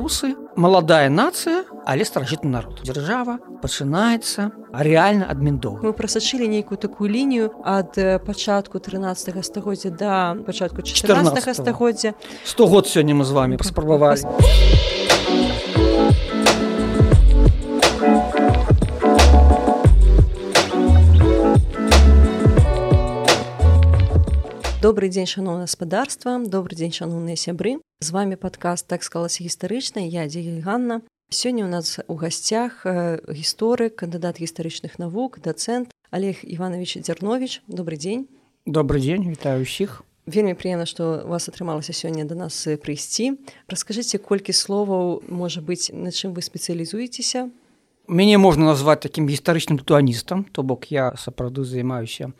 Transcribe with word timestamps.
беларусы 0.00 0.34
маладая 0.56 1.10
нацыя 1.10 1.64
але 1.84 2.04
старажытны 2.04 2.48
народ. 2.48 2.80
Дзяржава 2.84 3.36
пачынаецца 3.60 4.48
рэальна 4.72 5.28
адміндоў 5.28 5.84
мы 5.84 5.92
прасачылі 5.92 6.48
нейкую 6.48 6.80
такую 6.80 7.12
лінію 7.12 7.52
ад 7.64 7.92
пачатку 8.24 8.80
13 8.80 9.44
стагоддзя 9.44 9.90
да 9.90 10.36
пачатку 10.46 10.80
14 10.80 11.56
стагоддзя. 11.56 12.14
100 12.44 12.66
год 12.66 12.88
сёння 12.88 13.14
мы 13.14 13.24
з 13.24 13.32
вами 13.32 13.56
паспрабавалі 13.56 14.24
добрый 24.80 25.10
дзень 25.10 25.26
шаноўна 25.26 25.68
гаспадарства 25.68 26.40
добрый 26.40 26.74
дзень 26.74 26.92
шаноўныя 26.92 27.36
сябры. 27.36 27.76
З 28.00 28.10
вами 28.16 28.34
падкаст 28.40 28.88
так 28.88 29.04
склалася 29.04 29.44
гістарычна 29.44 30.00
я 30.00 30.24
дзе 30.24 30.40
Ганна 30.64 31.02
сёння 31.28 31.64
у 31.64 31.68
нас 31.68 32.00
у 32.08 32.14
гасцях 32.14 32.86
гісторык 33.28 34.00
кандыдат 34.00 34.40
гістарычных 34.40 34.98
навук 34.98 35.38
дацэнт 35.44 35.92
олег 36.10 36.40
иванович 36.42 36.96
дзярнович 37.04 37.60
добрый 37.68 37.98
дзень 37.98 38.26
добрый 38.64 39.04
дзень 39.04 39.28
вітаю 39.28 39.68
усіх 39.68 40.00
вельмі 40.24 40.56
прыемна 40.56 40.88
што 40.88 41.28
вас 41.28 41.52
атрымалася 41.52 41.92
сёння 41.92 42.24
да 42.24 42.34
нас 42.34 42.64
прыйсці 42.80 43.36
раскажыце 43.68 44.16
колькі 44.16 44.56
словаў 44.56 45.20
можа 45.28 45.60
быць 45.60 45.92
на 45.92 46.08
чым 46.08 46.32
вы 46.32 46.40
спецыялізуецеся 46.40 47.52
мяне 48.08 48.38
можна 48.40 48.72
назваць 48.72 49.04
такім 49.04 49.28
гістарычным 49.28 49.76
туаністам 49.84 50.48
то 50.48 50.64
бок 50.64 50.88
я 50.88 51.12
сапраўды 51.20 51.68
займаюся 51.68 52.32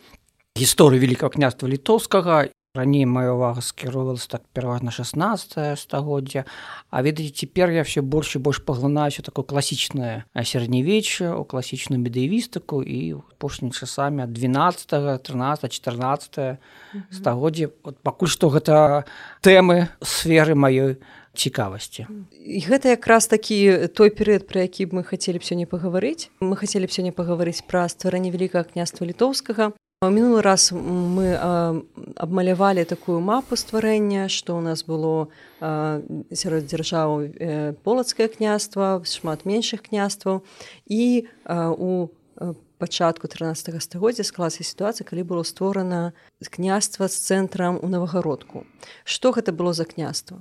гісторыі 0.57 1.01
великкага 1.01 1.35
княства 1.37 1.69
літоўскага. 1.69 2.51
Раней 2.71 3.03
моя 3.03 3.35
увага 3.35 3.61
скіроўвалась 3.67 4.31
так 4.31 4.47
пераважна 4.55 4.95
16 4.95 5.75
стагоддзя. 5.75 6.45
А 6.91 7.03
ведаеце 7.03 7.35
цяпер 7.35 7.71
я 7.71 7.83
все 7.83 8.01
больш 8.01 8.37
і 8.37 8.39
больш 8.39 8.63
паглынаюся 8.63 9.27
такое 9.27 9.43
класічнае 9.43 10.23
сярэднявечча 10.39 11.35
у 11.35 11.43
класічную 11.43 11.99
медыявістыку 11.99 12.79
і 12.87 13.27
апошнімі 13.35 13.74
часамі 13.74 14.23
ад 14.23 14.30
12 14.30 14.87
13 14.87 15.66
14 15.66 16.63
стагоддзя. 17.11 17.74
Вот 17.83 17.99
пакуль 18.07 18.30
што 18.30 18.55
гэта 18.55 19.02
тэмы 19.43 19.91
сферы 19.99 20.55
маёй 20.55 21.02
цікавасці. 21.35 22.07
І 22.39 22.63
гэта 22.71 22.95
якраз 22.95 23.27
такі 23.27 23.91
той 23.91 24.15
перыяд 24.15 24.46
пра 24.46 24.63
які 24.63 24.95
мы 24.95 25.02
хацелі 25.02 25.43
б 25.43 25.46
сёння 25.46 25.67
пагаварыць. 25.67 26.30
Мы 26.39 26.55
хацелі 26.55 26.87
б 26.87 26.95
сёння 26.95 27.11
пагаварыць 27.11 27.67
пра 27.67 27.91
стварэнне 27.91 28.30
вялікага 28.30 28.71
княства 28.71 29.02
літоўскага 29.02 29.74
мінулы 30.09 30.40
раз 30.40 30.73
мы 30.73 31.37
абмалявалі 32.16 32.88
такую 32.88 33.20
мапу 33.20 33.52
стварэння 33.52 34.32
што 34.32 34.56
ў 34.56 34.65
нас 34.65 34.80
было 34.80 35.29
сярод 36.32 36.65
дзяржаў 36.65 37.76
полацкае 37.84 38.32
княства 38.32 39.04
шмат 39.04 39.45
меншых 39.45 39.84
княстваў. 39.84 40.40
І 40.88 41.28
у 41.52 42.09
пачатку 42.80 43.28
13 43.28 43.76
стагоддзя 43.76 44.24
склалася 44.24 44.65
сітуацыя 44.65 45.04
калі 45.04 45.21
было 45.28 45.45
створана 45.45 46.16
княства 46.48 47.04
з 47.04 47.21
цэнтрам 47.21 47.76
у 47.76 47.93
навагародку 47.93 48.65
што 49.04 49.37
гэта 49.37 49.52
было 49.52 49.76
за 49.76 49.84
княства 49.84 50.40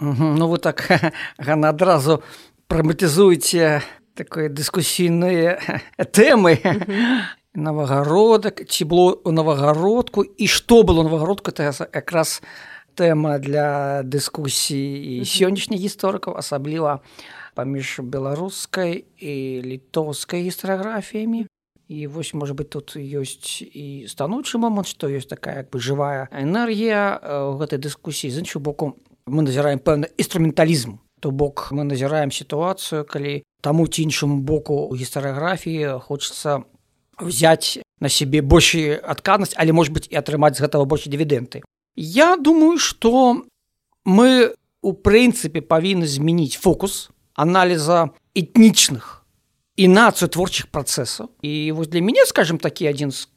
ну 0.00 0.48
вы 0.48 0.56
так 0.64 0.80
гана 1.36 1.76
адразу 1.76 2.24
праматызуеце 2.72 3.84
такое 4.16 4.48
дыскусійныя 4.48 5.60
тэмы 6.16 6.56
навагародак 7.56 8.62
ці 8.68 8.84
было 8.84 9.16
у 9.24 9.32
навагародку 9.32 10.22
і 10.22 10.46
што 10.46 10.82
было 10.84 11.02
навагародку 11.02 11.50
это 11.50 11.72
якраз 11.92 12.42
тэма 12.94 13.38
для 13.40 14.02
дыскусіі 14.04 15.24
сённяшніх 15.24 15.80
гісторыкаў 15.80 16.36
асабліва 16.36 17.00
паміж 17.56 18.04
беларускай 18.04 19.08
і 19.16 19.34
літоўскай 19.64 20.44
гістарыяграфіямі 20.44 21.48
і 21.88 22.06
вось 22.06 22.34
можа 22.34 22.54
быть 22.54 22.70
тут 22.70 22.96
ёсць 22.96 23.64
і 23.64 24.06
станоўчы 24.06 24.60
момант 24.60 24.86
што 24.86 25.08
ёсць 25.08 25.26
такая 25.26 25.64
як 25.64 25.72
бы 25.72 25.80
жывая 25.80 26.28
энергія 26.30 27.16
ў 27.16 27.56
гэтай 27.56 27.80
дыскусіі 27.80 28.30
з 28.30 28.44
іншым 28.44 28.62
боком 28.62 29.00
мы 29.26 29.42
назіраем 29.42 29.78
пэўны 29.78 30.06
інструменталізм. 30.16 30.98
То 31.20 31.30
бок 31.30 31.68
мы 31.72 31.84
назіраем 31.84 32.30
сітуацыю 32.30 33.04
калі 33.04 33.42
таму 33.60 33.88
ці 33.88 34.02
іншаму 34.06 34.38
боку 34.44 34.92
гістарыяграфіі 34.94 35.98
хочацца 35.98 36.62
взять 37.18 37.80
на 38.00 38.08
себе 38.08 38.42
большую 38.42 39.00
адказнасць 39.02 39.54
але 39.56 39.72
может 39.72 39.92
быть 39.92 40.08
і 40.10 40.16
атрымаць 40.16 40.56
з 40.56 40.64
гэтага 40.64 40.84
больше 40.84 41.10
дывідэнты 41.10 41.62
я 41.96 42.36
думаю 42.36 42.78
что 42.78 43.44
мы 44.04 44.54
у 44.82 44.92
прынцыпе 44.92 45.60
павінны 45.60 46.06
змяніць 46.06 46.60
фокус 46.60 47.10
аналіза 47.34 48.12
этнічных 48.36 49.24
і 49.76 49.88
нацыю 49.88 50.28
творчых 50.28 50.68
працэсаў 50.68 51.32
і 51.42 51.72
вось 51.72 51.88
для 51.88 52.00
мяне 52.00 52.26
скажем 52.26 52.58
такі 52.58 52.88
адзін 52.92 53.10
з 53.12 53.28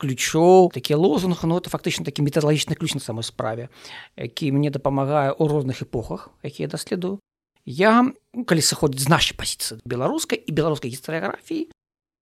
ключоў 0.00 0.72
такі 0.74 0.94
лозунг 0.94 1.44
ну 1.44 1.58
это 1.58 1.70
фактычна 1.70 2.04
такі 2.04 2.22
метадалагічны 2.22 2.74
ключ 2.74 2.94
на 2.94 3.00
самой 3.00 3.22
справе 3.22 3.68
які 4.16 4.50
мне 4.52 4.70
дапамагае 4.70 5.30
ў 5.30 5.44
розных 5.46 5.82
эпохах 5.86 6.30
якія 6.42 6.66
даследую 6.68 7.20
я 7.66 8.10
калі 8.46 8.62
сыходзіць 8.64 9.06
з 9.06 9.12
нашай 9.12 9.36
пазіцыі 9.36 9.78
беларускай 9.84 10.40
і 10.40 10.50
беларускай 10.50 10.90
гістарыяграфіі 10.90 11.70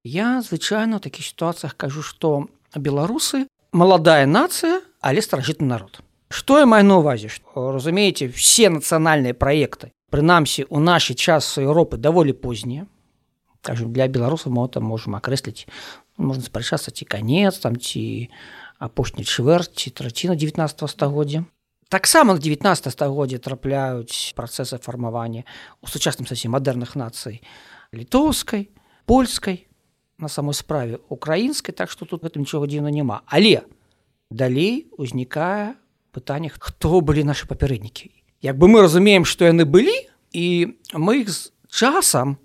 Я 0.09 0.41
звычайна 0.41 0.97
ў 0.97 1.05
такіх 1.05 1.21
сітуацыях 1.29 1.77
кажу, 1.77 2.01
што 2.01 2.49
беларусы 2.73 3.45
маладая 3.77 4.25
нацыя, 4.25 4.81
але 5.05 5.21
старажытны 5.21 5.69
народ. 5.69 6.01
Што 6.33 6.65
я 6.65 6.65
маю 6.65 6.89
на 6.89 6.97
ўвазе, 7.05 7.29
разумееце, 7.53 8.33
все 8.33 8.73
нацыянальныя 8.73 9.37
праекты, 9.37 9.93
прынамсі 10.09 10.65
у 10.73 10.81
нашы 10.81 11.13
часы 11.13 11.69
Еўропы 11.69 12.01
даволі 12.01 12.33
познія. 12.33 12.89
Кажу, 13.61 13.85
для 13.93 14.09
беларусаў 14.09 14.57
мо 14.57 14.65
там 14.73 14.89
можам 14.89 15.21
акрэсліць 15.21 15.69
можна 16.17 16.41
спрачацца 16.41 16.89
ці 16.89 17.05
канец 17.05 17.61
там 17.61 17.77
ці 17.77 18.33
апошні 18.81 19.29
чвэрць 19.29 19.77
ці 19.77 19.93
траціна 19.93 20.41
19 20.41 20.89
стагоддзя. 20.89 21.45
Таксама 21.93 22.33
на 22.33 22.41
19 22.41 22.65
стагоддзя 22.65 23.45
трапляюць 23.45 24.33
працэсы 24.33 24.81
фармавання 24.81 25.45
у 25.85 25.87
сучасным 25.87 26.25
сасе 26.25 26.49
мадэрных 26.49 26.97
нацый 26.97 27.45
літоўскай, 27.93 28.73
польскай, 29.05 29.68
на 30.19 30.29
самой 30.29 30.55
справе 30.55 30.99
украінскай 31.09 31.75
так 31.75 31.91
што 31.91 32.05
тут 32.05 32.23
гэтым 32.23 32.43
нічога 32.43 32.67
дзіўна 32.67 32.91
няма 32.91 33.23
але 33.27 33.63
далей 34.31 34.89
узнікае 34.99 35.75
пытанне 36.13 36.51
хто 36.51 37.01
былі 37.01 37.25
нашы 37.25 37.47
папярэднікі. 37.47 38.11
Як 38.43 38.59
бы 38.59 38.69
мы 38.69 38.83
разумеем 38.83 39.25
што 39.25 39.47
яны 39.47 39.65
былі 39.65 39.95
і 40.33 40.75
мы 40.95 41.23
іх 41.23 41.31
з 41.31 41.51
часам 41.71 42.39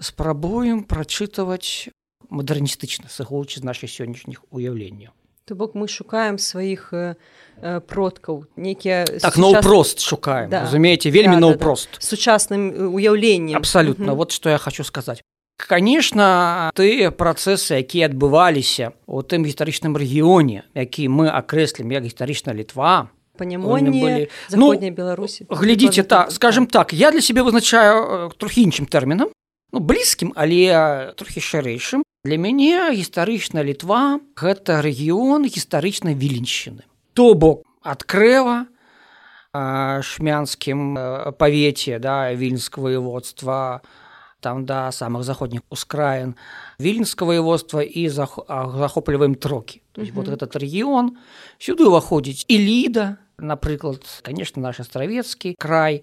спрабуем 0.00 0.84
прачытваць 0.84 1.92
мадэрністычна 2.32 3.08
сыгоўчы 3.12 3.60
з 3.60 3.64
нашай 3.64 3.88
сённяшніх 3.88 4.44
уяўленняў. 4.50 5.12
То 5.44 5.58
бок 5.58 5.74
мы 5.74 5.90
шукаем 5.90 6.38
сваіх 6.38 6.94
э, 6.94 7.18
продкаў 7.60 8.46
нейкія 8.56 9.04
так 9.04 9.34
сучас... 9.34 9.42
наўпрост 9.42 9.98
шукаем 10.00 10.50
да. 10.50 10.64
разумееце? 10.64 11.10
Вельмі 11.10 11.36
да, 11.36 11.50
наўпрост 11.50 11.90
да, 11.92 11.98
да. 11.98 12.06
сучасным 12.06 12.94
уяўленнем. 12.94 13.58
Абсалютна. 13.58 14.14
Вот 14.14 14.30
што 14.32 14.54
я 14.54 14.58
хочу 14.58 14.84
сказаць 14.84 15.22
конечно 15.56 16.70
тыя 16.74 17.10
працэсы 17.10 17.80
якія 17.80 18.08
адбываліся 18.08 18.92
у 19.06 19.22
тым 19.22 19.44
гістарычным 19.46 19.96
рэгіёне 19.96 20.64
які 20.74 21.08
мы 21.08 21.28
акрэслім 21.28 21.92
як 21.92 22.04
гістарычна 22.04 22.54
літва 22.54 23.08
панямонні 23.38 24.28
ну, 24.52 24.72
беларусі 24.90 25.46
глядзіце 25.48 26.02
так 26.02 26.32
скажем 26.32 26.66
так 26.66 26.92
я 26.92 27.10
для 27.10 27.20
себе 27.20 27.42
вызначаю 27.42 28.30
трохі 28.36 28.68
іншым 28.68 28.86
тэрмінам 28.86 29.28
ну, 29.72 29.80
блізкім 29.80 30.32
але 30.36 31.12
трохі 31.16 31.40
шырэйшым. 31.40 32.02
Для 32.24 32.38
мяне 32.38 32.94
гістарычна 32.94 33.64
літва 33.66 34.20
гэта 34.38 34.78
рэгіён 34.84 35.42
гістарычнай 35.48 36.14
віленшчыны 36.14 36.86
то 37.18 37.34
бок 37.34 37.66
адкрэва 37.82 38.70
шмянскім 39.52 40.94
павеце 41.36 41.98
да 41.98 42.30
вільнскага 42.30 42.88
воеводства 42.88 43.82
там 44.42 44.66
да 44.66 44.90
самых 44.90 45.22
заходніх 45.22 45.62
ускраін 45.70 46.34
віленска 46.80 47.24
воеводства 47.24 47.82
і 47.82 48.08
захопліваем 48.08 49.34
трокі. 49.34 49.80
То 49.92 50.02
есть 50.02 50.12
mm 50.12 50.18
-hmm. 50.18 50.26
вот 50.26 50.42
этот 50.42 50.56
рэгіён 50.58 51.10
сюды 51.58 51.86
ўваходзіць. 51.86 52.44
І 52.48 52.58
ліда 52.58 53.16
напрыклад 53.38 54.22
конечно 54.22 54.62
наш 54.62 54.80
астравецкі 54.80 55.54
край. 55.58 56.02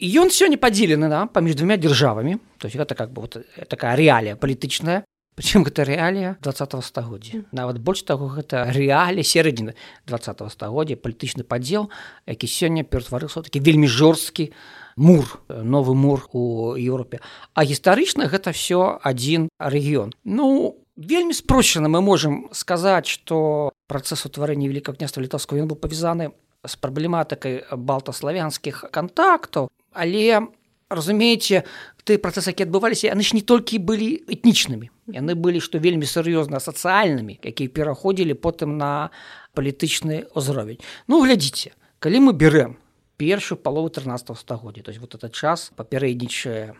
Ён 0.00 0.28
сёння 0.28 0.56
падзелены 0.56 1.08
да, 1.08 1.26
паміж 1.26 1.54
двумя 1.54 1.76
дзяржавамі. 1.76 2.36
То 2.58 2.68
есть 2.68 2.76
гэта 2.76 2.94
как 2.94 3.10
бы 3.12 3.20
вот 3.20 3.36
такая 3.68 3.96
рэалія 3.96 4.36
палітычная. 4.36 5.04
Прычым 5.36 5.64
гэта 5.64 5.84
рэалія 5.84 6.36
два 6.40 6.52
стагоддзя. 6.82 7.44
Нават 7.52 7.78
больш 7.78 8.02
таго 8.02 8.28
гэта 8.28 8.72
рэалі 8.72 9.20
сярэдзіны 9.20 9.74
два 10.06 10.18
стагоддзя 10.48 10.96
палітычны 10.96 11.42
падзел 11.44 11.90
які 12.26 12.46
сёння 12.46 12.84
ператварыўся 12.84 13.42
такі 13.42 13.60
вельмі 13.60 13.86
жорсткі 13.86 14.52
мур. 14.96 15.40
Новы 15.48 15.94
мур 15.94 16.28
у 16.32 16.74
Еўропе 16.74 17.20
а 17.54 17.64
гістарычна 17.64 18.28
гэта 18.32 18.52
все 18.52 18.98
адзін 19.02 19.48
рэгіён 19.60 20.12
ну 20.24 20.76
вельмі 20.96 21.32
спрошчана 21.36 21.88
мы 21.88 22.00
можемм 22.00 22.48
сказаць 22.52 23.06
что 23.06 23.72
працэс 23.86 24.26
утварэння 24.26 24.68
великкага 24.68 24.98
княства 24.98 25.20
літоўскага 25.20 25.62
ён 25.62 25.68
быў 25.68 25.76
павязаны 25.76 26.32
з 26.64 26.74
праблематыкай 26.80 27.68
балтаславянскіх 27.70 28.88
кантактаў 28.90 29.68
але 29.92 30.48
разумееце 30.88 31.64
ты 32.04 32.16
працэсы 32.16 32.56
які 32.56 32.64
адбываліся 32.64 33.12
яны 33.12 33.22
ж 33.22 33.36
не 33.36 33.42
толькі 33.42 33.82
былі 33.82 34.24
этнічнымі 34.30 34.88
яны 35.12 35.36
былі 35.36 35.60
што 35.60 35.76
вельмі 35.82 36.08
сур'ёзна 36.08 36.62
сацыяльнымі 36.62 37.36
якія 37.42 37.68
пераходзілі 37.68 38.34
потым 38.38 38.78
на 38.80 39.10
палітычны 39.52 40.30
ўзровень 40.32 40.80
ну 41.06 41.20
глядзіце 41.20 41.76
калі 42.00 42.30
мы 42.30 42.32
берем 42.32 42.80
першую 43.16 43.58
палову 43.58 43.88
13 43.88 44.38
стагоддзя 44.38 44.82
то 44.82 44.90
есть 44.90 45.00
вот 45.00 45.14
этот 45.14 45.32
час 45.32 45.72
папярэднічае 45.76 46.74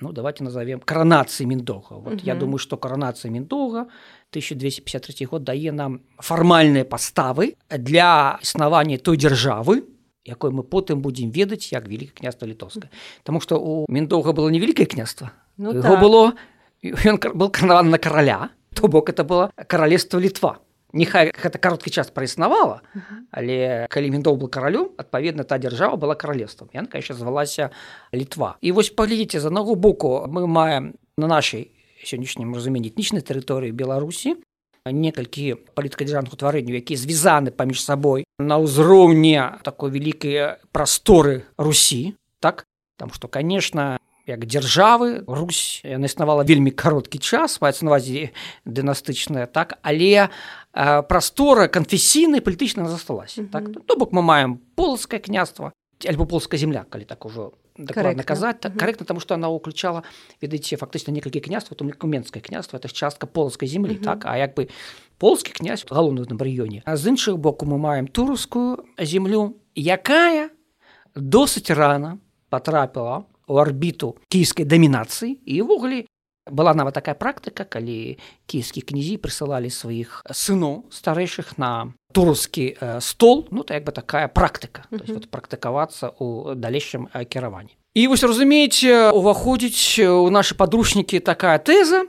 ну 0.00 0.12
давайте 0.12 0.44
назовем 0.44 0.80
каранацыі 0.80 1.46
міндога 1.46 1.96
вот 1.96 2.22
я 2.22 2.34
думаю 2.34 2.58
что 2.58 2.76
каранацыя 2.76 3.30
міндога 3.30 3.86
1253 4.30 5.26
год 5.26 5.44
дае 5.44 5.72
нам 5.72 6.00
фармальныя 6.18 6.84
паставы 6.84 7.54
для 7.70 8.38
існавання 8.42 8.98
той 8.98 9.16
дзяржавы 9.16 9.84
якой 10.24 10.50
мы 10.50 10.64
потым 10.64 11.00
будзем 11.00 11.30
ведаць 11.30 11.72
як 11.72 11.86
вяліка 11.88 12.18
княства 12.18 12.46
літоўска 12.46 12.88
Таму 13.22 13.40
што 13.40 13.60
у 13.60 13.86
міндоўга 13.88 14.32
было 14.32 14.48
невялікае 14.48 14.86
княства 14.86 15.32
ну, 15.56 15.72
так. 15.72 16.00
было 16.00 16.34
ён 16.82 17.18
был 17.34 17.50
карнаван 17.50 17.90
на 17.90 17.98
караля 17.98 18.50
то 18.74 18.88
бок 18.88 19.10
это 19.10 19.24
было 19.24 19.50
каралевства 19.68 20.18
літва 20.18 20.58
Нехай 20.94 21.34
гэта 21.34 21.58
кароткі 21.58 21.90
час 21.90 22.14
праіснавала 22.14 22.80
але 23.34 23.90
калі 23.90 24.14
міндоў 24.14 24.38
был 24.38 24.48
каралю 24.48 24.94
адпаведна 24.94 25.42
та 25.42 25.58
дзяржава 25.58 25.98
была 25.98 26.14
каралевствам 26.14 26.70
янка 26.70 27.02
яшчэ 27.02 27.18
звалася 27.18 27.74
літва. 28.14 28.56
І 28.62 28.70
вось 28.72 28.94
паглядзіце 28.94 29.42
з 29.42 29.50
аднаго 29.50 29.74
боку 29.74 30.22
мы 30.30 30.46
маем 30.46 30.94
на 31.18 31.26
нашай 31.26 31.74
сённяшнім 32.06 32.54
разуменні 32.54 32.94
этнічнай 32.94 33.26
тэрыторыі 33.26 33.74
беларусі 33.74 34.38
некалькі 34.84 35.56
паліткадзяржных 35.74 36.36
утварэнняў 36.36 36.76
якія 36.78 37.00
звязаны 37.00 37.50
паміж 37.50 37.80
сабой 37.80 38.28
на 38.38 38.60
ўзроўні 38.60 39.64
такой 39.64 39.90
вялікай 39.90 40.60
прасторы 40.76 41.48
русі. 41.56 42.14
Так? 42.38 42.68
Там 43.00 43.10
што 43.10 43.26
конечно 43.26 43.98
як 44.26 44.44
дзяржавы 44.44 45.24
Русь 45.26 45.80
яна 45.84 46.06
існавала 46.06 46.44
вельмі 46.44 46.70
кароткі 46.70 47.18
час 47.18 47.60
маецца 47.60 47.84
навазе 47.84 48.32
дынастычная 48.64 49.46
так? 49.46 49.78
Але 49.82 50.28
э, 50.28 51.02
прастора 51.02 51.68
канфесійнай 51.68 52.40
палітычна 52.40 52.88
засталася 52.88 53.42
mm 53.42 53.46
-hmm. 53.46 53.52
так? 53.52 53.86
То 53.86 53.96
бок 53.96 54.12
мы 54.12 54.22
маем 54.22 54.58
полацкае 54.74 55.20
княства 55.20 55.72
альбо 56.08 56.26
полская 56.26 56.58
земля 56.58 56.84
калі 56.88 57.04
так 57.04 57.24
ужо 57.26 57.52
дакладна 57.78 58.22
казаць 58.22 58.60
так 58.60 58.76
карэктна 58.76 59.06
таму 59.06 59.20
што 59.20 59.34
она 59.34 59.48
ўключала 59.50 60.02
ведаеце 60.40 60.76
фактычна 60.76 61.10
некалькі 61.10 61.40
княства 61.40 61.76
там 61.76 61.90
куменскае 61.90 62.42
княства 62.42 62.78
это 62.78 62.88
частка 62.92 63.26
полскай 63.26 63.68
землі 63.68 63.94
так? 63.94 64.24
А 64.26 64.36
як 64.36 64.54
бы 64.54 64.68
полскі 65.18 65.52
князь 65.52 65.84
галоўны 65.90 66.26
на 66.28 66.38
раёне 66.38 66.82
а 66.84 66.96
з 66.96 67.14
іншых 67.14 67.38
боку 67.38 67.66
мы 67.66 67.78
маем 67.78 68.06
турускую 68.06 68.84
землю 68.98 69.56
якая 69.74 70.50
досыць 71.14 71.70
рана 71.74 72.18
потрапіла 72.48 73.24
у 73.46 73.56
арбіту 73.56 74.16
кійскай 74.28 74.64
дамінацыі 74.64 75.38
і 75.44 75.62
ўвогуле 75.62 76.04
была 76.50 76.74
нават 76.74 76.94
такая 76.94 77.14
практыка 77.14 77.64
калі 77.64 78.18
кійскі 78.46 78.84
князі 78.84 79.16
прысылалі 79.16 79.72
сваіх 79.72 80.20
сыноў 80.28 80.84
старэйшых 80.92 81.56
на 81.56 81.96
турускі 82.12 82.76
э, 82.76 83.00
стол. 83.00 83.48
Ну 83.50 83.64
то 83.64 83.74
як 83.74 83.84
бы 83.84 83.92
такая 83.92 84.28
практыка. 84.28 84.84
Mm 84.90 84.98
-hmm. 85.00 85.14
вот, 85.14 85.30
практыкавацца 85.30 86.12
у 86.18 86.54
далейшым 86.54 87.08
э, 87.14 87.24
кіраванні. 87.24 87.76
І 87.94 88.06
вось 88.06 88.22
разумееце 88.22 89.10
уваходзіць 89.10 89.98
у 89.98 90.30
нашы 90.30 90.54
падручнікі 90.54 91.20
такая 91.20 91.58
тэза. 91.58 92.06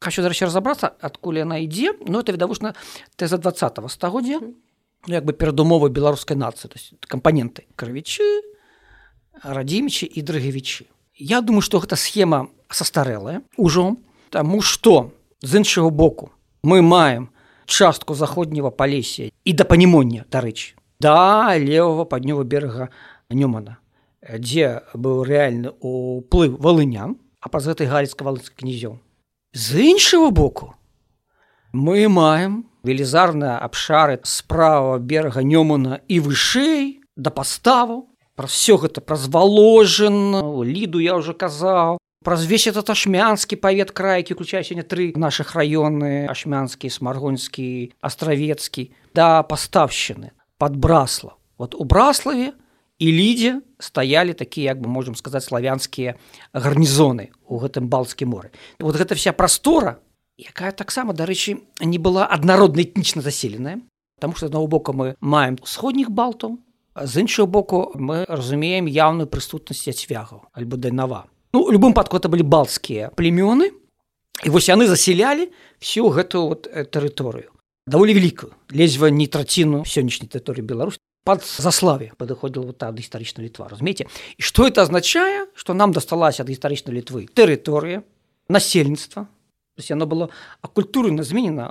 Хочу 0.00 0.22
дарэчы 0.22 0.44
разобрацца 0.44 0.90
адкуль 1.00 1.38
яна 1.38 1.58
ідзе. 1.58 1.94
Ну 2.06 2.18
это 2.18 2.32
відавочна 2.32 2.74
тэза 3.16 3.38
два 3.38 3.52
стагоддзя. 3.88 4.40
Ну, 4.40 4.54
як 5.06 5.24
бы 5.24 5.32
перадумовы 5.32 5.88
беларускай 5.88 6.36
нацыі. 6.36 6.70
Кампаненты 7.08 7.66
крывічы 7.76 8.22
радзімічы 9.42 10.06
і 10.06 10.20
дрыгавічы. 10.22 10.86
Я 11.16 11.40
думаю 11.40 11.62
што 11.62 11.80
гэта 11.80 11.96
схема 11.96 12.48
састарэлая 12.68 13.42
ужо 13.56 13.96
таму 14.30 14.60
што 14.62 15.12
з 15.42 15.60
іншага 15.60 15.90
боку 15.90 16.30
мы 16.62 16.82
маем 16.82 17.28
частку 17.66 18.14
заходняга 18.14 18.70
палесія 18.70 19.30
і 19.44 19.52
да 19.52 19.64
панімоння 19.64 20.24
дарэчы 20.30 20.74
да 21.00 21.56
левого 21.58 22.04
паднёва 22.04 22.44
берага 22.44 22.88
нюмана 23.30 23.78
дзе 24.22 24.82
быў 24.94 25.24
рэальны 25.26 25.74
уплыў 25.80 26.56
валынян 26.56 27.18
а 27.42 27.50
праз 27.50 27.66
гэтай 27.66 27.90
галіцка 27.90 28.22
валыцкі 28.22 28.62
князёў. 28.62 29.02
З 29.52 29.82
іншага 29.82 30.30
боку 30.30 30.74
мы 31.74 32.06
маем 32.08 32.64
велізарныя 32.86 33.58
абшары 33.58 34.22
справа 34.22 34.98
берага 34.98 35.42
нёмана 35.42 36.00
і 36.06 36.22
вышэй 36.22 37.02
да 37.16 37.34
паставу 37.34 38.11
праз 38.36 38.52
все 38.52 38.76
гэта 38.76 39.00
праз 39.00 39.28
валожын 39.28 40.40
ліду 40.64 40.98
я 40.98 41.16
уже 41.16 41.34
казаў 41.34 41.98
праз 42.24 42.46
весь 42.46 42.66
этот 42.66 42.88
ашмянскі 42.90 43.56
павет 43.56 43.90
крайкі 43.90 44.34
уключае 44.34 44.62
сёння 44.62 44.86
тры 44.86 45.12
наших 45.16 45.54
раёны 45.58 46.26
ашмянскі 46.30 46.88
смаргонскі 46.88 47.92
астравецкі 48.00 48.90
да 49.14 49.42
паставшчыны 49.42 50.32
под 50.58 50.76
брасла 50.76 51.36
вот 51.58 51.74
у 51.74 51.84
браславе 51.84 52.52
і 53.02 53.06
лідзе 53.10 53.60
стаялі 53.78 54.32
такія 54.32 54.72
як 54.72 54.80
бы 54.80 54.86
можем 54.88 55.14
сказаць 55.18 55.44
славянскія 55.50 56.14
гарнізоны 56.54 57.34
у 57.50 57.58
гэтым 57.58 57.90
балцкі 57.90 58.30
моры. 58.30 58.54
Вот 58.78 58.94
гэта 58.94 59.18
вся 59.18 59.32
прастора 59.34 59.98
якая 60.38 60.70
таксама 60.70 61.12
дарэчы 61.12 61.58
не 61.82 61.98
была 61.98 62.26
аднародна 62.26 62.86
этнічна 62.86 63.22
заселеная 63.22 63.82
Таму 64.22 64.38
што 64.38 64.46
аднаго 64.46 64.70
боку 64.70 64.92
мы 64.94 65.18
маем 65.18 65.58
усходніх 65.58 66.14
балтаў 66.14 66.62
з 66.96 67.20
іншого 67.20 67.46
боку 67.46 67.92
мы 67.94 68.24
разумеем 68.28 68.86
яўную 68.86 69.26
прысутнасць 69.26 69.88
цвягаў 69.88 70.48
альбо 70.52 70.76
дайнава 70.76 71.26
Ну, 71.52 71.68
любым 71.68 71.92
падку 71.92 72.16
это 72.16 72.28
былі 72.32 72.42
балцкія 72.48 73.12
племёны 73.12 73.72
і 74.44 74.48
вось 74.48 74.68
яны 74.68 74.86
заселялі 74.86 75.52
всю 75.80 76.08
гэтую 76.08 76.48
вот 76.48 76.68
тэрыторыю 76.68 77.52
даволі 77.86 78.14
вялікую 78.14 78.52
ледзьва 78.70 79.10
не 79.10 79.26
траціну 79.26 79.84
сённяшняй 79.84 80.28
тэрыторыі 80.28 80.64
Беларусь 80.64 80.98
под 81.24 81.44
заславе 81.44 82.12
падыходзіла 82.18 82.72
вот 82.72 82.82
ад 82.82 82.98
гістарычна 82.98 83.44
літва 83.44 83.68
разумееце 83.68 84.08
і 84.36 84.42
что 84.42 84.66
это 84.66 84.82
азначае 84.82 85.46
что 85.54 85.74
нам 85.74 85.92
дасталася 85.92 86.42
ад 86.42 86.48
гістарычнай 86.48 86.96
літвы 86.96 87.28
тэрыторыя 87.28 88.02
насельніцтва 88.48 89.28
яно 89.76 90.06
было 90.06 90.28
акультурна 90.60 91.22
зменена 91.22 91.68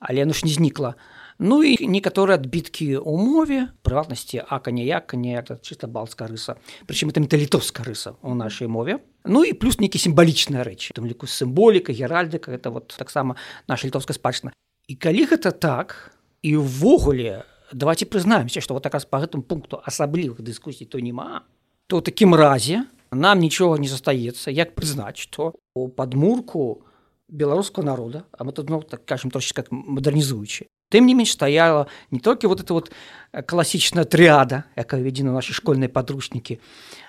але 0.00 0.18
яно 0.18 0.32
ж 0.32 0.46
не 0.46 0.52
знікла 0.52 0.94
Ну 1.38 1.62
і 1.62 1.74
некаторыя 1.90 2.38
адбіткі 2.38 3.02
ў 3.02 3.14
мове 3.18 3.74
прыватнасці 3.82 4.44
аканя 4.46 4.84
яканя 4.86 5.42
это 5.42 5.58
чыста 5.58 5.90
балцкая 5.90 6.28
рыса. 6.28 6.56
Прычым 6.86 7.10
это 7.10 7.18
металітовская 7.18 7.84
рыса 7.84 8.14
у 8.22 8.34
нашай 8.34 8.68
мове. 8.68 9.02
Ну 9.24 9.44
і 9.44 9.52
плюс 9.56 9.80
нейкі 9.80 9.98
сімвалічныя 9.98 10.62
рэчы 10.62 10.92
там 10.94 11.08
ліку 11.08 11.26
сімволіка 11.26 11.92
геральдыка 11.96 12.52
это 12.52 12.70
вот 12.70 12.92
таксама 12.92 13.36
наша 13.66 13.88
літовская 13.88 14.14
спадчына 14.14 14.52
і 14.86 14.94
калі 14.94 15.24
гэта 15.24 15.50
так 15.50 16.12
і 16.44 16.60
ўвогуле 16.60 17.48
давайте 17.72 18.04
прызнаемся 18.04 18.60
што 18.60 18.76
вот 18.76 18.84
такая 18.84 19.00
па 19.08 19.24
гэтым 19.24 19.40
пункту 19.40 19.80
асаблівых 19.80 20.44
дыскусій 20.44 20.84
то 20.84 21.00
няма 21.00 21.48
то 21.88 22.04
такім 22.04 22.36
разе 22.36 22.84
нам 23.10 23.40
нічога 23.40 23.80
не 23.80 23.88
застаецца 23.88 24.52
як 24.52 24.76
прызнаць 24.76 25.16
што 25.16 25.56
у 25.72 25.88
падмурку 25.88 26.84
беларускага 27.28 27.86
народа 27.86 28.28
а 28.36 28.44
мы 28.44 28.52
тут 28.52 28.68
ну, 28.68 28.82
так 28.82 29.04
кажем 29.08 29.30
трошки 29.30 29.56
как 29.56 29.72
мадэрнізуючы 29.72 30.68
тым 30.94 31.10
не 31.10 31.18
менш 31.18 31.34
стаяла 31.34 31.90
не 32.14 32.22
толькі 32.22 32.46
вот 32.46 32.62
это 32.62 32.74
вот 32.78 32.92
э, 33.32 33.42
класічная 33.42 34.06
трыада 34.06 34.62
якая 34.78 35.02
введзена 35.02 35.34
наши 35.34 35.50
школьныя 35.50 35.90
падручнікі 35.90 36.62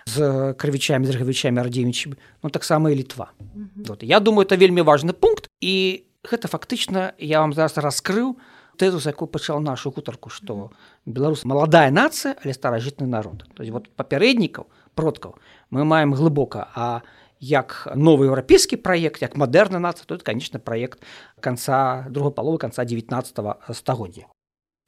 з 0.10 0.16
крывічамі 0.58 1.06
драгавічамі 1.06 1.62
радзімічамі 1.62 2.16
ну 2.42 2.50
таксама 2.50 2.90
і 2.90 2.96
літва 2.96 3.30
mm 3.38 3.62
-hmm. 3.62 3.88
вот, 3.88 4.04
я 4.04 4.20
думаю 4.20 4.50
это 4.50 4.58
вельмі 4.58 4.82
важны 4.82 5.14
пункт 5.14 5.50
і 5.62 6.04
гэта 6.26 6.50
фактычна 6.50 7.14
я 7.20 7.40
вам 7.40 7.54
зараз 7.54 7.78
раскрыў 7.78 8.36
тэзу 8.76 9.00
за 9.00 9.14
якую 9.14 9.28
пачаў 9.32 9.62
нашу 9.64 9.92
гутарку 9.92 10.30
што 10.30 10.72
беларус 11.06 11.46
маладая 11.46 11.92
нацыя 11.92 12.36
але 12.44 12.54
старажытны 12.54 13.08
народ. 13.08 13.46
То 13.54 13.64
есть 13.64 13.72
вот 13.72 13.90
папярэднікаў 13.96 14.68
продкаў 14.96 15.38
мы 15.70 15.86
маем 15.86 16.14
глыбока 16.14 16.68
а 16.76 17.02
як 17.40 17.88
новы 17.96 18.28
еўрапейскі 18.32 18.78
праект 18.78 19.22
як 19.22 19.36
мадэрна 19.36 19.80
нацыя 19.80 20.06
тут 20.08 20.24
конечно 20.24 20.60
праект 20.60 21.02
конца 21.42 22.06
другой 22.10 22.32
паловы 22.32 22.58
конца 22.58 22.86
19 22.86 23.74
стагоддзя. 23.74 24.28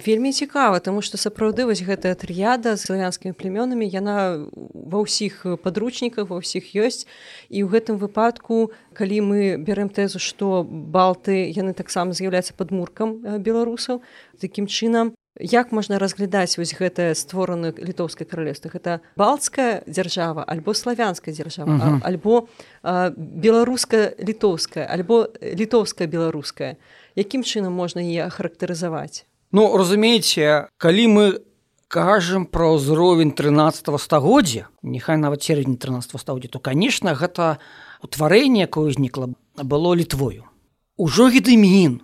Вельмі 0.06 0.32
цікава 0.32 0.80
тому 0.80 1.02
что 1.02 1.18
сапраўды 1.18 1.66
вось 1.66 1.82
гэтая 1.82 2.14
трыяда 2.14 2.78
з 2.78 2.86
славянскімі 2.86 3.34
племёнамі 3.34 3.82
яна 3.90 4.46
ва 4.54 5.02
ўсіх 5.02 5.42
падручніках 5.66 6.30
ва 6.30 6.38
ўсіх 6.38 6.70
ёсць. 6.78 7.10
І 7.50 7.66
ў 7.66 7.74
гэтым 7.74 7.98
выпадку 7.98 8.70
калі 8.94 9.18
мы 9.26 9.40
бярем 9.58 9.90
тэзу 9.90 10.22
што 10.22 10.62
балты 10.62 11.50
яны 11.50 11.74
таксама 11.74 12.14
з'яўляюцца 12.14 12.54
падмуркам 12.54 13.42
беларусаў 13.42 14.06
такім 14.38 14.70
чынам 14.70 15.17
як 15.40 15.72
можна 15.72 16.00
разглядаць 16.00 16.58
вось 16.58 16.74
гэтае 16.74 17.14
створаны 17.16 17.74
літоўскай 17.78 18.28
каралевства 18.28 18.72
гэта 18.74 19.00
балцкая 19.16 19.84
дзяржава 19.88 20.44
альбо 20.44 20.74
славянская 20.74 21.34
дзяржава 21.34 21.72
uh 21.72 21.82
-huh. 21.82 22.00
альбо 22.04 22.48
беларуска 23.18 24.14
літоўская 24.20 24.86
альбо 24.86 25.28
літоўская 25.42 26.08
беларуская 26.08 26.78
якім 27.16 27.44
чынам 27.44 27.74
можна 27.74 28.02
яе 28.02 28.26
ахарактарызаваць? 28.28 29.26
Ну 29.52 29.78
разумееце 29.78 30.68
калі 30.78 31.08
мы 31.08 31.26
кажам 31.88 32.46
пра 32.46 32.76
ўзровень 32.76 33.32
13 33.32 34.00
стагоддзя 34.00 34.68
няхай 34.84 35.18
нават 35.18 35.44
сярэдні 35.44 35.78
13 35.78 36.20
стагоддзя 36.20 36.50
то 36.50 36.60
конечно 36.60 37.16
гэта 37.16 37.58
утварэнне 38.04 38.68
якое 38.68 38.92
ўзнікла 38.92 39.34
было 39.64 39.96
літвою. 39.96 40.44
Ужо 40.98 41.30
гедымін 41.30 42.02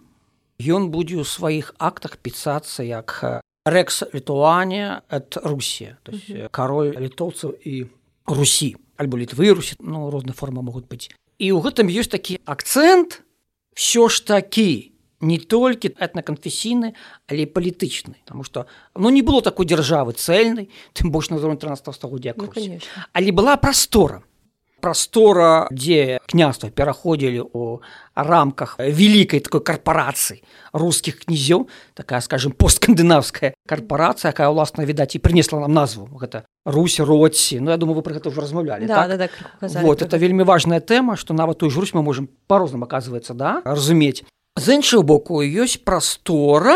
ён 0.63 0.89
будзе 0.93 1.19
ў 1.19 1.25
сваіх 1.27 1.75
актах 1.79 2.17
пісацца 2.17 2.83
як 2.83 3.43
рэкс 3.65 4.13
літуане 4.13 5.01
от 5.09 5.37
русія 5.43 5.97
то 6.03 6.11
есть 6.11 6.51
кароль 6.51 6.95
літоўцаў 6.99 7.55
і 7.63 7.87
русі 8.27 8.75
альбо 8.97 9.17
літвы 9.17 9.51
русі 9.55 9.75
ну 9.79 10.09
розныя 10.11 10.35
формы 10.35 10.63
могуць 10.63 10.87
быць 10.87 11.11
і 11.39 11.47
ў 11.51 11.59
гэтым 11.63 11.87
ёсць 11.87 12.11
такі 12.11 12.39
акцэнт 12.43 13.23
все 13.75 14.07
ж 14.07 14.23
такі 14.27 14.93
не 15.23 15.39
толькі 15.39 15.95
этнаканфесійны 15.95 16.93
але 17.27 17.47
палітычны 17.47 18.19
тому 18.27 18.43
что 18.43 18.67
ну 18.95 19.09
не 19.09 19.23
было 19.23 19.41
такой 19.41 19.65
дзяржавы 19.65 20.13
цельнай 20.13 20.69
тым 20.93 21.11
больш 21.11 21.31
на 21.31 21.39
13 21.39 21.95
стагоддзя 21.95 22.35
ну, 22.35 22.51
але 23.13 23.31
была 23.31 23.55
прастора 23.57 24.23
прастора 24.83 25.71
дзе 25.71 26.19
княства 26.27 26.67
пераходзілі 26.67 27.47
у 27.55 27.79
рамках 28.19 28.75
вялікай 28.83 29.39
такой 29.39 29.63
карпорацыі 29.63 30.43
рускіх 30.75 31.23
князёў 31.23 31.71
такая 31.95 32.19
скажем 32.19 32.51
посткандынаўская 32.51 33.55
карпорацыя 33.63 34.35
якая 34.35 34.51
ўласна 34.51 34.83
відаць 34.83 35.15
і 35.15 35.23
прынесла 35.23 35.63
нам 35.63 35.71
назву. 35.71 36.11
Гэта 36.11 36.43
русь 36.67 36.99
році 36.99 37.63
Ну 37.63 37.71
я 37.71 37.77
думаю 37.77 37.95
вы 37.95 38.03
про 38.03 38.19
гэта 38.19 38.27
ўжо 38.27 38.43
размаўлялі 38.43 38.83
да, 38.85 39.07
так? 39.07 39.31
да, 39.61 39.67
да, 39.67 39.81
вот 39.81 40.01
это 40.03 40.19
вельмі 40.19 40.43
важная 40.43 40.83
тэма 40.83 41.15
што 41.15 41.33
нават 41.33 41.63
той 41.63 41.71
жрусь 41.71 41.93
мы 41.95 42.03
можемм 42.03 42.27
по-рознаму 42.47 42.83
оказывается 42.83 43.33
да 43.33 43.63
разумець 43.63 44.27
з 44.59 44.75
іншого 44.75 45.03
боку 45.03 45.39
ёсць 45.39 45.79
прастора 45.79 46.75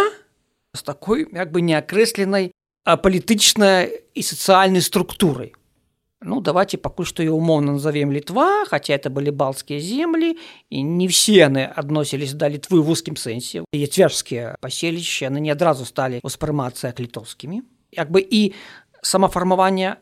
з 0.74 0.82
такой 0.82 1.28
як 1.34 1.52
бы 1.52 1.60
неакрэсленай 1.60 2.56
палітычнай 2.88 3.92
і 4.16 4.22
сацыяльнай 4.24 4.82
структурай 4.82 5.52
Ну 6.22 6.42
давайте 6.42 6.78
пакуль 6.82 7.06
што 7.06 7.22
я 7.22 7.32
умоўна 7.32 7.78
назовем 7.78 8.12
літва 8.12 8.66
хотя 8.66 8.98
это 8.98 9.10
былі 9.14 9.32
балцкія 9.32 9.80
землі 9.80 10.34
і 10.70 10.84
не 10.84 11.08
все 11.08 11.46
яны 11.46 11.70
адносілись 11.70 12.34
да 12.34 12.50
літвы 12.50 12.82
в 12.82 12.90
узкім 12.90 13.14
сэнсе 13.14 13.62
яе 13.70 13.86
цвяжскія 13.86 14.58
паселішча 14.58 15.30
яны 15.30 15.46
не 15.46 15.54
адразу 15.54 15.86
сталі 15.86 16.18
ўспрымацца 16.26 16.90
як 16.90 16.98
літоўскімі 17.00 17.62
як 17.94 18.10
бы 18.10 18.26
і 18.26 18.58
самафармаванне 19.06 20.02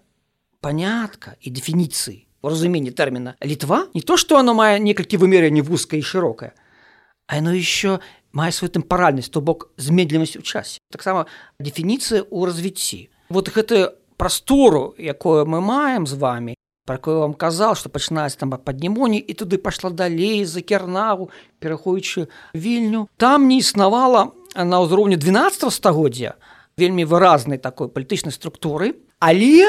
панятка 0.64 1.36
і 1.44 1.52
дэфініцыі 1.52 2.24
разуменне 2.40 2.96
тэрміна 2.96 3.36
літва 3.44 3.92
не 3.92 4.00
то 4.00 4.16
што 4.16 4.40
оно 4.40 4.56
мае 4.56 4.80
некалькі 4.80 5.20
вымерэнне 5.20 5.68
вузкае 5.68 6.00
і 6.00 6.08
шырокае 6.08 6.56
оно 7.28 7.52
еще 7.52 8.00
мае 8.32 8.56
сваю 8.56 8.72
тэмпаральнасць 8.72 9.28
то 9.28 9.44
бок 9.44 9.68
змедлівасць 9.76 10.40
у 10.40 10.48
часе 10.48 10.80
таксама 10.96 11.28
дэфініцыя 11.60 12.24
ў 12.24 12.40
развіцці 12.48 13.12
вот 13.28 13.52
гэтую 13.52 14.00
прастору 14.18 14.96
якое 14.98 15.46
мы 15.46 15.62
маем 15.62 16.08
з 16.08 16.14
вами 16.14 16.56
про 16.86 16.98
кое 16.98 17.20
вам 17.20 17.34
казал 17.34 17.76
что 17.76 17.90
пачынаць 17.90 18.38
там 18.38 18.52
паднімоні 18.52 19.18
і 19.18 19.34
туды 19.34 19.58
пайшла 19.58 19.90
далей 19.90 20.46
за 20.46 20.62
кернагу 20.62 21.30
пераходзячы 21.60 22.28
вільню 22.54 23.10
там 23.18 23.48
не 23.48 23.58
існавала 23.58 24.32
на 24.56 24.80
ўзроўні 24.86 25.18
12 25.18 25.74
стагоддзя 25.74 26.38
вельмі 26.78 27.06
выразнай 27.06 27.58
такой 27.58 27.90
палітычнай 27.90 28.32
структуры 28.32 29.02
але 29.20 29.66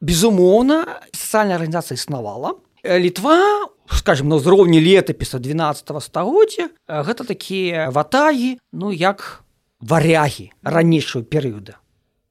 безумоўна 0.00 1.02
сацыяльная 1.10 1.58
арганізацыя 1.58 1.98
існавала 1.98 2.54
літва 2.84 3.66
скажем 3.90 4.30
на 4.30 4.38
ўзроўні 4.38 4.78
летапіса 4.78 5.42
12 5.42 5.90
стагоддзя 5.98 6.70
гэта 6.86 7.26
такія 7.26 7.90
ватагі 7.90 8.62
ну 8.72 8.94
як 8.94 9.42
варягі 9.82 10.52
ранейшую 10.62 11.26
перыяда 11.26 11.79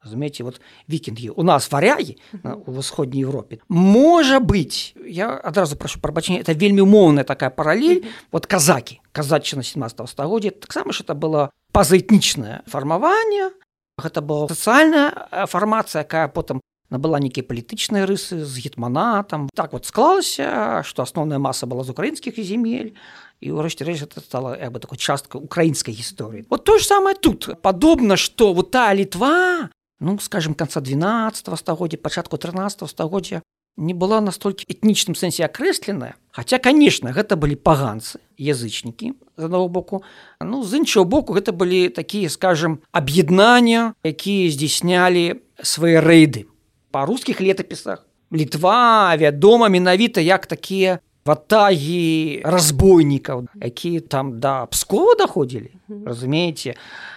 разумееце 0.09 0.43
вот 0.43 0.57
вікінгі 0.89 1.37
у 1.37 1.43
нас 1.45 1.69
варягі 1.69 2.17
у 2.65 2.71
восходняй 2.73 3.21
Европе. 3.21 3.61
Можа 3.69 4.39
быть 4.41 4.97
я 4.97 5.37
адразу 5.37 5.77
прашу 5.77 6.01
прабачэння 6.01 6.41
это 6.41 6.57
вельмі 6.57 6.81
моўная 6.81 7.23
такая 7.23 7.53
паралель 7.53 8.09
вот 8.33 8.49
казакі 8.49 9.01
казачына 9.13 9.61
17 9.61 10.09
стагоддзя 10.09 10.51
таксама 10.51 10.91
ж 10.93 11.05
это 11.05 11.13
было 11.13 11.53
пазаэтнічнае 11.71 12.65
фармаванне 12.65 13.53
гэта 14.01 14.25
была 14.25 14.49
сацыяльная 14.49 15.45
фармацыя 15.45 16.01
якая 16.01 16.27
потым 16.27 16.61
набыла 16.89 17.21
нейкія 17.21 17.45
палітычныя 17.45 18.09
рысы 18.09 18.43
з 18.43 18.53
гетманатам 18.65 19.47
так 19.53 19.73
вот 19.73 19.85
склалася 19.85 20.81
што 20.85 21.05
асноўная 21.05 21.37
маса 21.37 21.69
была 21.69 21.85
з 21.85 21.93
украінскіх 21.93 22.37
земель. 22.41 22.97
І 23.39 23.55
ўрэшце 23.55 23.87
рэч 23.87 24.03
это 24.03 24.19
стала 24.19 24.57
як 24.57 24.73
бы 24.73 24.83
такой 24.83 24.97
частка 24.97 25.39
украінскай 25.39 25.93
гісторыі 25.93 26.49
вот 26.49 26.65
то 26.65 26.77
ж 26.77 26.85
самае 26.85 27.15
тут. 27.15 27.47
Падобна 27.61 28.17
што 28.17 28.53
вот 28.53 28.71
та 28.71 28.93
літва 28.93 29.69
ну 29.99 30.19
скажем 30.19 30.53
конца 30.53 30.81
12 30.81 31.59
стагоддзя 31.59 31.97
пачатку 31.97 32.37
13 32.37 32.89
стагоддзя 32.89 33.41
не 33.79 33.93
была 33.93 34.19
настолькі 34.19 34.65
этнічным 34.67 35.15
сэнсе 35.15 35.45
акрэсленая 35.45 36.15
Хаця 36.31 36.59
конечно 36.59 37.11
гэта 37.15 37.39
былі 37.39 37.55
паганцы 37.55 38.19
язычнікі 38.37 39.13
з 39.37 39.43
аднаго 39.43 39.67
боку. 39.67 40.03
Ну 40.43 40.63
з 40.63 40.83
іншого 40.83 41.05
боку 41.05 41.33
гэта 41.33 41.51
былі 41.51 41.89
такія 41.89 42.29
скажем 42.29 42.79
аб'яднання 42.91 43.93
якія 44.03 44.51
здійснялі 44.51 45.39
свае 45.63 46.03
рэйды 46.03 46.45
па 46.91 47.05
рускіх 47.05 47.41
летапісах 47.41 48.05
літва 48.33 49.15
вядома 49.15 49.69
менавіта 49.69 50.21
як 50.21 50.45
такія 50.45 50.99
ватагі 51.25 52.41
разбойнікаў 52.43 53.47
якія 53.63 53.99
там 54.01 54.39
да 54.39 54.65
пскова 54.65 55.15
даходзілі 55.15 55.71
разумееце 56.05 56.75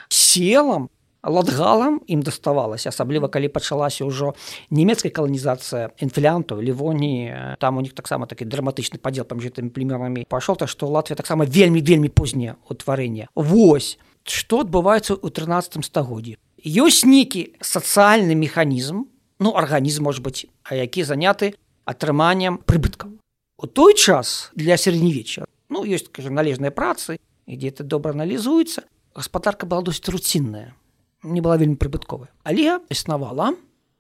селам 0.09 0.89
ладгалам 1.23 2.01
ім 2.11 2.23
даставалася 2.23 2.91
асабліва 2.91 3.31
калі 3.31 3.49
пачалася 3.49 4.03
ўжо 4.03 4.35
нямецкая 4.75 5.15
каланізацыя 5.15 5.95
інфлянту 6.03 6.59
лівоні 6.59 7.57
там 7.63 7.79
у 7.79 7.81
них 7.81 7.95
таксама 7.95 8.27
такі 8.27 8.45
драматычны 8.45 8.99
падзел 8.99 9.25
паміж 9.25 9.55
гэтымі 9.55 9.71
племянамі 9.71 10.27
пайшоў 10.27 10.59
так 10.59 10.69
што 10.69 10.91
Латвія 10.91 11.17
таксама 11.17 11.47
вельмі 11.47 11.81
вельмі 11.81 12.11
познее 12.11 12.59
утварэнне 12.67 13.31
Вось 13.35 13.99
што 14.27 14.63
адбываецца 14.63 15.19
ў 15.19 15.29
13 15.31 15.83
стагоддзі. 15.83 16.39
Ёсць 16.63 17.03
нейкі 17.07 17.55
сацыяльны 17.59 18.35
механізм 18.35 19.07
ну 19.39 19.49
арганізм 19.55 20.03
может 20.03 20.23
быть 20.23 20.51
а 20.63 20.75
які 20.75 21.03
заняты 21.03 21.55
атрыманнем 21.85 22.59
прыбыткаў. 22.59 23.19
У 23.59 23.67
той 23.67 23.95
час 23.95 24.51
для 24.55 24.77
сярэднявечча 24.77 25.47
ну 25.71 25.87
ёсць 25.87 26.11
кажа 26.11 26.31
належныя 26.31 26.75
працы 26.75 27.19
ідзе 27.47 27.71
это 27.71 27.83
добра 27.83 28.11
аналізуецца 28.11 28.87
гаспадарка 29.15 29.67
была 29.67 29.83
досыць 29.83 30.11
руцінная 30.11 30.75
не 31.23 31.41
была 31.41 31.57
вельмі 31.57 31.77
прыбытковая. 31.77 32.31
Але 32.43 32.81
існавала 32.91 33.55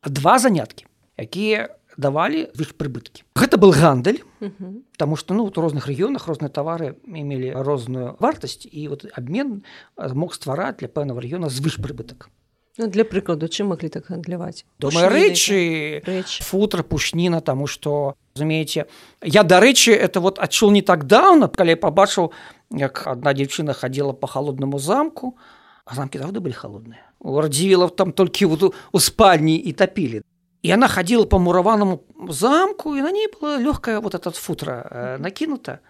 два 0.05 0.39
заняткі 0.39 0.87
якія 1.17 1.69
давалі 1.97 2.49
іх 2.57 2.73
прыбыткі. 2.81 3.23
Гэта 3.37 3.61
был 3.61 3.73
гандаль 3.73 4.25
потому 4.41 5.17
что 5.17 5.35
ну 5.35 5.45
у 5.45 5.53
розных 5.53 5.87
рэгіёнах 5.87 6.27
розныя 6.27 6.49
тавары 6.49 6.97
мелі 7.07 7.53
розную 7.53 8.17
вартасць 8.19 8.67
і 8.67 8.89
вот 8.89 9.07
обмен 9.17 9.63
мог 9.97 10.35
ствараць 10.35 10.81
для 10.81 10.89
пэўнага 10.89 11.21
рэгіёна 11.21 11.49
звыш 11.49 11.77
прыбытак 11.77 12.31
Ну, 12.79 12.89
для 12.89 13.05
прыкладу 13.05 13.53
чым 13.53 13.69
маглі 13.69 13.93
так 13.93 14.09
гандляваць? 14.09 14.65
Дома 14.81 15.05
рэчы 15.13 16.01
футра 16.41 16.81
пушніна 16.81 17.45
таму 17.45 17.69
што 17.69 18.17
разумееце 18.33 18.89
я 19.21 19.43
дарэчы 19.45 19.93
это 19.93 20.21
вот 20.25 20.41
адчул 20.41 20.73
не 20.73 20.81
так 20.81 21.05
даўна 21.05 21.53
калі 21.53 21.77
пабачыў 21.77 22.33
як 22.73 23.05
адна 23.05 23.37
дзяўчына 23.37 23.77
хадзіла 23.77 24.17
по 24.17 24.27
холоднаму 24.27 24.81
замку 24.81 25.37
а 25.37 25.62
замкі 25.91 26.19
заўды 26.23 26.41
былі 26.41 26.55
холодныя 26.55 27.03
у 27.19 27.41
радзівіла 27.41 27.89
там 27.89 28.13
толькі 28.13 28.47
вот 28.47 28.75
у 28.93 29.01
спальні 29.01 29.57
і 29.57 29.73
тапілі 29.73 30.23
і 30.63 30.75
она 30.75 30.89
хадзіла 30.89 31.27
по 31.27 31.39
мураванаму 31.39 32.01
замку 32.29 32.97
і 32.97 33.03
на 33.03 33.11
ней 33.11 33.27
была 33.27 33.59
лёгкая 33.59 34.01
вот 34.01 34.15
этот 34.15 34.35
футра 34.35 34.87
э, 34.91 35.19
накінута 35.19 35.81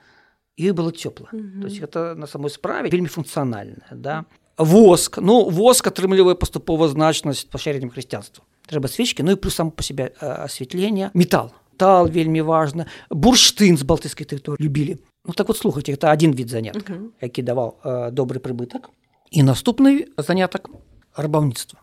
ёй 0.58 0.72
было 0.72 0.90
цёпла 0.92 1.28
mm 1.32 1.40
-hmm. 1.40 1.60
то 1.60 1.66
есть 1.66 1.82
это 1.82 2.14
на 2.14 2.26
самой 2.26 2.50
справе 2.50 2.88
вельмі 2.88 3.08
функцыянальная 3.08 3.92
да. 3.92 4.24
Воск 4.58 5.18
ну 5.18 5.48
воск 5.48 5.86
атрымлівае 5.86 6.34
паступова 6.34 6.88
значнасць 6.88 7.44
пашэреннем 7.44 7.90
хрысціянства 7.90 8.44
трэба 8.68 8.88
свечкі 8.88 9.22
ну 9.22 9.32
і 9.32 9.36
плюс 9.36 9.54
сам 9.54 9.70
по 9.70 9.82
себе 9.82 10.12
асвятлення 10.20 11.10
метал 11.14 11.52
тал 11.76 12.08
вельмі 12.08 12.42
важна 12.42 12.86
бурштын 13.10 13.76
з 13.76 13.82
балтыйскай 13.82 14.26
тэрыторыі 14.26 14.60
любілі 14.60 14.96
ну 15.26 15.32
так 15.34 15.48
вот 15.48 15.56
слухайте 15.56 15.92
это 15.92 16.12
один 16.12 16.32
від 16.32 16.48
занятка 16.48 16.92
які 17.20 17.42
даваў 17.42 17.76
э, 17.84 18.10
добры 18.10 18.38
прыбытак 18.38 18.90
і 19.32 19.42
наступны 19.42 20.06
занятак 20.16 20.68
рабаўніцтва 21.16 21.80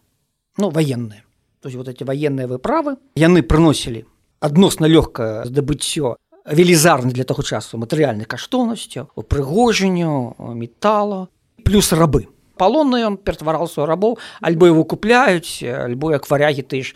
ну 0.57 0.69
военные 0.69 1.23
то 1.61 1.67
есть 1.67 1.77
вот 1.77 1.87
эти 1.87 2.03
военные 2.03 2.47
выправы. 2.47 2.97
Яны 3.15 3.43
прыносілі 3.43 4.05
адносна 4.39 4.87
лёгкае 4.87 5.45
здабыццё 5.45 6.15
велізарны 6.45 7.11
для 7.11 7.23
таго 7.23 7.43
часу 7.43 7.77
матэрыяльнай 7.77 8.25
каштоўнасцю 8.25 9.09
упрыгожанню 9.15 10.35
металла. 10.55 11.27
Плюс 11.65 11.91
рабы. 11.91 12.27
Палонны 12.55 13.03
ён 13.03 13.17
ператварался 13.17 13.85
рабоў 13.85 14.19
альбо 14.41 14.67
его 14.67 14.83
купляюць 14.83 15.63
альбо 15.63 16.11
як 16.11 16.29
варягі 16.29 16.63
ты 16.63 16.83
ж 16.83 16.95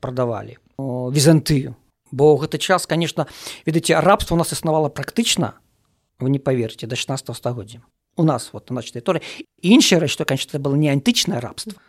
прадавалі 0.00 0.58
візантыю 0.78 1.74
бо 2.10 2.36
гэты 2.38 2.58
час 2.58 2.86
конечно 2.86 3.26
ведаце 3.66 3.98
рабство 4.00 4.34
у 4.34 4.38
нас 4.38 4.52
існавала 4.52 4.88
практычна 4.88 5.54
вы 6.18 6.30
не 6.30 6.38
поверьте 6.38 6.86
до 6.86 6.96
16 6.96 7.36
стагоддзя 7.36 7.82
у 8.16 8.22
нас 8.24 8.50
вот 8.52 8.70
на 8.70 8.76
нашей 8.76 9.00
тэрыторыі 9.00 9.22
іншая 9.62 10.00
рэч 10.00 10.12
што 10.12 10.24
конечно 10.24 10.58
было 10.58 10.74
не 10.74 10.88
антычнае 10.88 11.40
рабство 11.40 11.80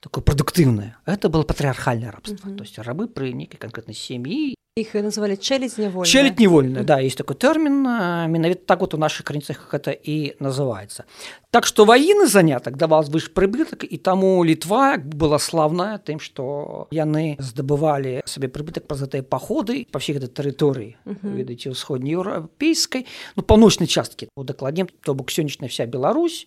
такое 0.00 0.22
прадуктыўнае 0.24 0.96
это 1.06 1.28
было 1.28 1.42
патрыархальнае 1.42 2.10
рабство. 2.10 2.34
Mm 2.34 2.52
-hmm. 2.52 2.56
то 2.56 2.64
есть 2.64 2.78
рабы 2.78 3.06
пры 3.06 3.32
нейкай 3.32 3.58
канкрэтнай 3.58 3.94
сям'і 3.94 4.54
их 4.76 4.94
называли 4.94 5.34
челядь 5.34 5.78
невольная. 5.78 6.04
Челядь 6.04 6.38
невольная, 6.38 6.84
да, 6.84 7.00
есть 7.00 7.18
такой 7.18 7.36
термин, 7.36 7.82
менавіта 8.30 8.62
так 8.66 8.80
вот 8.80 8.94
у 8.94 8.98
наших 8.98 9.26
границах 9.26 9.74
это 9.74 9.90
и 9.90 10.36
называется. 10.38 11.04
Так 11.50 11.66
что 11.66 11.84
ваіны 11.84 12.26
занятак 12.26 12.76
давал 12.76 13.02
выш 13.02 13.32
прыбытак 13.34 13.82
і 13.82 13.96
таму 13.96 14.44
літва 14.44 14.96
была 14.98 15.38
славная 15.38 15.98
тым 15.98 16.20
што 16.20 16.86
яны 16.92 17.34
здабывалі 17.40 18.22
сабе 18.26 18.46
прыбытак 18.46 18.86
праз 18.86 19.02
гэтыя 19.02 19.26
паходы 19.26 19.86
па 19.90 19.98
всей 19.98 20.14
гэтай 20.14 20.30
тэрыторыі 20.30 20.94
ведаеце 21.04 21.74
ўсходняй 21.74 22.14
еўрапейскай 22.14 23.06
ну 23.34 23.42
паўночнай 23.42 23.90
часткі 23.90 24.30
у 24.36 24.44
дакладнем 24.44 24.86
то 25.02 25.14
бок 25.14 25.34
сённяшняя 25.34 25.66
вся 25.66 25.86
Беларусь 25.86 26.46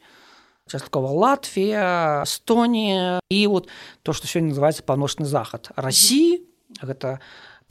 часткова 0.71 1.11
Латвія 1.11 2.23
Эстонія 2.23 3.19
і 3.27 3.47
вот 3.47 3.67
то 4.03 4.13
што 4.13 4.31
сёння 4.31 4.55
называется 4.55 4.87
паўночны 4.87 5.27
захад 5.27 5.75
Росіі 5.75 6.47
гэта 6.79 7.19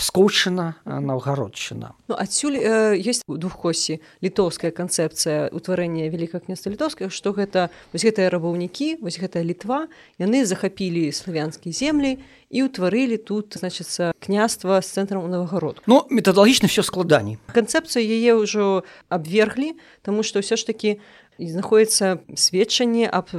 пскоўшчына 0.03 0.83
наўгародчына 0.85 1.95
ну, 2.11 2.15
адсюль 2.19 2.59
э, 2.59 2.99
есть 2.99 3.23
у 3.31 3.39
двуххосі 3.39 4.03
літоўская 4.19 4.75
канцэпцыя 4.75 5.47
утварэння 5.55 6.11
вялікага 6.11 6.43
княства 6.51 6.75
літоўскага 6.75 7.15
што 7.15 7.31
гэта 7.31 7.71
вось 7.95 8.03
гэтыя 8.03 8.27
рабаўнікі 8.35 8.99
вось 8.99 9.23
гэтая 9.23 9.47
літва 9.47 9.87
яны 10.19 10.43
захапілі 10.43 11.07
славянскія 11.15 11.71
землі 11.71 12.19
і 12.51 12.67
ўтварылі 12.67 13.17
тут 13.23 13.55
значыцца 13.55 14.11
княства 14.19 14.83
з 14.83 14.91
цэнтрам 14.91 15.23
у 15.23 15.31
навагарод 15.31 15.87
Ну 15.87 16.03
метадалагічна 16.11 16.67
все 16.67 16.83
складаней 16.83 17.39
канцэпцыю 17.55 18.03
яе 18.03 18.35
ўжо 18.43 18.83
абверглі 19.07 19.79
тому 20.03 20.27
што 20.27 20.43
ўсё 20.43 20.59
ж 20.59 20.67
такі 20.67 20.99
знаходіцца 21.39 22.19
сведчанне 22.35 23.07
аб 23.07 23.31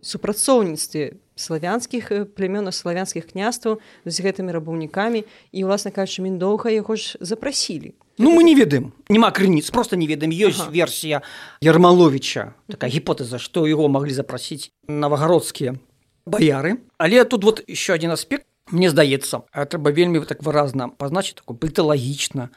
супрацоўніцтве 0.00 1.20
славянскіх 1.36 2.10
э, 2.10 2.24
плямёнаў 2.24 2.72
славянскіх 2.72 3.28
княстваў 3.30 3.78
з 4.08 4.16
гэтымі 4.24 4.50
рабаўнікамі. 4.56 5.22
І 5.52 5.58
ўласна 5.68 5.92
кажучы 5.92 6.24
міндоўга 6.24 6.72
яго 6.72 6.96
ж 6.96 7.20
запрасілі. 7.20 7.92
Ну 8.18 8.32
мы 8.32 8.42
не 8.42 8.56
ведаем. 8.56 8.96
Няма 9.08 9.30
крыніц 9.30 9.70
просто 9.70 9.96
не 9.96 10.08
ведаем. 10.08 10.32
Ёсць 10.32 10.64
ага. 10.64 10.72
версія 10.72 11.22
ермаловича 11.60 12.56
такая 12.72 12.88
гіпотэза 12.88 13.36
што 13.36 13.68
яго 13.68 13.88
маглі 13.92 14.16
запрасіць 14.16 14.72
навагародскія 14.88 15.76
баяры. 16.24 16.80
Але 16.96 17.24
тут 17.24 17.44
вот 17.44 17.62
еще 17.68 17.92
один 17.92 18.10
аспект 18.10 18.48
мне 18.72 18.88
здаецца. 18.88 19.44
Трэба 19.52 19.92
вельмі 19.92 20.24
так 20.24 20.40
выразна 20.42 20.88
пазначыць 20.88 21.36
такой 21.44 21.60
паліталагічна 21.60 22.48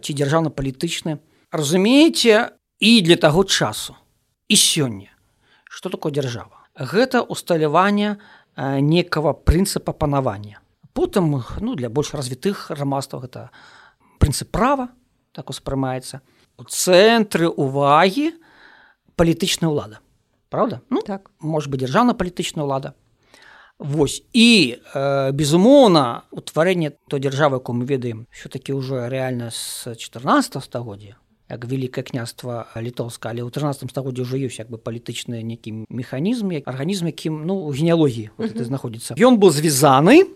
ці 0.00 0.10
дзяржаўна-палітычны 0.16 1.20
разумееце 1.52 2.56
і 2.80 2.90
для 3.04 3.16
таго 3.16 3.44
часу 3.44 3.94
і 4.48 4.56
сёння. 4.56 5.12
Что 5.68 5.88
такое 5.88 6.12
дзяржава 6.12 6.61
гэта 6.78 7.22
усталяванне 7.22 8.18
некага 8.56 9.32
прынцыпа 9.32 9.92
панавання. 9.92 10.60
Потым 10.92 11.42
ну, 11.60 11.74
для 11.74 11.88
больш 11.88 12.12
развітых 12.12 12.68
грамадстваў 12.70 13.24
гэта 13.24 13.48
прынцып 14.20 14.52
права 14.52 14.92
так 15.32 15.48
успрымаецца. 15.48 16.20
У 16.60 16.68
цэнтры 16.68 17.48
увагі 17.48 18.36
палітычная 19.16 19.72
ўлада. 19.72 20.04
Праўда? 20.52 20.84
Ну, 20.92 21.00
так 21.00 21.32
можа 21.40 21.72
быть 21.72 21.80
дзяржаўна 21.80 22.12
палітычная 22.12 22.68
ўлада. 22.68 22.92
Вось 23.80 24.20
і 24.36 24.76
э, 24.76 25.32
безумоўна 25.32 26.28
утварэнне 26.30 26.92
той 27.08 27.24
дзяржавы, 27.24 27.56
якую 27.56 27.80
мы 27.80 27.88
ведаем, 27.88 28.28
все-таки 28.30 28.76
ўжо 28.76 29.08
рэальна 29.08 29.48
з 29.50 29.96
14 29.96 30.60
стагоддзя 30.60 31.21
як 31.52 31.68
вялікае 31.68 32.02
княства 32.08 32.72
літоўска 32.72 33.28
але 33.28 33.44
ў 33.44 33.52
13 33.52 33.92
стагоддзе 33.92 34.24
ўжо 34.24 34.40
ёсць 34.40 34.56
як 34.56 34.72
бы 34.72 34.80
палітычны 34.80 35.44
некі 35.44 35.84
механізм 35.92 36.56
як 36.56 36.64
арганізм 36.64 37.12
якім 37.12 37.44
ну 37.44 37.68
генеалогіі 37.68 38.32
вот 38.40 38.56
знаходзіцца. 38.56 39.20
Ён 39.20 39.36
быў 39.36 39.52
звязаны 39.52 40.32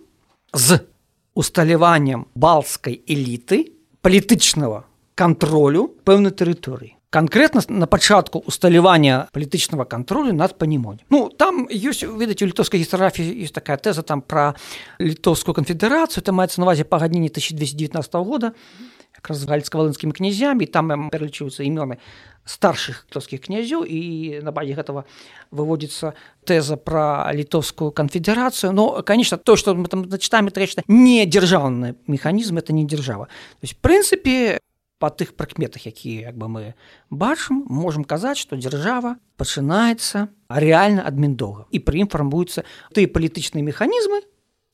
з 0.52 0.84
усталяваннем 1.32 2.28
балцкай 2.36 3.00
эліты 3.08 3.72
палітычнага 4.04 4.84
кантролю 5.16 5.96
пэўнай 6.04 6.36
тэрыторыі. 6.36 6.92
Конкретно 7.08 7.62
на 7.68 7.86
пачатку 7.86 8.44
усталявання 8.44 9.32
палітычнага 9.32 9.88
контролю 9.88 10.36
над 10.36 10.60
панімонь 10.60 11.00
ну 11.08 11.32
там 11.32 11.64
ёсць 11.72 12.04
ведаць 12.04 12.44
у 12.44 12.48
літоўскай 12.52 12.76
гістаграфіі 12.84 13.40
есть 13.40 13.56
такая 13.56 13.80
тэза 13.80 14.04
там 14.04 14.20
про 14.20 14.52
літоўскую 15.00 15.56
канфедэрацыю 15.56 16.20
там 16.20 16.36
маецца 16.36 16.60
навазе 16.60 16.84
пагадненне 16.84 17.32
1219 17.32 18.20
года 18.20 18.52
якраз 19.26 19.42
з 19.42 19.50
гальцка-валынскімі 19.50 20.14
князямі 20.14 20.70
там 20.70 21.10
пералічваюцца 21.10 21.66
імёны 21.66 21.98
старшых 22.46 23.10
літоўскіх 23.10 23.42
князёў 23.50 23.82
і 23.82 24.38
на 24.46 24.54
базе 24.54 24.78
гэтага 24.78 25.02
выводзіцца 25.50 26.14
тэза 26.46 26.78
пра 26.78 27.26
літоўскую 27.34 27.90
канфедэрацыю 27.90 28.70
но 28.70 29.02
конечно 29.02 29.36
то 29.36 29.56
что 29.56 29.74
мы 29.74 29.90
там 29.90 30.06
зачытаем 30.06 30.46
рэчна 30.46 30.86
не 30.86 31.26
дзяржаўны 31.26 31.98
механізм 32.06 32.58
это 32.62 32.72
не 32.72 32.86
дзяржава 32.86 33.26
то 33.26 33.62
есть 33.66 33.74
прынцыпе 33.82 34.62
па 35.02 35.10
тых 35.10 35.34
прыкметах 35.34 35.90
якія 35.90 36.30
як 36.30 36.38
бы 36.38 36.46
мы 36.46 36.74
бачым 37.10 37.66
можемм 37.66 38.06
казаць 38.06 38.38
што 38.38 38.54
дзяржава 38.54 39.18
пачынаецца 39.36 40.30
рэальна 40.46 41.02
адміндога 41.02 41.66
і 41.74 41.82
пры 41.82 42.06
ім 42.06 42.08
фармуюцца 42.08 42.62
тыя 42.94 43.10
палітычныя 43.10 43.66
механізмы 43.66 44.22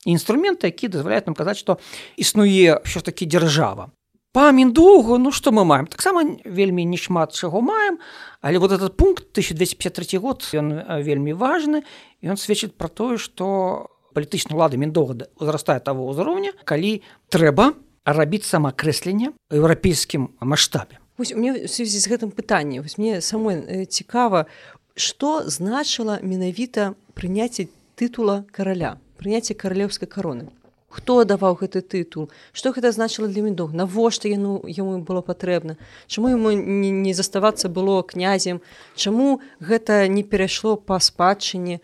інструменты 0.04 0.68
які 0.68 0.92
дазваляюць 0.92 1.24
нам 1.24 1.34
казаць 1.34 1.56
што 1.56 1.80
існуе 2.20 2.84
ўсё 2.84 3.00
ж 3.00 3.04
такі 3.08 3.24
дзяржава 3.24 3.88
па 4.32 4.50
міндоўгу 4.52 5.18
ну 5.20 5.30
што 5.30 5.52
мы 5.52 5.64
маем? 5.64 5.86
Таксама 5.86 6.24
вельмі 6.44 6.84
не 6.84 6.96
шмат 6.96 7.36
чаго 7.36 7.60
маем 7.60 7.98
але 8.40 8.58
вот 8.58 8.72
этот 8.72 8.96
пункт 8.96 9.24
1253 9.32 10.18
год 10.18 10.42
ён 10.52 11.02
вельмі 11.04 11.32
важны 11.32 11.84
і 12.20 12.32
ён 12.32 12.40
сведчыць 12.40 12.72
пра 12.72 12.88
тое 12.88 13.20
што 13.20 13.92
палітычна 14.16 14.56
лады 14.56 14.80
міндога 14.80 15.28
узрастае 15.36 15.80
того 15.80 16.08
ўзроўня 16.08 16.56
калі 16.64 17.04
трэба 17.28 17.76
рабіць 18.04 18.48
самаакрэсленне 18.48 19.32
еўрапейскім 19.52 20.32
маштабе. 20.40 20.98
Мне 21.18 21.68
сувязі 21.68 22.00
з 22.00 22.08
гэтым 22.08 22.32
пытанне 22.32 22.82
мне 22.98 23.20
самой 23.20 23.86
цікава 23.86 24.48
што 24.96 25.44
значыла 25.44 26.20
менавіта 26.24 26.96
прыняцце 27.14 27.68
тытула 28.00 28.44
караля 28.50 28.96
прыняцце 29.20 29.54
каралеўскай 29.54 30.08
кароны 30.08 30.48
хто 30.92 31.24
даваў 31.24 31.56
гэты 31.64 31.80
тытул? 31.80 32.28
Что 32.52 32.72
гэта 32.76 32.92
значыла 32.92 33.28
для 33.28 33.42
міндух 33.42 33.72
навошта 33.72 34.28
яну 34.28 34.60
яму 34.68 35.00
было 35.00 35.24
патрэбна? 35.24 35.80
Чаму 36.06 36.28
ему 36.28 36.52
не, 36.52 36.90
не 36.90 37.14
заставацца 37.16 37.68
было 37.68 38.02
князем? 38.02 38.60
Чаму 38.94 39.40
гэта 39.58 40.06
не 40.08 40.22
перайшло 40.22 40.76
па 40.76 41.00
спадчыне? 41.00 41.80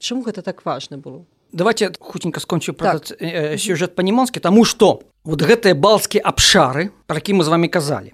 Чаму 0.00 0.24
гэта 0.24 0.42
так 0.42 0.64
важно 0.64 0.98
было? 0.98 1.24
Давайте 1.52 1.92
хутенька 2.00 2.40
скончу 2.40 2.72
так. 2.72 3.12
э, 3.20 3.56
сюжет 3.58 3.94
па-німонскі 3.94 4.40
таму 4.40 4.64
што 4.64 5.06
вот 5.22 5.38
гэтыя 5.38 5.78
балцкія 5.78 6.26
абшары 6.26 6.90
пра 7.06 7.22
які 7.22 7.38
мы 7.38 7.44
з 7.44 7.48
вами 7.48 7.68
казалі 7.68 8.10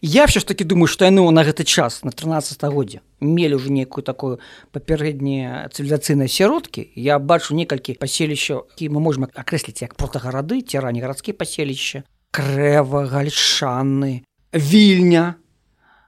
Я 0.00 0.26
все 0.26 0.40
ж 0.40 0.46
таки 0.46 0.64
думаю, 0.64 0.86
што 0.86 1.04
яны 1.04 1.24
на 1.32 1.44
гэты 1.44 1.64
час 1.64 2.04
на 2.04 2.12
13 2.12 2.52
стагоддзе 2.52 3.00
мелі 3.20 3.56
ўжо 3.56 3.72
некую 3.72 4.04
такую 4.04 4.38
папярэднія 4.72 5.70
цывілізацыйныя 5.72 6.28
сяродкі. 6.28 6.90
Я 6.94 7.18
бачу 7.18 7.54
некалькі 7.54 7.96
паселішчаў, 7.96 8.68
які 8.74 8.92
мы 8.92 9.00
можем 9.00 9.30
акрэсліць 9.32 9.80
як 9.80 9.94
протагарады, 9.94 10.60
ці 10.60 10.82
ранні 10.82 11.00
гарадскія 11.00 11.32
паселішча, 11.32 12.04
крэва, 12.34 13.08
гальшаны, 13.08 14.26
вільня, 14.52 15.40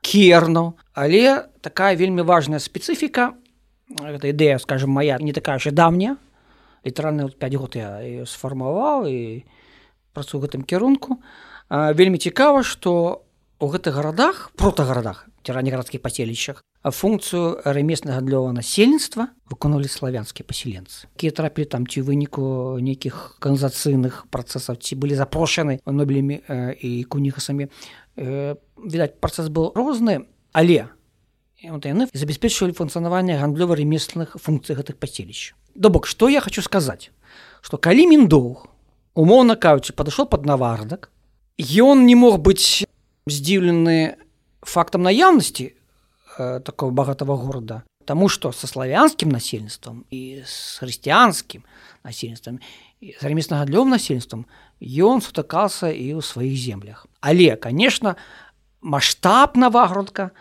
кернаў, 0.05 0.77
але 0.93 1.49
такая 1.65 1.97
вельмі 1.97 2.23
важная 2.23 2.61
спецыфіка 2.61 3.33
гэта 3.91 4.33
ідэя 4.33 4.59
скажем 4.59 4.91
моя 4.91 5.19
не 5.21 5.33
такая 5.33 5.59
же 5.59 5.71
давняя. 5.71 6.17
Літаральна 6.85 7.29
5 7.29 7.55
год 7.55 7.77
я 7.77 8.25
сфармаваў 8.27 9.07
і 9.09 9.45
працую 10.13 10.43
гэтым 10.43 10.65
кірунку. 10.65 11.21
Вельмі 11.71 12.19
цікава 12.19 12.63
што 12.63 13.24
у 13.61 13.67
гэтых 13.67 13.95
гарадах 13.95 14.51
протагарадах 14.57 15.29
раннегарадскіх 15.45 16.01
паселішчах 16.01 16.65
функцыю 16.85 17.61
рамеснага 17.65 18.21
гандлёва 18.21 18.53
насельніцтва 18.53 19.29
выконвалі 19.49 19.89
славянскія 19.89 20.45
пасяленцы. 20.45 21.09
Якія 21.17 21.33
трапілі 21.33 21.65
там 21.65 21.87
ці 21.87 22.01
выніку 22.01 22.77
нейкіх 22.81 23.37
канзацыйных 23.41 24.25
працэсаў 24.33 24.77
ці 24.81 24.97
былі 24.97 25.17
запрошаны 25.17 25.81
нобелямі 25.85 26.41
э, 26.49 26.73
і 26.77 27.05
кунігасамі 27.05 27.69
э, 28.17 28.57
відаць 28.81 29.17
працэс 29.21 29.49
был 29.49 29.73
розны 29.77 30.29
але 30.53 30.89
яны 31.65 32.09
забяспечвалі 32.13 32.73
функцыянаванне 32.73 33.37
гандлёва-ремесленных 33.41 34.37
функцый 34.41 34.77
гэтых 34.77 34.97
паселішч 34.97 35.55
да 35.75 35.89
бок 35.89 36.07
што 36.07 36.29
я 36.29 36.41
хочу 36.41 36.63
сказаць? 36.63 37.11
Што 37.61 37.77
калі 37.77 38.07
міндоўг 38.07 38.69
умоўна 39.15 39.57
кажучы 39.57 39.93
падышоў 39.93 40.29
пад 40.29 40.47
навардак 40.47 41.11
ён 41.59 42.07
не 42.07 42.15
мог 42.15 42.41
быць 42.41 42.85
здзіўлены 43.27 44.17
фактам 44.61 45.03
наяўнасці 45.03 45.73
э, 45.73 46.61
такого 46.61 46.91
багатого 46.91 47.37
города 47.37 47.83
Таму 48.05 48.29
што 48.29 48.53
са 48.53 48.69
славянскім 48.69 49.33
насельніцтвам 49.33 50.05
і 50.13 50.45
з 50.45 50.57
хрысціянскім 50.77 51.65
насельніцтвам 52.05 52.61
з 53.01 53.23
рамеснага 53.25 53.65
длём 53.65 53.89
насельніцтвам 53.89 54.45
ён 54.81 55.25
сутыкался 55.25 55.89
і 55.89 56.13
ў 56.13 56.21
сваіх 56.21 56.53
землях. 56.53 57.09
Але 57.25 57.57
конечно 57.57 58.17
масштаб 58.85 59.57
навагрудка 59.57 60.37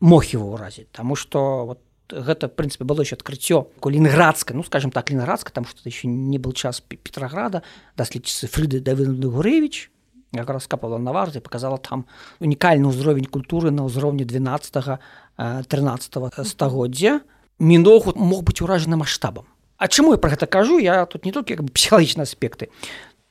мог 0.00 0.24
его 0.32 0.56
ўразіць 0.56 0.88
Таму 0.92 1.16
что 1.16 1.66
вот 1.68 1.80
гэта 2.08 2.48
в 2.48 2.56
прынцыпе 2.56 2.84
было 2.88 3.04
еще 3.04 3.16
адкрыццё 3.20 3.68
кулінградска 3.80 4.56
ну 4.56 4.64
скажем 4.64 4.90
так 4.90 5.10
лінградска 5.10 5.52
там 5.52 5.68
что 5.68 5.84
еще 5.84 6.08
не 6.08 6.38
был 6.38 6.52
час 6.52 6.80
петрограда 6.80 7.62
даследчыцы 7.96 8.48
фрыды 8.48 8.80
давыды 8.80 9.28
гуревич 9.28 9.92
як 10.32 10.48
раскапала 10.48 10.98
на 10.98 11.12
варзе 11.12 11.40
показала 11.40 11.76
там 11.78 12.06
унікальны 12.40 12.88
ўзровень 12.88 13.28
культуры 13.28 13.70
на 13.70 13.84
ўзроўні 13.84 14.24
12 14.24 14.98
13 15.36 16.46
стагоддзя. 16.46 17.20
Міноху 17.58 18.16
мог 18.16 18.42
быць 18.42 18.60
уражаны 18.64 18.96
маштабам. 18.96 19.44
А 19.76 19.88
чаму 19.88 20.12
я 20.12 20.18
про 20.18 20.30
гэта 20.30 20.46
кажу? 20.46 20.78
Я 20.78 21.06
тут 21.06 21.24
не 21.24 21.32
толькі 21.32 21.56
псіхалагічныя 21.56 22.24
аспекты. 22.24 22.70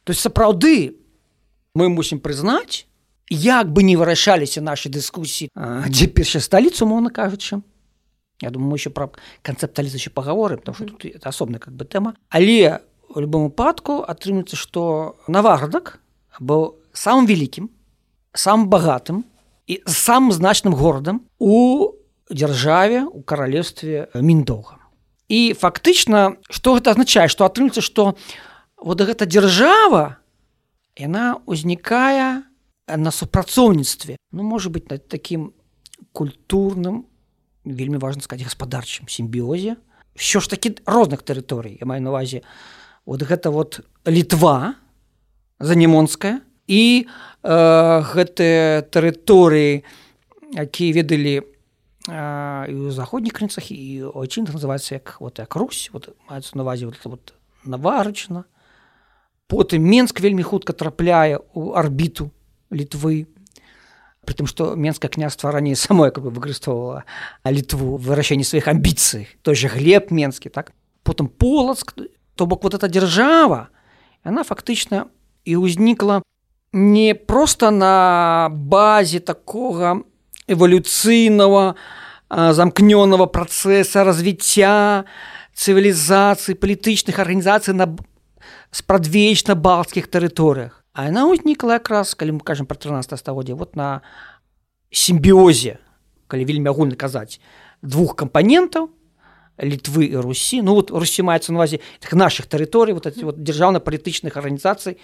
То 0.03 0.11
есть 0.11 0.21
сапраўды 0.21 0.95
мы 1.73 1.89
мусім 1.89 2.19
прызнаць 2.19 2.85
як 3.31 3.71
бы 3.71 3.83
не 3.83 3.95
вырашаліся 3.95 4.61
наши 4.61 4.89
дыскусіі 4.91 5.49
дзе 5.87 6.07
першая 6.07 6.41
сталіцу 6.41 6.85
моўна 6.85 7.09
кажучы. 7.09 7.63
Я 8.41 8.49
думаю 8.49 8.75
еще 8.75 8.89
про 8.89 9.11
канцэпталізм 9.41 9.95
еще 9.95 10.09
паговоры 10.09 10.57
потому 10.57 10.75
что 10.75 10.85
тут 10.85 11.05
это 11.05 11.29
асобная 11.29 11.59
как 11.59 11.73
бы 11.73 11.85
тэма. 11.85 12.15
Але 12.29 12.81
в 13.07 13.19
любом 13.19 13.47
упадку 13.47 14.03
атрымліваецца 14.03 14.55
что 14.55 15.15
навардак 15.27 15.99
быў 16.39 16.80
самым 16.93 17.25
вялікім 17.25 17.69
самым 18.33 18.69
багатым 18.69 19.23
і 19.67 19.81
самым 19.85 20.31
значным 20.31 20.75
горадам 20.75 21.27
у 21.39 21.91
дзяржаве 22.31 23.03
у 23.03 23.21
каралевстве 23.21 24.07
міндоўга. 24.15 24.79
І 25.27 25.53
фактычна 25.53 26.37
что 26.49 26.75
гэта 26.75 26.91
азначае? 26.91 27.27
Что 27.27 27.45
атрымлецца 27.45 27.81
что 27.81 28.15
вот 28.77 29.01
гэта 29.01 29.25
дзяржава 29.25 30.19
яна 30.95 31.39
ўзнікае 31.47 32.43
на 32.87 33.11
супрацоўніцтве 33.11 34.17
ну 34.31 34.43
можа 34.43 34.69
быть 34.69 34.89
на 34.89 34.97
таким 34.97 35.53
культурным 36.11 37.07
вельмі 37.63 37.97
важно 37.97 38.21
сказать 38.21 38.43
гаспадарчым 38.43 39.07
сімбіозе. 39.07 39.75
Що 40.15 40.39
ж 40.39 40.49
такі 40.49 40.75
розных 40.85 41.23
тэрыторый 41.23 41.77
я 41.79 41.85
маю 41.87 42.01
навазе 42.01 42.43
вот 43.05 43.23
гэта 43.23 43.51
вот 43.51 43.79
літва 44.07 44.75
занемонская 45.59 46.41
і 46.71 47.03
э, 47.03 47.51
гэтыя 48.15 48.87
тэрыторыі 48.87 49.83
якія 50.55 50.95
ведалі 50.95 51.43
і 52.07 52.73
ў 52.73 52.89
заходніх 52.95 53.35
крыцах 53.35 53.69
і 53.69 54.07
очень 54.15 54.47
называется 54.47 54.95
як 54.95 55.19
вот 55.19 55.37
як 55.37 55.53
Русь 55.55 55.91
вот 55.93 56.15
маюцца 56.25 56.57
навазе 56.57 56.87
вот, 56.87 56.97
вот 57.03 57.33
наварычна 57.67 58.47
потым 59.51 59.83
менск 59.83 60.23
вельмі 60.23 60.43
хутка 60.43 60.73
трапляе 60.73 61.43
у 61.53 61.75
арбіту 61.75 62.31
літвы. 62.71 63.27
Притым 64.23 64.47
что 64.47 64.75
менскае 64.75 65.09
княства 65.09 65.51
раней 65.51 65.75
самое 65.75 66.11
как 66.11 66.23
бы 66.23 66.31
выкарыстоўвала 66.31 67.03
літву 67.43 67.97
вырашэнне 67.97 68.47
сваіх 68.47 68.71
амбіцый. 68.71 69.27
Той 69.41 69.55
же 69.55 69.67
глеб 69.67 70.07
менскі 70.11 70.49
так? 70.49 70.71
Потым 71.03 71.27
полацк 71.27 71.99
то 72.35 72.45
бок 72.45 72.63
вот 72.63 72.73
эта 72.73 72.87
дзяржава 72.87 73.67
она 74.23 74.43
фактычна 74.47 75.11
і 75.43 75.59
ўзнікла 75.59 76.21
не 76.73 77.15
просто 77.15 77.71
на 77.71 78.49
базе 78.51 79.19
такога 79.19 80.03
эвалюцыйнага 80.47 81.75
замкнённого 82.31 83.27
працэса 83.27 84.03
развіцця 84.07 85.03
цывілізацыі 85.51 86.55
палітычных 86.55 87.19
арганізацый 87.19 87.75
на 87.75 87.91
спрадвечна 88.71 89.55
балцкіх 89.55 90.07
тэрыторыях. 90.07 90.87
А 90.95 91.11
яна 91.11 91.27
ўзнікла 91.27 91.83
якраз 91.83 92.15
калі 92.15 92.39
мы 92.39 92.41
кажам 92.43 92.65
про 92.65 92.79
13 92.79 93.19
стагоддзя 93.19 93.55
вот 93.55 93.75
на 93.75 94.01
сімбіозе 94.91 95.79
калі 96.31 96.47
вельмі 96.47 96.71
агульна 96.71 96.95
казаць 96.95 97.43
двух 97.83 98.15
кампанентаў 98.15 98.95
літвы 99.59 100.07
і 100.07 100.23
русі. 100.23 100.63
Ну 100.63 100.79
вот 100.79 100.91
русі 100.91 101.27
маецца 101.27 101.51
навазе 101.51 101.83
наших 102.15 102.47
тэрыторый 102.47 102.95
вот 102.95 103.05
эти 103.11 103.27
вот 103.27 103.43
дзяржаўна-палітычных 103.43 104.39
арганізацый 104.39 104.95
і 104.95 104.99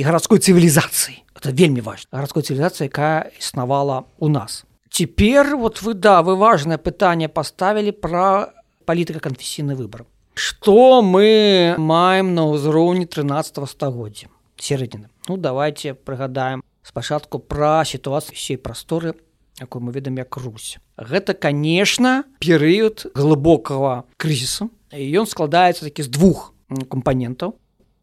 гарадской 0.00 0.40
цывілізацыі 0.40 1.20
это 1.36 1.52
вельмі 1.52 1.84
важно. 1.84 2.08
Гарадской 2.12 2.42
цывілізацыя 2.42 2.88
якая 2.88 3.28
існавала 3.38 4.04
у 4.18 4.28
нас. 4.28 4.64
Цяпер 4.88 5.56
вот 5.56 5.82
вы 5.82 5.94
да 5.94 6.22
вы 6.22 6.36
важное 6.36 6.78
пытанне 6.78 7.28
паставілі 7.28 7.92
про 7.92 8.52
палітыка 8.86 9.20
канфесійны 9.20 9.74
выбор. 9.74 10.06
Что 10.34 11.02
мы 11.02 11.74
маем 11.76 12.34
на 12.34 12.48
ўзроўні 12.48 13.04
13 13.04 13.68
стагоддзя 13.68 14.32
сярэдзіны 14.56 15.10
ну 15.28 15.36
давайте 15.36 15.94
прыгадаем 15.94 16.62
спачатку 16.82 17.38
пра 17.38 17.84
сітуацыю 17.84 18.36
сей 18.36 18.56
прасторы 18.56 19.14
якую 19.60 19.82
мы 19.82 19.92
ведам 19.92 20.16
як 20.16 20.36
русь. 20.36 20.78
Гэта 20.96 21.34
конечно 21.34 22.24
перыяд 22.40 23.06
глыбокага 23.14 24.04
крызісу 24.16 24.70
ён 24.92 25.26
складаецца 25.26 25.84
такі 25.84 26.02
з 26.02 26.08
двух 26.08 26.54
кампанентаў 26.88 27.58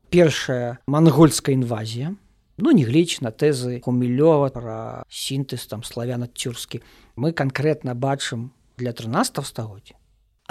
першая 0.09 0.79
монгольская 0.87 1.53
інвазія. 1.53 2.15
Ну 2.59 2.71
не 2.71 2.83
глеч 2.83 3.21
на 3.23 3.31
тэзы 3.31 3.79
хумілёва 3.79 4.51
пра 4.51 5.07
сінтэз 5.07 5.63
там 5.71 5.79
славяна 5.87 6.27
цюрскі 6.27 6.83
мы 7.15 7.31
канкрэтна 7.31 7.95
бачым 7.95 8.51
для 8.75 8.91
13 8.91 9.39
стагоддзя 9.47 9.95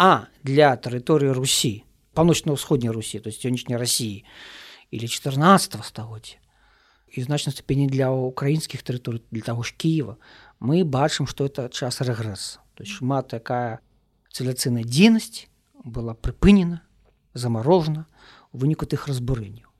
а 0.00 0.32
для 0.40 0.72
тэрыторыі 0.72 1.36
русі 1.36 1.84
паўночна-ўсходняй 2.16 2.96
русі 2.96 3.20
то 3.20 3.28
есть 3.28 3.44
сённяшняй 3.44 3.76
рассіі 3.76 4.24
или 4.88 5.04
14 5.04 5.84
стагоддзя. 5.84 6.40
І 7.12 7.22
значна 7.22 7.52
ступені 7.52 7.92
для 7.92 8.08
украінскіх 8.08 8.80
тэрыторый 8.80 9.20
для 9.30 9.44
таго 9.44 9.60
ж 9.60 9.76
Киева 9.76 10.16
мы 10.60 10.88
бачым 10.88 11.28
что 11.28 11.44
это 11.44 11.68
час 11.68 12.00
рэгрэс 12.00 12.56
то 12.72 12.88
есть 12.88 12.96
шмат 12.96 13.28
такая 13.28 13.84
цыляцыйная 14.32 14.84
дзейнасць 14.84 15.44
была 15.84 16.14
прыпынена 16.16 16.80
замарожана. 17.34 18.08
у 18.08 18.17
выніку 18.58 18.84
тых 18.84 19.06
разбурэнняў. 19.06 19.70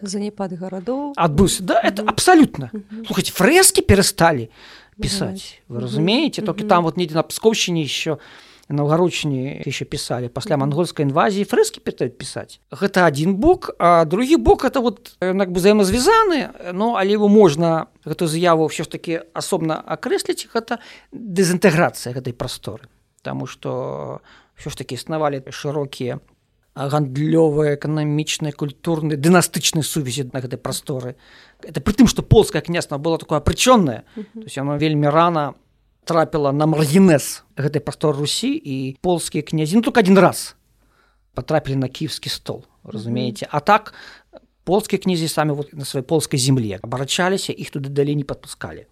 Занепад 0.00 0.54
гарадоў. 0.54 1.18
Адбыўся 1.18 1.66
да 1.66 1.82
это 1.82 2.06
абсалютна. 2.06 2.70
Слухаць 3.10 3.34
фрэскі 3.34 3.82
перасталі 3.82 4.48
пісаць 5.02 5.58
вы 5.66 5.82
разумееце? 5.82 6.46
Толькі 6.46 6.70
там 6.70 6.86
вот 6.86 6.96
недзе 6.96 7.18
на 7.18 7.26
пскоўшчыне 7.26 7.82
еще 7.82 8.16
у 8.16 8.48
наўгаручні 8.68 9.62
еще 9.66 9.84
писали 9.84 10.28
пасля 10.28 10.56
монгольской 10.56 11.02
інвазіі 11.08 11.48
фрэскі 11.48 11.80
пытаюць 11.80 12.16
пісаць. 12.16 12.60
Гэта 12.70 13.08
один 13.08 13.36
бок 13.36 13.72
а 13.78 14.04
другі 14.04 14.36
бок 14.36 14.64
это 14.64 14.80
вот 14.80 15.16
як 15.20 15.50
бы 15.50 15.56
взаемазвязаны 15.58 16.72
но 16.72 16.96
але 16.96 17.16
его 17.16 17.28
можна 17.28 17.88
гэту 18.04 18.26
заяву 18.26 18.68
все 18.68 18.84
ж 18.84 18.88
таки 18.88 19.20
асобна 19.32 19.80
акрэсліць 19.80 20.48
гэта 20.52 20.78
дэзінтэграцыя 21.12 22.12
гэтай 22.12 22.32
прасторы. 22.36 22.88
Таму 23.22 23.46
что 23.46 24.20
все 24.54 24.70
ж 24.70 24.76
таки 24.76 24.94
існавалі 24.94 25.42
шырокія 25.48 26.20
гандлёвыя 26.86 27.74
эканамічныя 27.74 28.54
культурныя 28.54 29.18
дынастычныя 29.18 29.82
сувязі 29.82 30.30
на 30.30 30.38
гэтай 30.38 30.60
прасторы 30.62 31.16
это 31.66 31.82
пры 31.82 31.94
тым 31.94 32.06
что 32.06 32.22
полская 32.22 32.62
княства 32.62 32.98
было 32.98 33.18
такое 33.18 33.40
прычённое 33.40 34.04
то 34.14 34.46
есть 34.46 34.58
оно 34.58 34.78
вельмі 34.78 35.10
рано 35.10 35.54
трапіла 36.04 36.52
на 36.52 36.66
маргінез 36.66 37.42
гэтай 37.56 37.82
прастор 37.82 38.14
русі 38.16 38.54
і 38.54 38.96
полскія 39.02 39.42
князі 39.42 39.76
ну, 39.76 39.82
только 39.82 40.00
один 40.00 40.18
раз 40.18 40.54
потрапілі 41.34 41.76
на 41.76 41.88
кіевскі 41.88 42.30
стол 42.30 42.64
разумееце 42.84 43.48
а 43.50 43.60
так 43.60 43.94
полскія 44.62 45.02
князі 45.02 45.28
самі 45.28 45.58
вот 45.58 45.74
на 45.74 45.82
сваёй 45.82 46.06
полскай 46.06 46.38
земле 46.38 46.78
абарачаліся 46.78 47.52
іх 47.52 47.74
туды 47.74 47.90
далей 47.90 48.14
не 48.14 48.22
падпускалі 48.24 48.86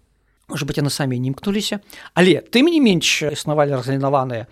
может 0.49 0.67
быть 0.67 0.77
яны 0.77 0.89
самі 0.89 1.19
не 1.19 1.31
імкнуліся 1.31 1.79
але 2.13 2.43
тым 2.43 2.67
не 2.67 2.83
менш 2.83 3.23
існавалі 3.23 3.79
разгалінаваныя 3.79 4.51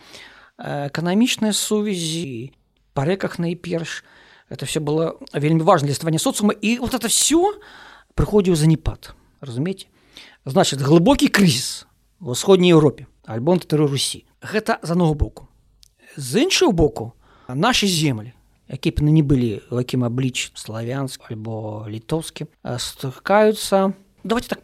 эканамічныя 0.56 1.52
сувязі 1.52 2.56
па 2.95 3.03
рэках 3.03 3.38
найперш 3.38 4.03
это 4.47 4.65
все 4.65 4.79
было 4.79 5.19
вельмі 5.36 5.62
важно 5.62 5.91
для 5.91 5.95
ствання 5.95 6.19
соцума 6.19 6.55
і 6.55 6.79
вот 6.79 6.95
это 6.95 7.12
все 7.12 7.60
прыходзіў 8.15 8.55
занепад 8.55 9.12
разумееце 9.43 9.91
значит 10.45 10.79
глыбокі 10.79 11.27
крызіс 11.27 11.86
в 12.19 12.31
усходняй 12.31 12.71
Еўропе 12.71 13.12
альбо 13.27 13.60
тэры 13.60 13.91
русі 13.91 14.23
гэта 14.39 14.79
з 14.81 14.95
аднаго 14.95 15.13
боку. 15.13 15.47
З 16.17 16.47
іншого 16.47 16.71
боку 16.71 17.13
наши 17.51 17.88
землі 17.88 18.31
якія 18.71 18.93
б 18.95 19.01
не 19.03 19.21
былі 19.21 19.62
якім 19.71 20.08
абліч 20.08 20.55
славянск 20.55 21.27
альбо 21.29 21.86
літоўскі 21.91 22.47
стыкаюцца 22.63 23.93
давайте 24.23 24.55
так 24.55 24.62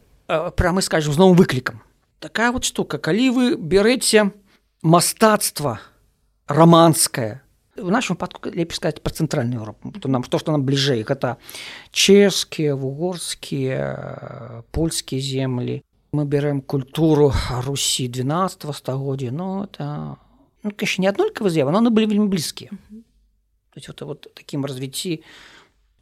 пра 0.56 0.72
мы 0.72 0.82
скажем 0.82 1.14
з 1.14 1.20
новым 1.20 1.36
выклікам. 1.36 1.84
Такая 2.20 2.52
вот 2.52 2.64
штука. 2.64 2.98
Калі 2.98 3.30
вы 3.30 3.46
бярэце 3.58 4.32
мастацтва 4.82 5.82
романское 6.48 7.44
в 7.76 7.92
нашем 7.92 8.16
падку 8.16 8.50
лепей 8.50 8.76
сказать 8.76 9.02
по 9.02 9.10
цэнтральную 9.10 9.60
Европу 9.60 9.92
то 9.92 10.10
нам 10.10 10.24
што 10.24 10.40
што 10.40 10.52
нам 10.52 10.64
бліжэй 10.64 11.04
гэта 11.04 11.38
чэшскія 11.92 12.76
вугорскія 12.76 14.64
польскія 14.72 15.22
землі 15.22 15.84
мы 16.12 16.26
берем 16.26 16.62
культуру 16.62 17.34
Руси 17.66 18.08
12 18.08 18.76
стагоддзя 18.76 19.32
но 19.32 19.64
это 19.64 20.18
ну, 20.64 20.72
конечно 20.72 21.02
не 21.02 21.08
аднолькава 21.08 21.50
з'ява 21.50 21.72
но 21.72 21.90
были 21.90 22.06
вельмі 22.06 22.28
блізкія 22.28 22.72
то 22.72 23.78
есть 23.78 23.88
вот, 23.88 24.02
вот 24.02 24.28
таким 24.34 24.66
развіцці 24.66 25.24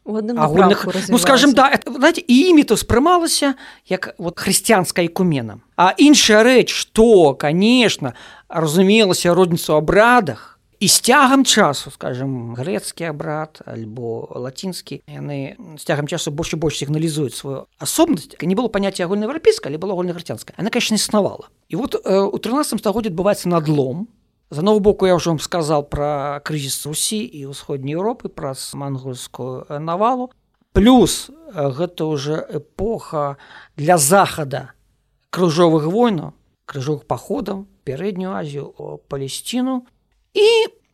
агульных 0.04 1.06
ну 1.08 1.18
скажем 1.18 1.52
да 1.52 1.78
знаете 1.86 2.22
імі 2.26 2.64
то 2.64 2.76
спрымалася 2.76 3.54
як 3.86 4.14
вот 4.18 4.40
хрысціянская 4.40 5.06
ікумена 5.06 5.60
а 5.76 5.94
іншая 5.98 6.42
рэч 6.42 6.68
что 6.74 7.34
конечно 7.34 8.14
разумелася 8.48 9.34
розніцу 9.34 9.76
абрадах 9.76 10.59
і 10.80 10.88
з 10.88 11.00
цягам 11.00 11.44
часу 11.44 11.92
скажем 11.92 12.56
грэцкі 12.56 13.12
абрад 13.12 13.60
альбо 13.68 14.26
лацінскі 14.32 15.04
яны 15.06 15.60
з 15.76 15.82
цягам 15.84 16.08
часу 16.08 16.32
больш 16.32 16.56
больш 16.56 16.80
сігналізуюць 16.80 17.36
сваю 17.36 17.68
асобнасць 17.78 18.32
не 18.40 18.56
было 18.56 18.72
паняцця 18.72 19.04
агульнаеўрапейска 19.04 19.68
але 19.68 19.78
было 19.78 19.92
агульнаграцянска 19.92 20.56
она 20.56 20.72
конечно 20.72 20.96
існавала 20.96 21.52
і 21.70 21.76
вот 21.76 21.94
э, 21.94 22.18
у 22.18 22.38
13 22.38 22.80
стагоддзе 22.80 23.14
адбываецца 23.14 23.48
надлом. 23.48 24.08
З 24.50 24.58
аднаго 24.58 24.80
боку 24.80 25.06
я 25.06 25.14
ўжо 25.14 25.30
вам 25.30 25.38
сказал 25.38 25.86
пра 25.86 26.42
крызіс 26.42 26.82
русі 26.82 27.22
і 27.22 27.54
ўсходняй 27.54 27.94
Еўропы 27.94 28.26
праз 28.26 28.74
мангольскую 28.74 29.70
навалу. 29.78 30.34
Плюс 30.74 31.30
гэта 31.54 32.10
уже 32.10 32.42
эпоха 32.50 33.38
для 33.76 33.98
захада. 33.98 34.74
Крыжовых 35.30 35.86
войнаў 35.86 36.34
крыжовых 36.66 37.06
паходаў 37.06 37.70
пярэднюю 37.86 38.34
азію 38.34 38.98
палесціну 39.06 39.86
і 40.34 40.48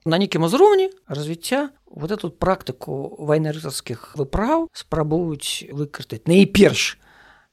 на 0.07 0.19
нейкім 0.19 0.47
узроўні 0.47 0.91
развіцця 1.07 1.71
вот 1.87 2.11
эту 2.11 2.31
практыку 2.31 3.17
вайнарытарскіх 3.19 4.15
выправ 4.17 4.69
спрабуюць 4.73 5.67
выкарыстаць 5.73 6.31
найперш 6.31 6.99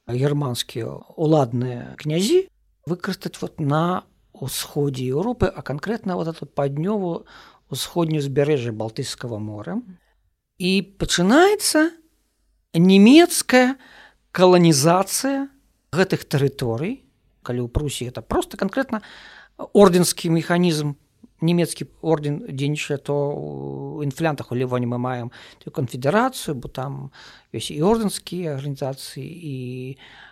германскія 0.06 0.86
уладныя 1.16 1.98
князі 1.98 2.46
выкарыстаць 2.86 3.40
вот 3.40 3.60
на 3.60 4.04
усходзе 4.32 5.06
Еўропы 5.06 5.46
а 5.50 5.62
канкрэтна 5.62 6.16
вот 6.16 6.28
эту 6.28 6.46
паднёву 6.46 7.26
усходнюю 7.70 8.22
збярэжжа 8.22 8.72
балтыйскага 8.72 9.38
мора 9.38 9.80
і 10.58 10.70
пачынаецца 10.98 11.90
нямецкая 12.74 13.76
каланізацыя 14.30 15.48
гэтых 15.94 16.26
тэрыторый 16.26 17.06
калі 17.42 17.66
ў 17.66 17.68
прусі 17.70 18.10
это 18.10 18.22
просто 18.22 18.58
канкрэтна 18.58 19.02
орденскі 19.58 20.30
механізм 20.34 20.98
нямецкі 21.44 21.86
орден 22.00 22.40
дзейнічае 22.48 22.98
то 23.04 23.14
у 23.36 24.02
інфлянтах 24.02 24.52
у 24.52 24.56
лівоне 24.56 24.88
мы 24.88 24.98
маем 24.98 25.30
канфедэрацыю 25.68 26.56
бо 26.56 26.68
там 26.72 27.12
ёсць 27.52 27.70
і 27.70 27.84
орденскія 27.84 28.56
арганізацыі 28.56 29.22
і 29.22 29.54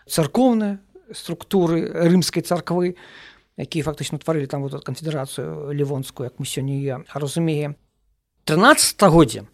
царкоўныя 0.08 0.80
структуры 1.12 1.84
рымскай 2.08 2.42
царквы 2.42 2.96
якія 3.60 3.84
фактычна 3.84 4.18
тварылі 4.18 4.48
там 4.48 4.64
вот 4.64 4.80
канфедэрацыю 4.84 5.70
лівонскую 5.76 6.32
як 6.32 6.40
мы 6.40 6.46
сёння 6.48 7.04
разумеем. 7.12 7.76
13годдзя 8.46 9.46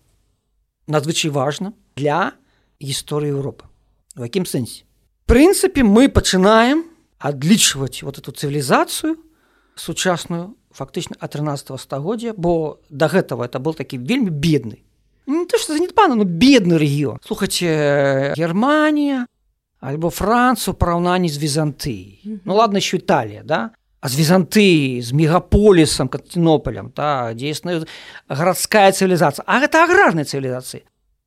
надзвычай 0.86 1.30
важна 1.30 1.74
для 1.96 2.32
гісторыі 2.80 3.34
Еўропы 3.36 3.66
у 4.16 4.24
якім 4.24 4.46
сэнсе 4.46 4.86
прынцыпе 5.26 5.82
мы 5.82 6.08
пачынаем 6.08 6.86
адлічваць 7.18 8.02
вот 8.02 8.18
эту 8.18 8.32
цывілізацыю 8.32 9.18
сучасную 9.74 10.56
фактычна 10.78 11.16
а 11.18 11.26
13 11.26 11.74
стагоддзя 11.80 12.32
бо 12.36 12.78
до 12.90 13.06
гэтага 13.10 13.44
это 13.44 13.58
был 13.58 13.74
такі 13.74 13.98
вельмі 13.98 14.30
бедны. 14.30 14.78
Не 15.26 15.44
то 15.46 15.58
что 15.58 15.74
занятпана 15.74 16.14
но 16.14 16.24
бедны 16.24 16.78
рэгіён. 16.78 17.18
Слухайте 17.26 18.34
германія 18.36 19.26
альбо 19.80 20.10
францу 20.10 20.74
параўнанні 20.74 21.28
з 21.28 21.38
візантыі 21.38 22.18
mm 22.24 22.32
-hmm. 22.32 22.38
ну 22.44 22.54
ладно 22.54 22.78
еще 22.78 22.96
італія 22.96 23.42
да? 23.44 23.70
А 24.00 24.08
з 24.08 24.14
візантыі 24.20 25.02
з 25.02 25.12
мегаполісам 25.12 26.08
кантинополем 26.08 26.90
та 26.90 27.34
дзейсная 27.34 27.82
гарадская 28.28 28.90
цывілізацыя. 28.90 29.42
А 29.46 29.60
гэта 29.60 29.82
аграрная 29.82 30.24
цывілізацыі 30.24 30.82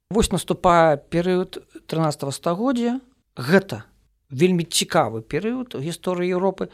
вось 0.10 0.32
наступае 0.32 0.98
перыяд 0.98 1.58
13 1.88 2.34
стагоддзя. 2.34 3.00
Гэта 3.36 3.84
вельмі 4.30 4.64
цікавы 4.64 5.22
перыяд 5.22 5.76
у 5.76 5.80
гісторыі 5.80 6.36
Еўропы. 6.36 6.64
і 6.64 6.70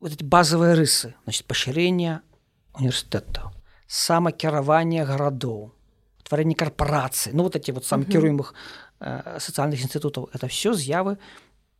вот 0.00 0.12
эти 0.12 0.24
базовые 0.24 0.74
рысы 0.74 1.14
значит 1.24 1.46
пашырення 1.46 2.22
універсітэтаў 2.78 3.52
самакіравання 3.86 5.04
гарадоў 5.04 5.72
тварэнне 6.24 6.54
карпорацыі 6.54 7.32
ну 7.34 7.42
вот 7.42 7.56
эти 7.56 7.70
вот 7.70 7.84
самакіруемых 7.84 8.54
э, 9.00 9.38
сацыяльных 9.40 9.80
інстытутаў 9.80 10.30
это 10.32 10.48
все 10.48 10.72
з'явы 10.72 11.18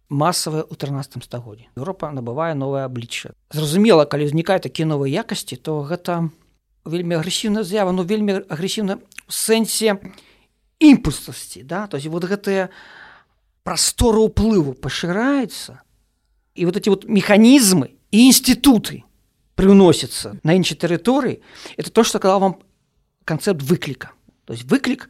масавыя 0.08 0.64
ў 0.64 0.74
13 0.76 1.24
стагоддзе 1.24 1.68
Еўропа 1.76 2.12
набывае 2.12 2.52
новае 2.54 2.84
аблічча 2.84 3.32
зразумела 3.52 4.04
калі 4.04 4.28
ўзнікае 4.28 4.60
такія 4.60 4.88
новыя 4.88 5.24
якасці 5.24 5.56
то 5.56 5.80
гэта 5.84 6.28
вельмі 6.84 7.20
агрэсіўная 7.20 7.64
з'ява 7.64 7.92
ну 7.92 8.04
вельмі 8.04 8.44
агрэсіўна 8.48 9.00
у 9.00 9.32
сэнсе 9.32 10.00
імпульсасці 10.80 11.62
да? 11.64 11.86
То 11.86 11.96
есть 11.96 12.08
вот 12.08 12.24
гэтыя 12.24 12.68
прасторы 13.64 14.24
ўплыву 14.24 14.72
пашыраецца 14.72 15.84
и 16.57 16.65
вот 16.65 16.77
эти 16.77 16.89
вот 16.89 17.05
механизмы 17.05 17.95
и 18.11 18.27
институты 18.27 19.03
привносятся 19.55 20.39
на 20.43 20.55
іншай 20.55 20.77
тэрыторыі 20.77 21.41
это 21.77 21.91
то 21.91 22.03
что 22.03 22.17
сказал 22.17 22.39
вам 22.39 22.59
концепт 23.25 23.61
выклика 23.61 24.11
то 24.45 24.53
есть 24.53 24.65
выклик 24.65 25.09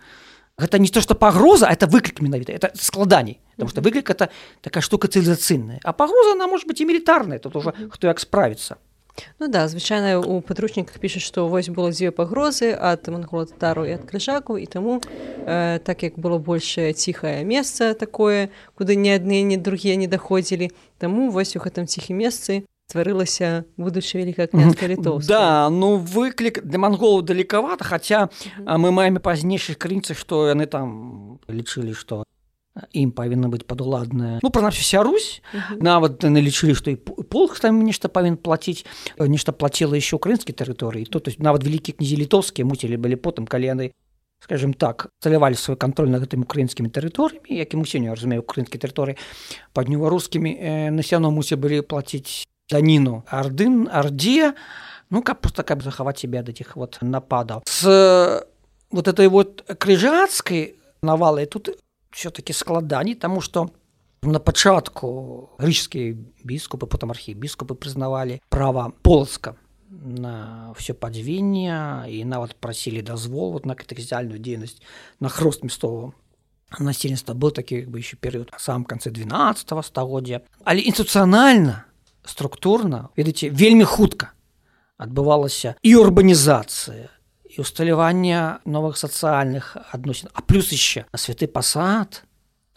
гэта 0.58 0.80
не 0.80 0.88
то 0.88 1.02
что 1.02 1.16
пагроза 1.16 1.68
это 1.68 1.88
выклик 1.88 2.22
менавіта 2.22 2.52
это 2.52 2.72
складаний 2.76 3.40
потому 3.56 3.70
что 3.70 3.82
выклик 3.82 4.10
это 4.10 4.30
такая 4.62 4.82
штука 4.82 5.08
цивилизацыйная 5.08 5.80
а 5.84 5.94
пагроза 5.94 6.34
она 6.34 6.48
может 6.48 6.68
быть 6.68 6.82
и 6.82 6.86
мілітарная 6.86 7.40
тут 7.40 7.56
уже 7.56 7.74
хто 7.90 8.08
як 8.08 8.20
справится 8.20 8.78
Ну 9.39 9.49
да 9.49 9.69
звычайна 9.69 10.19
у 10.19 10.41
падручніках 10.41 10.99
піша 10.99 11.21
што 11.21 11.49
вось 11.49 11.69
было 11.69 11.91
дзве 11.91 12.11
пагрозы 12.11 12.75
ад 12.75 13.09
манголатару 13.09 13.85
і 13.85 13.99
ад 13.99 14.05
крыжаку 14.05 14.59
і 14.59 14.67
таму 14.67 15.01
э, 15.47 15.79
так 15.83 16.03
як 16.03 16.19
было 16.19 16.39
большее 16.39 16.93
ціхае 16.93 17.45
месца 17.45 17.95
такое 17.95 18.51
куды 18.75 18.95
ні 18.97 19.15
адныя 19.15 19.43
ні 19.43 19.57
другія 19.57 19.97
не 19.97 20.07
даходзілі 20.07 20.71
таму 20.99 21.31
вось 21.31 21.57
у 21.57 21.63
гэтым 21.63 21.87
ціхім 21.87 22.19
месцы 22.23 22.65
стварылася 22.89 23.69
будучы 23.77 24.17
вялікая 24.17 24.49
літоў 24.49 25.21
да 25.29 25.69
ну 25.69 25.97
выклік 26.01 26.65
для 26.65 26.79
манголу 26.79 27.21
далекавата 27.23 27.85
хаця 27.85 28.29
мы 28.59 28.91
маем 28.91 29.21
пазнейшых 29.21 29.77
крыніцах 29.77 30.17
што 30.17 30.49
яны 30.49 30.65
там 30.65 31.39
лічылі 31.49 31.93
што 31.93 32.25
ім 32.93 33.11
павінна 33.13 33.49
быць 33.49 33.67
падуладная 33.67 34.39
ну 34.43 34.51
прынамсіся 34.51 35.03
Русь. 35.03 35.41
Нават 35.81 36.23
налічылі 36.23 36.75
што 36.79 36.91
і 36.93 36.97
полк 36.99 37.59
там 37.61 37.83
нешта 37.85 38.09
павін 38.09 38.37
плаціць 38.37 38.85
нешта 39.19 39.53
плаціла 39.53 39.97
еще 39.97 40.17
украінскі 40.17 40.53
тэрыторыі 40.53 41.07
то 41.07 41.21
то 41.21 41.31
есть 41.31 41.41
нават 41.41 41.65
вялікія 41.65 41.97
князі 41.97 42.17
літоўскія 42.17 42.67
муцілі 42.67 42.97
былі 42.97 43.17
потым 43.17 43.47
калі 43.47 43.67
яны 43.67 43.87
скажем 44.41 44.75
так 44.75 45.09
цалявалі 45.21 45.55
свой 45.55 45.77
контроль 45.77 46.11
на 46.11 46.19
гэтым 46.23 46.47
украінскімі 46.47 46.89
тэрыторыямі 46.89 47.51
які 47.51 47.77
мы 47.77 47.87
сёння 47.87 48.15
разумею 48.15 48.43
украінскі 48.47 48.79
тэрыторыі 48.79 49.19
паднюварускімі 49.75 50.51
э, 50.55 50.91
насяно 50.91 51.31
мусе 51.31 51.57
былі 51.57 51.83
плаціць 51.83 52.47
даніну 52.71 53.25
ардын 53.27 53.89
ардзе 53.91 54.55
ну 55.11 55.23
каб 55.23 55.41
просто 55.41 55.65
каб 55.65 55.83
захаваць 55.83 56.19
себе 56.19 56.39
ад 56.39 56.49
этих 56.49 56.77
вот 56.77 56.99
нападаў 57.03 57.63
с 57.67 58.47
вот 58.91 59.09
этой 59.09 59.29
вот 59.29 59.65
крыжацкай 59.67 60.77
навалай 61.03 61.47
тут 61.47 61.75
все-таки 62.11 62.53
складаний 62.53 63.15
тому 63.15 63.41
что 63.41 63.71
на 64.23 64.41
пачатку 64.41 65.51
греческие 65.59 66.17
біскупы 66.45 66.87
потом 66.87 67.11
архібіскупы 67.11 67.75
прызнавалі 67.75 68.41
права 68.49 68.93
полацка 69.03 69.55
на 69.91 70.75
все 70.77 70.93
падзвенне 70.95 72.05
і 72.09 72.25
нават 72.25 72.57
прасілі 72.57 73.03
дазвол 73.03 73.53
вот 73.53 73.67
на 73.67 73.75
катэхзіальную 73.75 74.39
дзейнасць 74.39 74.83
на 75.21 75.29
хрост 75.29 75.63
мясцового 75.63 76.15
насельніцтва 76.79 77.35
был 77.35 77.51
такі 77.51 77.87
бы 77.87 77.99
еще 77.99 78.17
перыяд 78.17 78.51
сам 78.59 78.85
канцы 78.85 79.11
12 79.11 79.85
стагоддзя 79.85 80.43
але 80.65 80.81
інституцыянальна 80.83 81.87
структурна 82.25 83.09
ведаце 83.17 83.49
вельмі 83.51 83.85
хутка 83.85 84.35
адбывалася 84.99 85.79
і 85.83 85.97
урбанізацыя 85.97 87.09
і 87.59 87.61
усталявання 87.61 88.61
новых 88.65 88.95
сацыяльных 88.95 89.77
адносін 89.91 90.31
а 90.33 90.43
плюс 90.43 90.71
еще 90.73 91.05
святы 91.15 91.49
пасад 91.51 92.25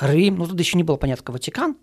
Рым 0.02 0.38
ну 0.38 0.48
тут 0.48 0.60
еще 0.60 0.78
не 0.78 0.84
было 0.84 0.98
понятка 0.98 1.32
Ватикан. 1.32 1.78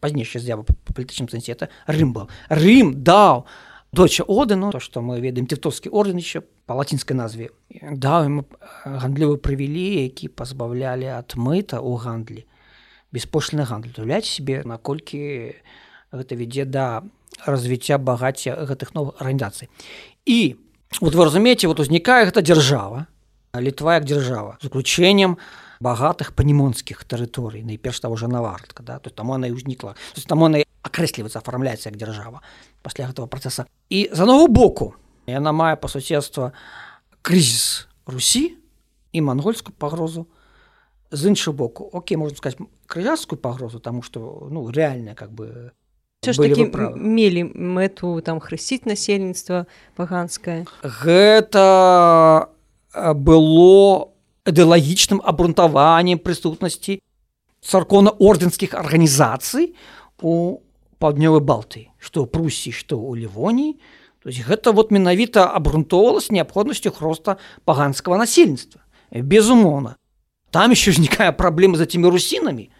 Пазнейшая 0.00 0.40
з'ява 0.42 0.62
по 0.62 0.92
палітычным 0.94 1.28
сэнсе 1.28 1.52
это 1.52 1.68
Рым 1.86 2.14
был. 2.14 2.30
Рым 2.48 3.04
даў 3.04 3.44
доча 3.92 4.24
ордену 4.24 4.72
то 4.72 4.80
что 4.80 5.02
мы 5.02 5.20
ведаем 5.20 5.46
титовскі 5.46 5.90
орден 5.90 6.16
еще 6.16 6.40
по 6.40 6.72
лацінскай 6.72 7.14
назве. 7.14 7.50
Даў 7.68 8.24
ему 8.24 8.46
гандлёвы 8.86 9.36
прывілі 9.36 10.08
які 10.08 10.28
пазбаўлялі 10.28 11.12
ад 11.12 11.36
мыта 11.36 11.84
у 11.84 11.96
гандлі 12.00 12.46
беспошліны 13.12 13.68
гандль 13.68 13.92
уяўляць 13.92 14.24
себе 14.24 14.64
наколькі 14.64 15.52
гэта 16.12 16.32
вядзе 16.32 16.64
да 16.64 17.04
развіцця 17.44 17.98
багацця 17.98 18.56
гэтых 18.64 18.96
новых 18.96 19.20
арганізацый 19.20 19.68
і 20.24 20.56
вот 21.00 21.14
вы 21.14 21.24
разумееце 21.24 21.68
вот 21.68 21.80
узнікае 21.80 22.26
гэта 22.26 22.42
дзяржава 22.42 23.06
літва 23.56 24.00
як 24.00 24.04
дзяржава 24.04 24.58
з 24.60 24.68
уключэннем 24.68 25.36
багатых 25.80 26.32
панімонскіх 26.32 27.04
тэрыторый 27.04 27.64
найперш 27.64 28.00
того 28.00 28.16
же 28.16 28.28
навартка 28.28 28.82
да 28.82 28.98
то 28.98 29.10
там 29.10 29.30
она 29.30 29.48
і 29.48 29.56
ўзнікла 29.56 29.96
там 30.28 30.44
она 30.44 30.62
акрэсліваецца 30.82 31.40
афармляецца 31.40 31.90
як 31.90 31.96
дзяржава 31.96 32.40
пасля 32.82 33.08
гэтага 33.08 33.28
працэса 33.28 33.66
і 33.90 34.08
за 34.12 34.24
нову 34.24 34.48
боку 34.48 34.94
яна 35.26 35.52
мае 35.52 35.76
па 35.76 35.88
суседства 35.88 36.52
крызіс 37.22 37.88
русі 38.06 38.56
і 39.12 39.20
мангольскую 39.20 39.74
пагрозу 39.76 40.26
з 41.10 41.30
іншы 41.30 41.52
боку 41.52 41.88
Оке 41.92 42.16
можна 42.16 42.36
сказать 42.36 42.58
крыжарскую 42.86 43.38
пагрозу 43.38 43.80
тому 43.80 44.02
что 44.02 44.48
ну 44.50 44.70
реально 44.70 45.14
как 45.14 45.32
бы 45.32 45.72
ж 46.32 46.42
таки 46.42 46.66
мелі 46.96 47.50
мэту 47.54 48.20
там 48.24 48.40
хрысціць 48.40 48.86
насельніцтва 48.86 49.66
паганскае 49.94 50.64
гэта 50.82 52.48
было 52.94 54.10
ідэалагічным 54.46 55.20
абрунтаваннем 55.20 56.18
прысутнасці 56.22 57.02
царкона-ордэнскіх 57.66 58.74
арганізацый 58.78 59.74
у 60.22 60.62
паўднёвай 61.02 61.42
балты 61.42 61.90
што 61.98 62.24
ў 62.24 62.30
прусі 62.30 62.72
што 62.72 62.96
ў 62.96 63.26
лівоніі 63.26 63.76
то 64.22 64.30
есть 64.30 64.42
гэта 64.46 64.72
вот 64.72 64.90
менавіта 64.90 65.46
абрунтоўвалась 65.46 66.30
неабходнасцю 66.30 66.90
хроста 66.90 67.36
паганскага 67.64 68.18
насельніцтва 68.22 68.80
безумоўна 69.10 69.96
там 70.50 70.70
еще 70.70 70.90
узнікае 70.90 71.32
праблема 71.32 71.76
за 71.76 71.86
теми 71.86 72.08
русінамі 72.08 72.70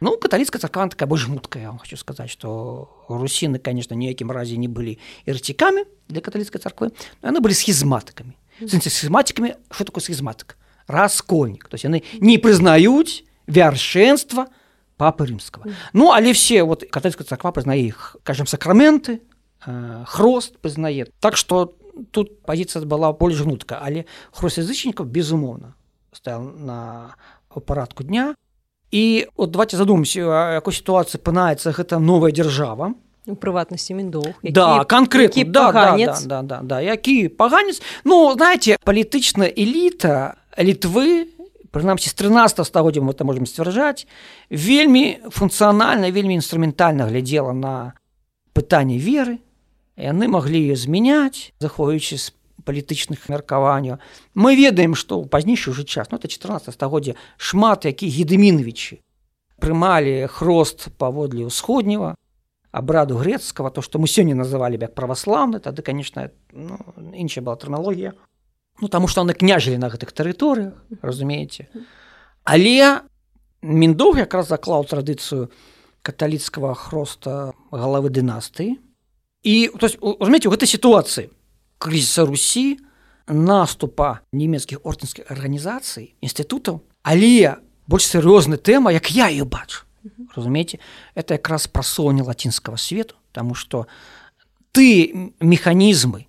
ну 0.00 0.16
каталіцкая 0.16 0.60
царква 0.60 0.88
такая 0.88 1.08
больш 1.08 1.24
жмуткая 1.24 1.62
я 1.62 1.68
вам 1.70 1.78
хочу 1.78 1.96
сказаць 1.96 2.30
что 2.30 2.88
русіны 3.08 3.58
конечно 3.58 3.96
ніякім 3.96 4.30
разе 4.30 4.56
не 4.56 4.68
былі 4.68 4.98
ірцікамі 5.26 5.84
для 6.08 6.20
каталіцкай 6.20 6.60
царквы 6.60 6.92
яны 7.22 7.40
былі 7.40 7.54
схізматыкамі 7.54 8.36
схізматикамі 8.60 9.56
что 9.70 9.84
такое 9.84 10.02
схізматык 10.02 10.56
раскольнік 10.86 11.68
то 11.68 11.74
есть 11.74 11.84
яны 11.84 12.02
не 12.20 12.38
прызнаюць 12.38 13.24
вяршэнства 13.46 14.48
папы 14.96 15.26
рымского 15.26 15.72
ну 15.92 16.12
але 16.12 16.32
все 16.32 16.62
вот 16.62 16.84
катальская 16.90 17.24
царква 17.24 17.52
прызнае 17.52 17.88
іх 17.88 18.16
кажем 18.22 18.46
сакраменты 18.46 19.22
э, 19.66 20.04
хрост 20.06 20.58
прызнае 20.60 21.08
так 21.20 21.36
что 21.36 21.76
тут 22.10 22.42
пазіцыя 22.44 22.84
была 22.84 23.12
больш 23.12 23.40
жнутка 23.40 23.80
але 23.80 24.04
хросязычнікаў 24.32 25.06
безумоўна 25.08 25.74
стаял 26.12 26.44
на 26.44 27.16
парадку 27.48 28.04
дня 28.04 28.36
і 28.90 29.26
от 29.36 29.50
давайте 29.50 29.76
задумся 29.76 30.20
якой 30.54 30.72
сітуацыі 30.72 31.20
пынаецца 31.20 31.74
гэта 31.74 31.98
новая 31.98 32.30
дзяржава 32.30 32.94
у 33.26 33.34
прыватнасці 33.34 33.94
міндоў 33.98 34.38
да 34.42 34.84
конкретно. 34.84 35.44
Да, 35.44 35.72
да, 35.72 35.96
да, 35.96 36.14
да, 36.26 36.42
да, 36.42 36.60
да. 36.62 36.80
Які 36.80 37.28
паганец 37.28 37.82
ну 38.04 38.32
знаете 38.34 38.76
палітычная 38.84 39.50
эліта 39.50 40.38
літвы 40.58 41.26
прынамсі 41.74 42.08
з 42.08 42.14
13 42.14 42.66
стагоддзя 42.66 43.02
мы 43.02 43.12
это 43.12 43.24
можем 43.24 43.46
сцвярджаць 43.46 44.06
вельмі 44.50 45.18
функцыянальна 45.28 46.10
вельмі 46.10 46.38
інструментальна 46.38 47.10
глядзела 47.10 47.52
на 47.52 47.94
пытанне 48.54 48.98
веры. 48.98 49.42
Яны 49.96 50.28
маглі 50.28 50.60
ее 50.60 50.76
змяняць 50.76 51.52
захоўваючы 51.58 52.16
з 52.16 52.32
палітычных 52.66 53.30
меркаванняў. 53.30 54.02
Мы 54.34 54.58
ведаем 54.58 54.98
што 54.98 55.22
ў 55.22 55.30
пазнейшы 55.30 55.70
уже 55.70 55.86
час 55.86 56.10
ну 56.10 56.18
это 56.18 56.26
14 56.26 56.74
стагоддзя 56.74 57.14
шмат 57.38 57.86
які 57.86 58.10
гедеміновичі 58.10 59.00
прымалі 59.62 60.26
хрост 60.26 60.90
паводле 60.98 61.46
ўсходняга 61.46 62.18
абраду 62.74 63.16
грецкага 63.16 63.70
то 63.70 63.80
што 63.80 64.02
мы 64.02 64.10
сёння 64.10 64.34
называлі 64.34 64.76
як 64.76 64.92
праваслаўны 64.98 65.62
тады 65.62 65.80
конечно 65.80 66.28
ну, 66.52 66.76
іншая 67.14 67.40
была 67.40 67.56
тэрмалогія 67.56 68.12
ну 68.80 68.88
таму 68.88 69.08
што 69.08 69.24
яны 69.24 69.32
княжылі 69.32 69.78
на 69.80 69.88
гэтых 69.88 70.12
тэрыторыях 70.12 70.74
разумееце. 71.00 71.68
Але 72.44 73.06
міндоў 73.62 74.20
якраз 74.20 74.52
заклаў 74.52 74.84
традыцыю 74.84 75.48
каталіцкага 76.04 76.74
хроста 76.74 77.56
галавы 77.72 78.12
дынастыі. 78.12 78.78
І 79.46 79.70
разумееце 79.74 80.48
у 80.50 80.54
гэтай 80.54 80.68
сітуацыі 80.68 81.30
крызіса 81.78 82.24
русі 82.26 82.78
наступа 83.26 84.20
нямецкіх 84.32 84.80
ордэнскіх 84.84 85.30
арганізацый 85.30 86.14
інстытутаў 86.22 86.82
але 87.02 87.58
больш 87.86 88.06
сур'ёзны 88.10 88.56
тэма 88.56 88.92
як 88.92 89.10
я 89.10 89.28
ее 89.28 89.44
бачу. 89.44 89.82
Разумееце 90.34 90.78
это 91.14 91.34
якраз 91.34 91.66
пра 91.66 91.82
соні 91.82 92.22
лацінскага 92.22 92.78
свету 92.78 93.14
тому 93.32 93.54
что 93.54 93.86
ты 94.72 95.32
механізмы 95.40 96.26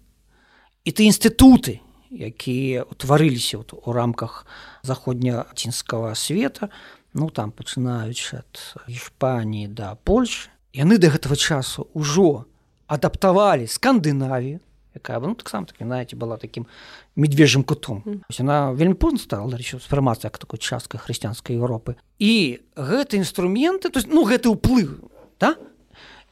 і 0.83 0.89
ты 0.91 1.05
інстытуты 1.05 1.79
якія 2.09 2.83
утварыліся 2.83 3.59
у 3.59 3.91
рамках 3.93 4.45
заходнялацінскага 4.83 6.15
света 6.15 6.69
ну 7.13 7.29
там 7.29 7.51
пачынаючы 7.51 8.41
ад 8.45 8.85
Іспаніі 8.87 9.67
да 9.67 9.95
Польши. 9.95 10.49
Яны 10.73 10.97
да 11.01 11.09
гэтага 11.09 11.35
часу 11.35 11.89
ўжо 11.97 12.45
адаптавалі 12.87 13.65
скандынавію 13.67 14.61
якая 14.97 15.19
ну, 15.19 15.35
таксама 15.35 15.65
так 15.65 15.77
знаете 15.79 16.15
была 16.15 16.37
таким 16.37 16.67
медвежым 17.15 17.63
кутом 17.63 18.03
mm. 18.05 18.41
она 18.41 18.71
вельмі 18.73 18.93
позна 18.93 19.19
стала 19.19 19.57
фармацыя 19.57 20.29
как 20.29 20.39
такой 20.39 20.59
часткай 20.59 20.99
хрысціянскай 20.99 21.55
Еўропы 21.55 21.95
і 22.19 22.59
гэты 22.75 23.17
інструменты 23.17 23.89
то 23.89 23.99
есть 23.99 24.09
ну 24.09 24.25
гэты 24.25 24.49
ўплыў 24.49 25.09
да 25.39 25.55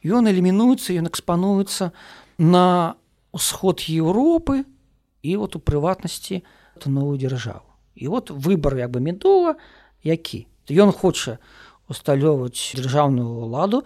ён 0.03 0.27
элімінуецца 0.27 0.93
ён 0.93 1.07
экспануецца 1.07 1.91
на 2.37 2.95
ўсход 3.31 3.85
Еўропы 3.87 4.65
і 5.23 5.35
вот 5.37 5.55
у 5.55 5.59
прыватнасці 5.59 6.43
новую 6.85 7.17
дзяржаву 7.17 7.65
і 7.95 8.07
вот 8.07 8.29
выбор 8.29 8.77
як 8.77 8.91
бы 8.91 8.99
медова 8.99 9.55
які 10.03 10.47
ён 10.69 10.91
хоча 10.91 11.39
усталёўваць 11.89 12.77
дзяржаўную 12.77 13.45
ўладу 13.45 13.85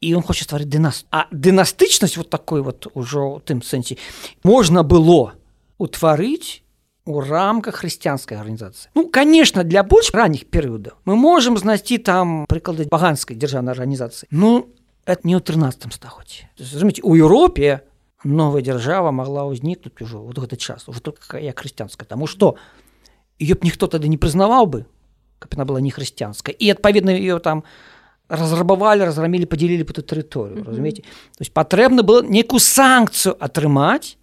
і 0.00 0.14
он 0.14 0.22
хоча 0.22 0.44
стварыць 0.44 0.68
дынас 0.68 1.04
а 1.12 1.28
дынастычнасць 1.30 2.16
вот 2.16 2.30
такой 2.30 2.62
вот 2.62 2.88
ужо 2.94 3.40
тым 3.44 3.60
сэнсе 3.62 4.00
можна 4.42 4.82
было 4.82 5.36
утварыць 5.76 6.64
у 7.04 7.20
рамках 7.20 7.84
хрысціянскай 7.84 8.40
арганізацыі 8.40 8.90
ну 8.94 9.08
конечно 9.08 9.64
для 9.64 9.82
больш 9.84 10.10
ранніх 10.16 10.48
перыядаў 10.48 10.96
мы 11.04 11.16
можемм 11.16 11.60
знайсці 11.60 11.98
там 11.98 12.46
прыклады 12.48 12.88
баганскай 12.88 13.36
дзяржаўнай 13.36 13.76
арганізацыі 13.76 14.28
ну 14.32 14.72
это 15.04 15.28
не 15.28 15.36
ў 15.36 15.44
13 15.44 15.92
стагоддзе 15.92 16.48
у 17.04 17.14
Еўропе 17.14 17.84
новая 18.24 18.64
дзяржава 18.64 19.12
могла 19.12 19.44
ўзнікнуць 19.52 20.00
ужо 20.00 20.24
вот 20.24 20.40
гэты 20.40 20.56
час 20.56 20.88
уже 20.88 21.00
только 21.04 21.36
як 21.36 21.60
хрысціянская 21.60 22.08
тому 22.08 22.26
что 22.26 22.56
ее 23.38 23.52
б 23.54 23.64
ніхто 23.68 23.84
тады 23.86 24.08
не 24.08 24.16
прызнаваў 24.16 24.64
бы 24.64 24.80
каб 25.40 25.52
яна 25.56 25.68
была 25.68 25.80
не 25.80 25.92
хрысціянская 25.92 26.56
і 26.56 26.72
адпаведна 26.72 27.12
ее 27.12 27.40
там 27.40 27.64
разрабавалі 28.30 29.04
разрамілі 29.04 29.50
подзялілі 29.50 29.84
по 29.84 29.92
тэрыторыю 29.92 30.62
разумееце 30.62 31.02
то 31.02 31.42
есть 31.42 31.52
патрэбна 31.52 32.06
было 32.06 32.22
некую 32.22 32.62
санкцыю 32.62 33.34
атрымаць 33.36 34.16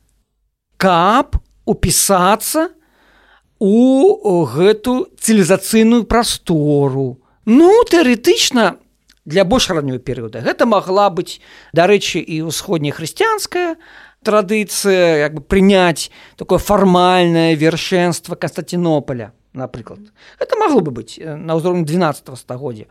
каб 0.80 1.36
упісацца 1.68 2.72
у 3.60 4.46
гэту 4.48 5.12
цивілізацыйную 5.20 6.08
прастору 6.08 7.20
ну 7.46 7.84
тэарэтычна 7.84 8.80
для 9.28 9.44
больш 9.44 9.70
раннего 9.70 10.00
перыяда 10.00 10.40
гэта 10.40 10.66
могла 10.66 11.12
быць 11.12 11.44
дарэчы 11.76 12.24
і 12.24 12.48
ўсходняя 12.48 12.96
хрысціянская 12.96 13.76
традыцыя 14.24 15.28
як 15.28 15.36
бы 15.36 15.42
прыняць 15.44 16.10
такое 16.40 16.64
фармальнае 16.64 17.60
вершэнства 17.60 18.40
константинополя 18.40 19.36
напрыклад 19.58 20.00
это 20.40 20.56
могло 20.56 20.82
бы 20.82 20.92
быть 20.92 21.18
э, 21.20 21.36
на 21.36 21.58
ўзроўні 21.58 21.84
12 21.84 22.38
стагоддзя 22.38 22.86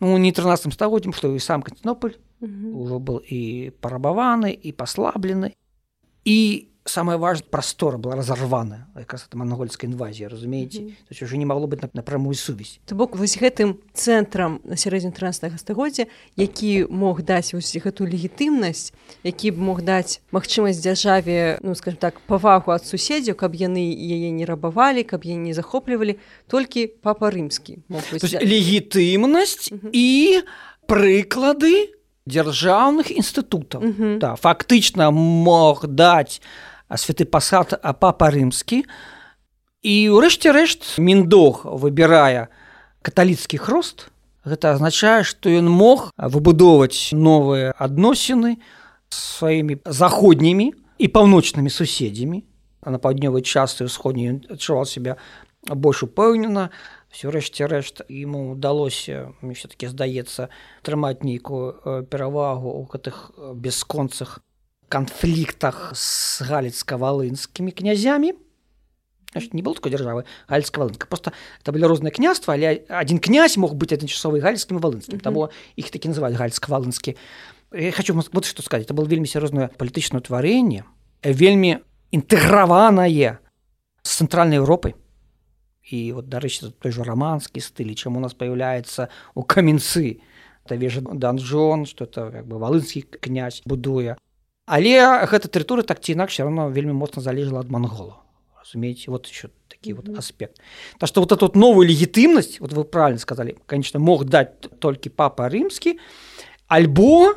ну 0.00 0.16
не 0.18 0.32
13 0.32 0.72
стагоддзям 0.74 1.12
што 1.12 1.32
і 1.32 1.40
сам 1.40 1.62
константинополь 1.62 2.18
уже 2.40 2.98
был 2.98 3.22
і 3.24 3.72
парабаваны 3.80 4.52
і 4.52 4.72
паслаблены 4.72 5.54
і 6.24 6.67
самая 6.88 7.18
важная 7.18 7.48
прастора 7.48 7.98
была 7.98 8.16
разорвана 8.16 8.88
якраз 8.96 9.26
это 9.28 9.36
монгольская 9.36 9.90
інвазія 9.90 10.28
разумееце 10.28 10.78
mm 10.78 10.84
-hmm. 10.84 10.90
то 10.90 11.10
есть 11.10 11.22
уже 11.22 11.36
не 11.36 11.46
могло 11.46 11.66
быть 11.66 11.82
на, 11.82 11.88
на 11.94 12.02
прамую 12.02 12.34
сувязь 12.34 12.80
то 12.86 12.94
бок 12.94 13.16
вось 13.16 13.38
гэтым 13.38 13.74
цэнтрам 13.92 14.60
на 14.64 14.76
сярэдзін 14.76 15.12
13 15.12 15.60
стагоддзя 15.60 16.06
які 16.36 16.86
мог 16.90 17.22
даць 17.22 17.54
вось 17.54 17.76
гэту 17.76 18.06
легітымнасць 18.06 18.92
які 19.24 19.50
б 19.50 19.58
мог 19.58 19.82
даць 19.82 20.20
магчымасць 20.32 20.80
дзяржаве 20.80 21.58
ну 21.62 21.74
скажем 21.74 21.98
так 21.98 22.20
павагу 22.20 22.72
ад 22.72 22.86
суседзяў 22.86 23.34
каб 23.34 23.54
яны 23.54 23.84
яе 23.94 24.30
не 24.30 24.44
рабавалі 24.44 25.02
каб 25.02 25.24
я 25.24 25.34
не 25.34 25.54
захоплівалі 25.54 26.18
толькі 26.46 26.86
папа 26.86 27.30
рымскі 27.30 27.78
легітымнасць 28.42 29.72
mm 29.72 29.78
-hmm. 29.78 29.90
і 29.92 30.42
прыклады 30.88 31.98
дзяржаўных 32.28 33.10
інстытутаў 33.10 33.80
mm 33.80 33.94
-hmm. 33.98 34.18
да, 34.18 34.36
фактычна 34.36 35.10
мог 35.10 35.86
даць 35.86 36.40
святы 36.96 37.28
пасад 37.28 37.76
папа 38.00 38.30
рымскі 38.32 38.84
і 39.82 39.94
ўрэшце 40.14 40.52
рэшт 40.54 40.96
міндох 40.98 41.64
выбірае 41.68 42.48
каталіцкі 43.04 43.60
хрост 43.60 44.08
гэта 44.48 44.74
азначае 44.74 45.22
што 45.28 45.52
ён 45.52 45.68
мог 45.68 46.08
выбудоўваць 46.16 47.12
новыя 47.12 47.76
адносіны 47.76 48.56
сваімі 49.12 49.80
заходнімі 49.84 50.72
і 50.98 51.06
паўночнымі 51.12 51.70
суседзямі 51.70 52.42
а 52.80 52.94
на 52.94 52.98
паўднёвай 52.98 53.44
частцы 53.44 53.84
ўсходні 53.84 54.48
адчуваў 54.48 54.88
себя 54.88 55.20
больш 55.68 56.02
упэўнена 56.08 56.70
все 57.12 57.30
рэшце 57.30 57.68
рэшт 57.68 58.02
ему 58.08 58.52
удалося 58.52 59.32
все-таки 59.42 59.86
здаецца 59.86 60.48
трымаць 60.82 61.22
нейкую 61.22 62.04
перавагу 62.08 62.72
ў 62.72 62.82
гэтых 62.88 63.16
бясконцах 63.54 64.40
канфліктах 64.88 65.92
з 65.94 66.42
галіцка-валынскімі 66.42 67.72
князямі 67.72 68.34
Значит, 69.32 69.52
не 69.52 69.60
было 69.60 69.74
такой 69.74 69.92
державы 69.92 70.24
гальская 70.48 70.84
волынка 70.84 71.06
просто 71.06 71.32
это 71.60 71.70
были 71.70 71.84
розныя 71.84 72.10
княства 72.10 72.54
але 72.54 72.84
один 72.88 73.18
князь 73.18 73.56
мог 73.56 73.74
быть 73.74 73.92
адначасовы 73.92 74.40
гальскім 74.40 74.78
валынскім 74.78 75.20
того 75.20 75.50
их 75.76 75.90
таки 75.90 76.08
называют 76.08 76.38
гальска-валынскі 76.38 77.16
я 77.72 77.92
хочу 77.92 78.14
вот 78.14 78.44
что 78.44 78.62
сказать. 78.62 78.86
Это 78.86 78.94
было 78.94 79.04
вельмі 79.04 79.26
сер'ёзнае 79.26 79.68
палітычнае 79.76 80.22
тварэнне 80.24 80.84
вельмі 81.22 81.84
інтэграванае 82.10 83.38
з 84.02 84.08
цэнтральнай 84.08 84.58
Европы 84.58 84.94
і 85.84 86.12
вот 86.12 86.28
дарэчы 86.28 86.72
той 86.80 86.92
же 86.92 87.04
романскі 87.04 87.60
стылі 87.60 87.92
чым 87.92 88.16
у 88.16 88.20
нас 88.20 88.32
появляется 88.32 89.08
у 89.34 89.42
каменцы. 89.42 90.20
Это 90.64 90.76
вежа 90.76 91.00
данжон 91.02 91.84
что 91.84 92.04
это 92.04 92.30
как 92.32 92.46
бы 92.46 92.58
валынскі 92.58 93.04
князь 93.20 93.60
будуе 93.66 94.16
але 94.68 95.24
гэта 95.26 95.48
тэрыторыя 95.48 95.84
так 95.84 96.00
ці 96.00 96.12
інакш 96.12 96.38
равно 96.40 96.68
вельмі 96.70 96.92
моцна 96.92 97.22
залежала 97.22 97.60
ад 97.60 97.70
монголу 97.70 98.20
разумееце? 98.60 99.10
Вот 99.10 99.26
еще 99.26 99.48
такі 99.68 99.94
вот 99.94 100.08
аспект. 100.18 100.60
Так 100.98 101.08
что 101.08 101.20
вот 101.20 101.32
эту 101.32 101.46
вот 101.46 101.56
новую 101.56 101.88
легітымнасць 101.88 102.60
вот 102.60 102.72
вы 102.72 102.84
правильно 102.84 103.18
сказали 103.18 103.56
конечно 103.66 103.98
мог 103.98 104.24
дать 104.24 104.60
толькі 104.80 105.10
папа 105.10 105.48
рымскі 105.48 105.98
альбо 106.68 107.34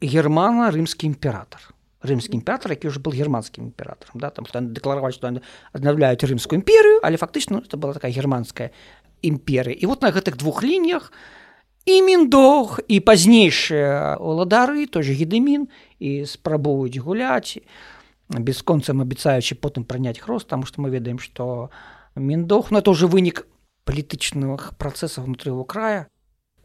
германа 0.00 0.70
рымскі 0.70 1.06
імператор 1.06 1.60
рымскі 2.02 2.34
імператор 2.34 2.72
які 2.72 2.88
уже 2.88 3.00
был 3.00 3.12
германскім 3.12 3.64
імператором 3.64 4.20
да 4.20 4.30
там 4.30 4.46
дэклараваць 4.72 5.14
что 5.14 5.28
аднаўляюць 5.72 6.24
рымскую 6.24 6.60
імперію 6.60 7.00
але 7.02 7.16
фактычна 7.16 7.60
это 7.64 7.76
была 7.76 7.92
такая 7.92 8.12
германская 8.12 8.70
імперыя. 9.22 9.76
І 9.76 9.86
вот 9.86 10.02
на 10.02 10.10
гэтых 10.10 10.36
двух 10.36 10.62
лініях 10.62 11.12
і 11.84 12.02
міндох 12.02 12.80
і 12.88 13.00
пазнейшыя 13.00 14.16
уладары 14.20 14.86
тоже 14.86 15.16
гедымін 15.16 15.68
і 16.00 16.24
спрабуюць 16.24 16.98
гуляць 16.98 17.60
бесконцам 18.30 19.04
абяцаючы 19.04 19.54
потым 19.54 19.84
прыняць 19.84 20.18
хрост 20.18 20.48
там 20.48 20.64
што 20.64 20.82
мы 20.82 20.90
ведаем 20.90 21.20
што 21.20 21.70
міндох 22.16 22.70
на 22.70 22.80
тоже 22.80 23.06
вынік 23.06 23.46
палітычных 23.84 24.76
працэсаў 24.78 25.26
унутры 25.26 25.50
его 25.50 25.64
края. 25.64 26.06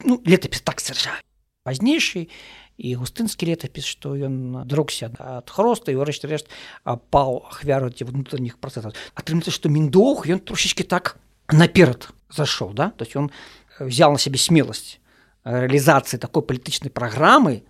Ну 0.04 0.22
летапіс 0.26 0.62
так 0.62 0.80
сцвярджае. 0.80 1.22
Пазнейшы 1.66 2.30
і 2.78 2.90
густынскі 3.00 3.50
летапіс 3.50 3.88
што 3.88 4.14
ён 4.14 4.68
дрогся 4.70 5.10
ад 5.18 5.50
хроста 5.50 5.90
і 5.92 5.98
рэшце 5.98 6.30
рэшт 6.30 6.52
паў 6.86 7.50
ахвяру 7.50 7.90
ці 7.90 8.06
внутренніх 8.06 8.60
працэсаў. 8.62 8.94
Атрымаецца 9.16 9.50
што 9.50 9.72
міндох 9.72 10.28
ён 10.30 10.44
трошечки 10.44 10.84
так 10.84 11.18
наперад 11.50 12.12
зашоў 12.30 12.74
да? 12.74 12.92
То 12.94 13.06
есть 13.06 13.16
он 13.16 13.32
взял 13.80 14.12
на 14.12 14.20
сябе 14.20 14.38
смеласць 14.38 15.00
рэалізацыі 15.46 16.20
такой 16.20 16.44
палітычнай 16.44 16.94
праграмы 16.94 17.64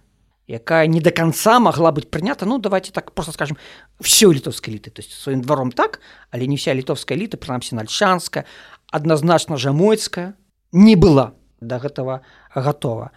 якая 0.48 0.88
не 0.88 1.02
до 1.02 1.12
конца 1.12 1.60
могла 1.60 1.91
быть 1.91 2.10
прынята 2.10 2.46
ну 2.46 2.58
давайте 2.58 2.91
так 2.91 3.12
просто 3.12 3.32
скажем 3.32 3.58
все 4.00 4.32
літовскай 4.32 4.74
эліты 4.74 4.91
то 4.91 5.02
есть 5.02 5.12
сваім 5.12 5.41
двором 5.41 5.72
так 5.72 6.00
але 6.32 6.48
не 6.48 6.56
вся 6.56 6.74
літовская 6.74 7.18
эліта 7.18 7.38
прынамсі 7.38 7.76
нальшанская 7.76 8.46
адназначна 8.91 9.58
жамойцкая 9.58 10.36
не 10.72 10.96
была 10.96 11.34
до 11.62 11.80
гэтага 11.80 12.22
готова. 12.54 13.12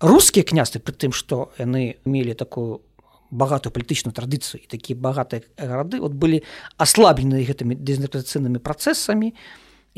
Рускія 0.00 0.46
княсты 0.46 0.78
пры 0.78 0.94
тым 0.94 1.12
што 1.12 1.50
яны 1.58 1.98
мелі 2.06 2.34
такую 2.34 2.82
багатую 3.30 3.74
палітычную 3.74 4.14
традыцыю 4.14 4.62
і 4.62 4.70
такія 4.70 4.96
багатыя 4.96 5.42
гарады 5.58 6.00
вот 6.00 6.14
былі 6.14 6.46
аслаблены 6.78 7.42
гэтымі 7.44 7.76
дезінтэграцыйнымі 7.76 8.62
працэсамі 8.62 9.34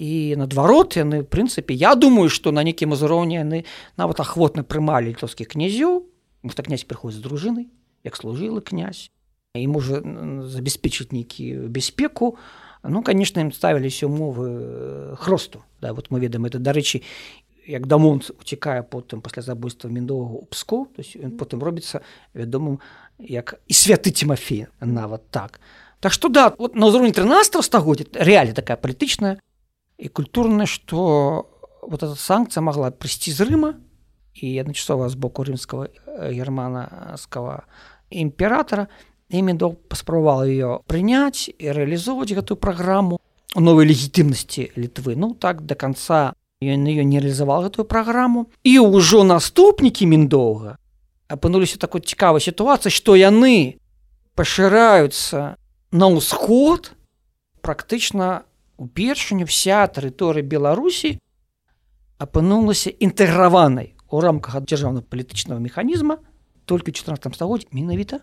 і 0.01 0.11
наадварот 0.41 0.97
яны 0.97 1.23
прынцыпе 1.23 1.77
я 1.77 1.95
думаю 1.95 2.33
што 2.33 2.51
на 2.51 2.65
нейкім 2.65 2.97
узроўні 2.97 3.45
яны 3.45 3.65
нават 4.01 4.25
ахвотна 4.25 4.65
прымалі 4.65 5.15
літоўскіх 5.15 5.53
князёў 5.53 6.11
так 6.49 6.66
князь 6.66 6.88
прыходзіць 6.88 7.20
з 7.20 7.26
дружынай 7.26 7.68
як 8.05 8.16
служылы 8.16 8.61
князь. 8.64 9.11
І 9.55 9.66
можа 9.66 10.01
забяспечыць 10.47 11.12
нейкі 11.12 11.68
бяспеку 11.68 12.38
ну 12.82 13.03
конечно 13.03 13.43
ім 13.43 13.53
ставіліся 13.53 14.07
умовы 14.07 15.16
хросту 15.16 15.64
да 15.80 15.93
вот 15.93 16.11
мы 16.11 16.20
ведаем 16.20 16.47
это. 16.47 16.59
Дарэчы 16.59 17.03
як 17.66 17.86
дамонт 17.86 18.30
уцікае 18.30 18.82
потым 18.82 19.20
пасля 19.20 19.43
забойства 19.43 19.88
міндовага 19.88 20.34
у 20.34 20.47
пску. 20.47 20.88
То 20.97 21.03
есть 21.03 21.16
ён 21.16 21.36
потым 21.36 21.62
робіцца 21.62 22.01
вядомым 22.34 22.80
як 23.18 23.61
і 23.68 23.74
святы 23.74 24.11
Тимофей. 24.11 24.66
Нават 24.80 25.28
так. 25.30 25.61
Так 26.01 26.12
что 26.12 26.28
да 26.28 26.55
вот 26.59 26.74
на 26.74 26.88
ўзроўні 26.88 27.12
13 27.12 27.61
стагоддзя 27.64 28.09
реале 28.14 28.53
такая 28.53 28.76
палітычная 28.76 29.38
і 29.99 30.09
культурная 30.09 30.66
что 30.66 31.51
вот 31.82 32.03
эта 32.03 32.16
санкцыя 32.16 32.64
могла 32.64 32.91
прыйсці 32.91 33.32
з 33.32 33.45
рыма 33.45 33.76
і 34.41 34.59
адначасова 34.59 35.09
з 35.09 35.14
боку 35.14 35.45
рымского 35.45 35.88
германского 36.18 37.62
імператора 38.11 38.88
іменно 39.28 39.70
паспрабавала 39.70 40.43
ее 40.43 40.80
прыняць 40.91 41.53
і 41.53 41.70
рэалізоўваць 41.70 42.34
гэтую 42.34 42.57
праграму 42.59 43.20
новой 43.55 43.86
легітымнасці 43.86 44.72
літвы 44.76 45.14
ну 45.16 45.34
так 45.34 45.62
до 45.62 45.74
конца 45.74 46.34
ён 46.61 46.84
ее 46.88 47.05
не 47.05 47.20
реалізаваў 47.20 47.70
гэтую 47.70 47.86
праграму 47.86 48.51
і 48.64 48.78
ўжо 48.80 49.22
наступнікі 49.24 50.07
міндоўга 50.11 50.76
апынуліся 51.30 51.78
такой 51.78 52.03
цікавай 52.03 52.43
сітуацыі 52.43 52.91
што 52.91 53.14
яны 53.14 53.78
пашыраюцца 54.34 55.55
на 55.93 56.07
ўсход 56.11 56.93
практычна 57.62 58.43
упершыню 58.80 59.47
вся 59.47 59.86
тэрыторыя 59.86 60.43
беларусі 60.43 61.20
апынулася 62.18 62.91
інтэграванай 62.91 63.95
у 64.11 64.21
рамках 64.21 64.61
дзяржаўна 64.67 65.03
палітычнага 65.03 65.61
механізма 65.61 66.19
только 66.67 66.93
14 66.93 67.35
стагоддзя 67.35 67.69
менавіта 67.73 68.21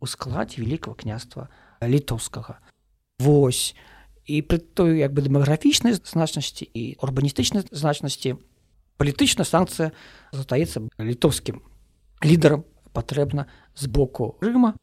у 0.00 0.06
складзе 0.06 0.62
великкага 0.62 0.96
княства 0.96 1.48
літоўскага 1.82 2.60
Вось. 3.18 3.74
І 4.28 4.42
пры 4.44 4.60
той 4.60 5.00
як 5.00 5.10
бы 5.16 5.24
дэмаграфічнай 5.24 5.96
значнасці 5.98 6.68
і 6.68 7.00
урбаністычнай 7.02 7.64
значнасці 7.72 8.36
палітычная 9.00 9.48
санкцыя 9.48 9.90
застаецца 10.30 10.84
літоўскім 11.00 11.62
лідарам 12.22 12.62
патрэбна 12.92 13.48
з 13.74 13.88
боку 13.88 14.36
рыма 14.44 14.76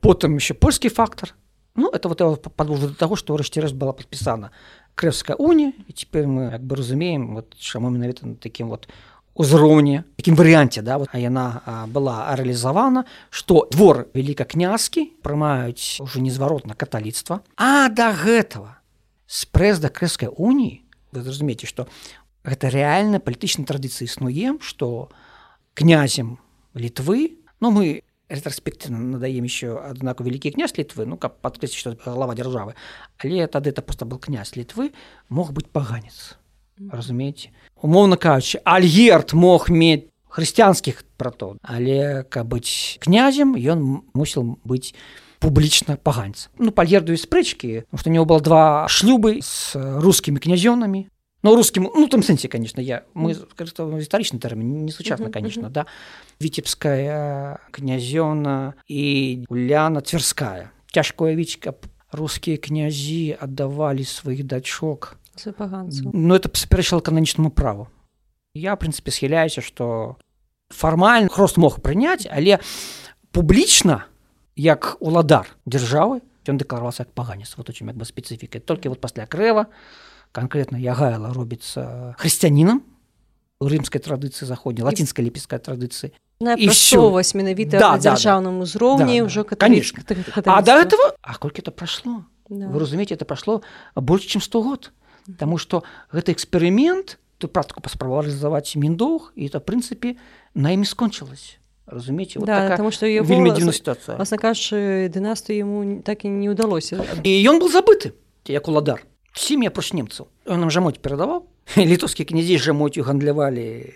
потым 0.00 0.36
еще 0.36 0.54
польскі 0.54 0.88
фактор. 0.88 1.34
Ну 1.74 1.90
это 1.90 2.08
вот 2.08 2.42
подвожу 2.54 2.88
до 2.88 2.94
того 2.94 3.16
что 3.16 3.36
рэшце 3.36 3.60
раз 3.60 3.72
была 3.72 3.92
подпісана 3.92 4.52
крэвская 4.94 5.34
уния. 5.36 5.72
І 5.88 5.92
теперь 5.92 6.26
мы 6.26 6.52
як 6.52 6.62
бы 6.62 6.76
разумеем 6.76 7.34
вот 7.34 7.58
чаму 7.58 7.90
менавіта 7.90 8.26
на 8.26 8.34
таким 8.36 8.68
вот 8.68 8.88
узроўні 9.34 10.02
такім 10.16 10.38
варыянце 10.38 10.82
да 10.82 10.98
вот 10.98 11.10
яна 11.12 11.62
а, 11.66 11.86
была 11.86 12.30
рэалізавана 12.38 13.04
што 13.30 13.66
двор 13.70 14.06
великакнязкі 14.14 15.10
прымаюць 15.26 16.00
уже 16.00 16.22
незваротна 16.22 16.74
каталіцтва. 16.74 17.42
А 17.58 17.88
да 17.90 18.14
гэтага 18.14 18.78
з 19.26 19.44
прэзда 19.50 19.90
крэскай 19.90 20.30
уніі 20.30 20.86
вы 21.12 21.22
зразумееце 21.26 21.66
што 21.66 21.90
гэта 22.46 22.70
рэальна 22.70 23.18
палітычнай 23.18 23.66
традыцыі 23.66 24.06
існуем 24.06 24.62
што 24.62 25.10
князем 25.74 26.38
літвы 26.74 27.38
ну 27.58 27.74
мы 27.74 28.06
ретраспектыўна 28.28 29.18
надаем 29.18 29.44
еще 29.44 29.78
аднаку 29.82 30.22
вялікі 30.22 30.54
князь 30.54 30.78
літвы 30.78 31.06
ну 31.10 31.18
каб 31.18 31.42
падкрэсці 31.42 31.78
што 31.78 31.96
галава 32.06 32.38
дзяржавы 32.38 32.78
але 33.18 33.46
тады 33.50 33.74
это 33.74 33.82
просто 33.82 34.06
был 34.06 34.18
князь 34.22 34.54
літвы 34.54 34.92
мог 35.28 35.52
быць 35.52 35.70
паганец 35.70 36.38
разумееце 36.90 37.50
умоўна 37.80 38.16
кажучы 38.16 38.60
альгерт 38.64 39.32
мог 39.32 39.68
мець 39.68 40.08
хрысціянскіх 40.34 41.04
пратоў 41.16 41.58
але 41.62 42.24
каб 42.28 42.54
быць 42.54 42.98
князем 43.00 43.54
ён 43.54 44.02
мусіл 44.14 44.58
быць 44.64 44.94
публічна 45.44 45.96
паганец 45.96 46.48
ну 46.58 46.72
пальердую 46.72 47.16
спрэчкі 47.20 47.84
што 47.92 48.10
у 48.10 48.12
него 48.12 48.24
было 48.24 48.40
два 48.40 48.88
шлюбы 48.88 49.40
с 49.42 49.76
рускімі 49.76 50.40
князёнамі. 50.40 51.08
Но 51.44 51.54
русскім 51.54 51.90
ну 51.92 52.08
там 52.08 52.22
сэнсе 52.22 52.48
конечно 52.48 52.80
я 52.80 53.04
мы 53.12 53.36
гістарычны 53.36 54.40
тэрмін 54.40 54.88
не 54.88 54.92
сучасна 54.92 55.30
конечно 55.30 55.68
да. 55.68 55.84
Віцебская 56.40 57.60
князёна 57.70 58.74
і 58.88 59.44
уляна 59.48 60.00
цвярская. 60.00 60.72
Цяжкое 60.90 61.36
віць 61.36 61.60
каб 61.60 61.84
рускія 62.10 62.56
князі 62.56 63.36
аддавалі 63.36 64.04
сваіх 64.04 64.48
дачок 64.48 65.20
ну 66.12 66.34
это 66.34 66.50
спярэчала 66.54 67.00
кананічнаму 67.00 67.50
праву. 67.50 67.88
Я 68.54 68.76
прынцыпе 68.76 69.10
схіляюся 69.10 69.60
што 69.60 70.16
фармальна 70.70 71.28
хрост 71.28 71.56
мог 71.56 71.80
прыняць 71.80 72.26
але 72.30 72.60
публічна 73.32 74.06
як 74.56 74.96
уладар 75.00 75.50
дзяржавы 75.66 76.22
ён 76.46 76.58
дэклараваўся 76.60 77.04
як 77.04 77.12
паганец 77.12 77.54
вот 77.56 77.68
очень 77.70 77.88
як 77.88 77.96
бы 77.96 78.04
спецыфікай 78.04 78.60
толькі 78.60 78.88
вот 78.88 79.00
пасля 79.00 79.26
крэва 79.26 79.66
конкретно 80.32 80.76
ягайла 80.76 81.32
робіцца 81.32 82.14
хрысціянінам 82.18 82.82
у 83.60 83.68
рымскай 83.68 84.00
традыцыі 84.00 84.46
заходняй 84.46 84.84
лацінскай 84.86 85.24
ліпецкай 85.24 85.58
традыцыі 85.58 86.12
вось 87.10 87.34
менавіта 87.34 87.78
да, 87.78 87.98
дзяржаўным 87.98 88.58
да, 88.58 88.62
узроўні 88.66 89.20
да, 89.20 89.26
ўжо 89.26 89.44
да. 89.44 89.56
конечно. 89.56 90.02
а 90.46 90.62
до 90.62 90.72
этого 90.78 91.14
а 91.22 91.34
колькі 91.38 91.62
это 91.62 91.70
прошло? 91.70 92.24
Да. 92.48 92.68
вы 92.68 92.78
разумееце 92.78 93.14
это 93.14 93.24
прошло 93.24 93.62
больше 93.94 94.28
чем 94.28 94.42
сто 94.42 94.62
год 94.62 94.92
Таму 95.38 95.58
что 95.58 95.82
гэты 96.12 96.32
эксперымент 96.32 97.18
ту 97.38 97.48
практыку 97.48 97.82
паспрабаваў 97.82 98.28
рэалізаваць 98.28 98.76
міндоўг 98.76 99.32
і 99.36 99.48
это 99.48 99.60
прынцыпе 99.60 100.16
на 100.54 100.72
імі 100.72 100.86
скончылась 100.86 101.58
разумееце 101.86 102.38
вот 102.38 102.46
да, 102.46 102.70
потому 102.70 102.90
что 102.90 103.06
вельмі 103.06 103.52
дзіўна 103.52 103.72
сітуацыя 103.72 104.16
вас 104.16 104.30
накажучы 104.30 105.10
дынастыю 105.12 105.58
яму 105.58 105.78
так 106.00 106.24
і 106.24 106.32
не 106.32 106.48
ўдалося 106.48 107.04
і 107.24 107.30
ён 107.44 107.60
был 107.60 107.68
забыты 107.68 108.16
як 108.48 108.68
уладар 108.68 109.04
сем'я 109.34 109.70
проч 109.70 109.92
немцаў 109.92 110.28
он 110.46 110.60
нам 110.60 110.70
жамоть 110.70 111.00
перадаваў 111.04 111.44
літоўскія 111.76 112.24
князі 112.24 112.56
жамотю 112.56 113.04
гандлявалі 113.04 113.92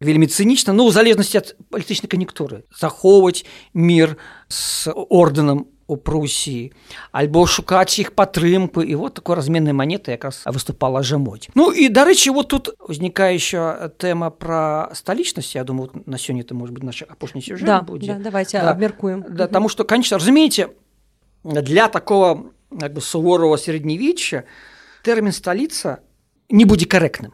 вельмі 0.00 0.26
цынічна 0.26 0.74
ну 0.74 0.88
у 0.88 0.90
залежнасці 0.90 1.38
ад 1.38 1.54
палітычнай 1.70 2.10
кан'юнктуры 2.10 2.66
захоўваць 2.74 3.46
мір 3.74 4.18
з 4.48 4.90
ордэнам 4.90 5.70
у 5.86 5.96
прусіі 5.96 6.72
альбо 7.12 7.46
шукаць 7.46 7.98
іх 8.02 8.10
падтрымку 8.18 8.82
і 8.82 8.94
вот 8.98 9.14
такой 9.14 9.36
разменнай 9.36 9.72
манеты 9.72 10.10
якраз 10.10 10.42
выступала 10.46 11.02
жамоть 11.02 11.48
ну 11.54 11.70
і 11.70 11.86
дарэчы 11.88 12.34
вот 12.34 12.48
тут 12.48 12.74
узнікае 12.82 13.34
еще 13.38 13.90
тэма 13.98 14.30
про 14.30 14.90
сталічнасць 14.92 15.54
Я 15.54 15.64
думаю 15.64 15.90
на 16.06 16.18
сёння 16.18 16.42
это 16.42 16.54
может 16.54 16.74
быть 16.74 16.82
наш 16.82 17.02
апошні 17.02 17.42
сюжет 17.42 17.66
да, 17.66 17.80
будзе 17.80 18.14
да, 18.14 18.18
давайте 18.18 18.60
да, 18.60 18.70
абмяркуем 18.70 19.24
да, 19.28 19.46
тому 19.46 19.68
что 19.68 19.84
конечно 19.84 20.18
разумееце 20.18 20.68
для 21.44 21.88
такого 21.88 22.50
як 22.70 22.92
бы 22.92 23.00
суворого 23.00 23.56
сярэднявічча 23.56 24.42
тэрмін 25.02 25.32
сталіца 25.32 26.02
не 26.50 26.64
будзе 26.64 26.86
карэктным 26.86 27.30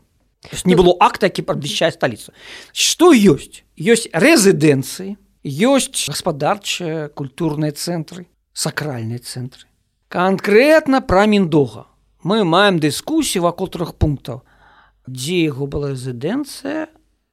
не 0.64 0.76
было 0.76 0.92
акта 1.00 1.32
які 1.32 1.42
прадвяшчае 1.42 1.92
сталіцу 1.92 2.36
что 2.72 3.12
ёсць 3.16 3.64
ёсць 3.80 4.12
рэзідэнцыі 4.12 5.16
ёсць 5.44 6.08
гаспадарчыя 6.12 7.08
культурныя 7.08 7.72
цэнтры 7.72 8.28
сакральныя 8.52 9.18
цэнтры. 9.18 9.66
Канкрэтна 10.08 11.00
пра 11.00 11.26
міндога. 11.26 11.86
Мы 12.22 12.44
маем 12.44 12.78
дыскусію 12.78 13.42
вакол 13.42 13.68
трох 13.68 13.96
пунктаў, 13.98 14.44
дзе 15.08 15.50
яго 15.50 15.66
была 15.66 15.90
рэзідэнцыя, 15.96 16.86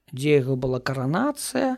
дзе 0.09 0.29
яго 0.41 0.55
была 0.55 0.79
каранацыя 0.79 1.77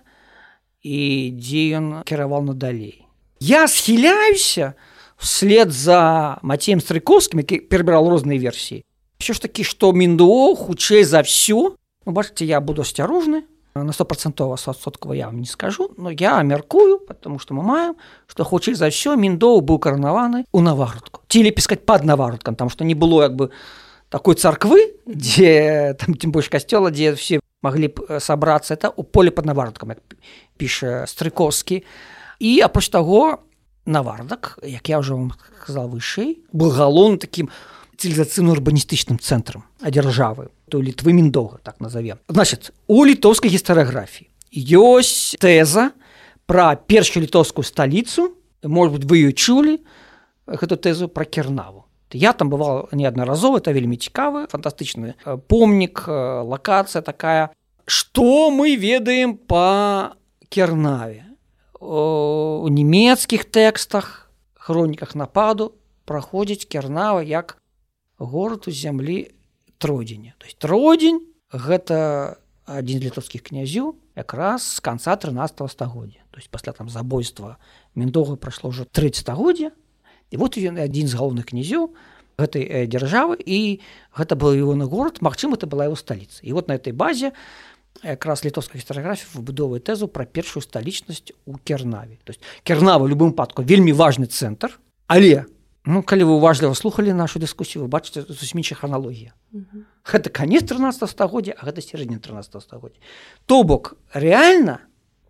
і 0.82 0.98
дзе 1.36 1.64
ён 1.76 1.88
кіраваў 2.08 2.54
надалей. 2.54 3.04
Я 3.42 3.68
схіляюся 3.68 4.74
вслед 5.18 5.72
за 5.72 6.40
Мацеем 6.42 6.80
Стрыкоўскім, 6.80 7.44
які 7.44 7.66
перабіраў 7.68 8.10
розныя 8.10 8.40
версіі. 8.40 8.86
Що 9.20 9.34
ж 9.34 9.42
такі, 9.42 9.64
што 9.64 9.92
міндо 9.94 10.56
хутчэй 10.56 11.04
за 11.04 11.22
ўсё, 11.22 11.78
ну, 11.78 12.10
бачыце, 12.10 12.46
я 12.46 12.62
буду 12.62 12.82
асцярожны, 12.82 13.46
на 13.76 13.92
стопроцентова 13.94 14.56
соткова 14.56 15.14
я 15.14 15.28
вам 15.28 15.40
не 15.40 15.46
скажу 15.46 15.92
но 15.98 16.12
я 16.12 16.42
мяркую 16.44 17.00
потому 17.00 17.40
что 17.40 17.54
мы 17.54 17.64
маем 17.64 17.96
что 18.28 18.44
хутчэй 18.44 18.76
за 18.76 18.92
ўсё 18.92 19.16
міндоў 19.16 19.62
быў 19.62 19.80
каранаваны 19.80 20.46
у 20.52 20.60
наварутку 20.60 21.22
цілі 21.28 21.52
піскаць 21.52 21.86
под 21.86 22.04
наваруткам 22.04 22.56
там 22.56 22.70
что 22.70 22.84
не 22.84 22.96
было 22.96 23.24
як 23.24 23.36
бы 23.36 23.52
такой 24.10 24.36
царквы 24.36 25.00
дзе 25.06 25.96
там 26.00 26.16
тем 26.16 26.32
больш 26.32 26.50
касцёла 26.50 26.92
дзе 26.92 27.16
все 27.16 27.40
маглі 27.62 27.88
б 27.88 28.20
сабрацца 28.20 28.74
это 28.74 28.92
у 28.96 29.04
поле 29.04 29.32
под 29.32 29.46
наваруткам 29.46 29.96
як 29.96 30.00
піша 30.58 31.08
стрыкоўскі 31.08 31.84
і 32.40 32.52
апроч 32.60 32.90
таго 32.90 33.40
навардак 33.86 34.60
як 34.64 34.90
я 34.90 35.00
ўжо 35.00 35.16
вам 35.16 35.34
сказал 35.64 35.88
вышэй 35.88 36.44
был 36.52 36.72
галон 36.76 37.18
таким 37.18 37.50
цивілізацыйно 38.02 38.58
урбаністычным 38.58 39.22
цэнтрам 39.22 39.64
а 39.82 39.94
дзяржавы 39.94 40.50
то 40.70 40.82
літвы 40.82 41.14
міндога 41.14 41.62
так 41.64 41.80
назовем. 41.80 42.18
Значит 42.28 42.74
у 42.88 43.06
літоўскай 43.06 43.54
гістарыяграфіі 43.54 44.28
ёсць 44.52 45.38
тэза 45.38 45.94
пра 46.50 46.76
першую 46.76 47.24
літоўскую 47.30 47.64
сталіцу 47.64 48.34
может 48.64 48.98
быть 48.98 49.06
вы 49.06 49.32
чулі 49.34 49.80
гэту 50.48 50.76
тэзу 50.76 51.08
пра 51.08 51.26
кернаву. 51.26 51.86
Я 52.12 52.34
там 52.34 52.50
бывал 52.50 52.90
неаднаразова 52.92 53.58
это 53.58 53.72
вельмі 53.72 53.96
цікавы 53.96 54.48
фантастычны 54.52 55.16
э, 55.16 55.38
помнік 55.38 56.04
э, 56.08 56.42
лакацыя 56.44 57.02
такая. 57.02 57.52
Что 57.86 58.52
мы 58.52 58.76
ведаем 58.76 59.38
по 59.38 60.18
кернаве? 60.50 61.26
У 61.80 62.68
нямецкіх 62.68 63.46
тэкстах 63.46 64.30
хроніках 64.54 65.16
нападу 65.16 65.74
праходзіць 66.06 66.68
кернава 66.68 67.24
як 67.24 67.61
горад 68.22 68.68
у 68.68 68.72
зямлі 68.72 69.34
тродзеня 69.78 70.38
то 70.38 70.46
есть 70.46 70.58
тродзень 70.62 71.26
гэта 71.50 72.38
адзін 72.66 73.02
з 73.02 73.04
літовскіх 73.10 73.42
князю 73.42 73.96
якраз 74.16 74.78
з 74.78 74.80
конца 74.80 75.16
13 75.16 75.66
стагоддзя 75.72 76.22
то 76.32 76.38
есть 76.38 76.50
пасля 76.50 76.74
там 76.74 76.90
забойства 76.90 77.58
міндога 77.96 78.38
прайшло 78.38 78.70
ўжо 78.70 78.86
30 78.86 79.26
стагоддзя 79.26 79.72
і 80.32 80.38
вот 80.38 80.58
ён 80.58 80.78
адзін 80.78 81.08
з 81.10 81.18
галоўных 81.18 81.50
князёў 81.50 81.92
гэтай 82.38 82.64
э, 82.64 82.86
дзяржавы 82.88 83.42
і 83.42 83.82
гэта 84.16 84.38
был 84.38 84.54
ягоны 84.54 84.86
горад 84.86 85.22
Мачыма 85.22 85.58
это 85.58 85.68
была 85.68 85.86
его 85.86 85.96
сталіца 85.96 86.40
і 86.44 86.54
вот 86.54 86.68
на 86.68 86.78
этой 86.78 86.94
базе 86.94 87.34
якраз 88.04 88.44
літовская 88.46 88.80
гістарыграфія 88.80 89.28
выбудоввае 89.36 89.82
тэзу 89.84 90.08
пра 90.08 90.26
першую 90.26 90.64
сталічнасць 90.64 91.36
у 91.46 91.58
кернаве. 91.58 92.18
То 92.24 92.32
есть 92.32 92.42
кернава 92.64 93.06
любым 93.06 93.34
падку 93.34 93.62
вельмі 93.62 93.94
важны 93.94 94.26
цэнтр 94.26 94.80
але 95.08 95.46
Ну, 95.86 96.04
калі 96.04 96.24
вы 96.24 96.34
уважліва 96.38 96.76
слухали 96.76 97.14
нашу 97.14 97.40
дыскусію 97.40 97.82
вы 97.82 97.88
бачыце 97.90 98.22
зусім 98.30 98.62
іншая 98.62 98.78
храналогія 98.78 99.34
гэта 100.06 100.30
канец 100.30 100.70
13 100.70 101.10
стагоддзя 101.10 101.58
а 101.58 101.66
гэта 101.66 101.82
сярэдні 101.82 102.22
13 102.22 102.62
стагоддзя. 102.62 103.02
То 103.46 103.64
бок 103.64 103.98
рэальна 104.14 104.86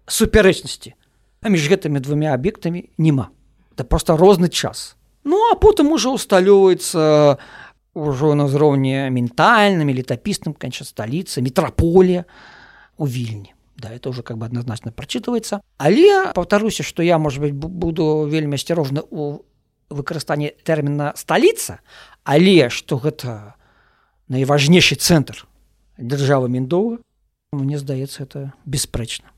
супярэчнасці 0.07 0.95
а 1.41 1.49
між 1.49 1.71
гэтымі 1.71 2.03
двумя 2.03 2.35
аб'ектамі 2.35 2.91
няма. 2.97 3.31
Да 3.77 3.83
просто 3.83 4.17
розны 4.17 4.49
час. 4.49 4.95
Ну 5.23 5.39
а 5.51 5.55
потым 5.55 5.95
ужо 5.95 6.11
усталёўваецца 6.19 7.39
ўжо 7.95 8.35
на 8.35 8.51
ўзроўні 8.51 9.07
ментальным 9.07 9.87
летапісным 9.87 10.51
канча 10.51 10.83
сталіцы 10.83 11.39
метраполія 11.39 12.27
у 12.97 13.07
вільні. 13.07 13.55
Да, 13.77 13.89
это 13.89 14.09
уже 14.09 14.21
как 14.21 14.37
бы 14.37 14.45
однозначно 14.45 14.91
прочитывается 14.91 15.61
але 15.77 16.33
повторюся 16.35 16.83
что 16.83 17.01
я 17.03 17.17
может 17.17 17.39
быть 17.39 17.53
буду 17.53 18.27
вельмі 18.29 18.55
асцярожны 18.55 19.01
у 19.09 19.41
выкарыстанне 19.91 20.55
тэрміна 20.63 21.13
сталіца 21.19 21.79
але 22.23 22.69
што 22.69 22.97
гэта 22.97 23.55
найважнейшы 24.31 24.95
цэнтр 24.95 25.45
дзяржавы 25.99 26.49
міндова 26.49 26.97
мне 27.51 27.77
здаецца 27.77 28.23
это 28.23 28.51
беспрэчна 28.65 29.29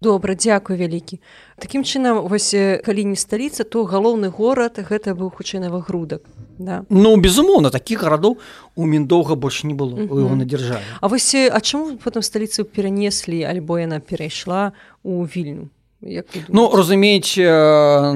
добра 0.00 0.34
дзякуй 0.34 0.76
вялікі. 0.76 1.20
Такім 1.60 1.84
чынам 1.84 2.24
вось 2.24 2.56
калі 2.56 3.04
не 3.04 3.16
сталіца 3.16 3.64
то 3.68 3.84
галоўны 3.84 4.32
горад 4.32 4.80
гэта 4.80 5.12
быў 5.12 5.28
хутчэй 5.28 5.60
навагрудак 5.60 6.24
да. 6.58 6.84
ну 6.88 7.16
безумоўна 7.20 7.70
такіх 7.70 8.00
гарадоў 8.00 8.40
у 8.76 8.86
міндоўга 8.86 9.36
больш 9.36 9.64
не 9.64 9.74
было 9.74 10.00
у 10.00 10.16
яго 10.24 10.34
на 10.34 10.48
дзяржаве. 10.48 10.84
А 11.00 11.08
вось 11.08 11.34
а 11.34 11.60
чаму 11.60 12.00
потым 12.00 12.24
сталіцу 12.24 12.64
перанеслі 12.64 13.44
альбо 13.44 13.76
яна 13.78 14.00
перайшла 14.00 14.72
у 15.04 15.24
вільню 15.24 15.68
Ну 16.02 16.70
разумееце 16.72 17.44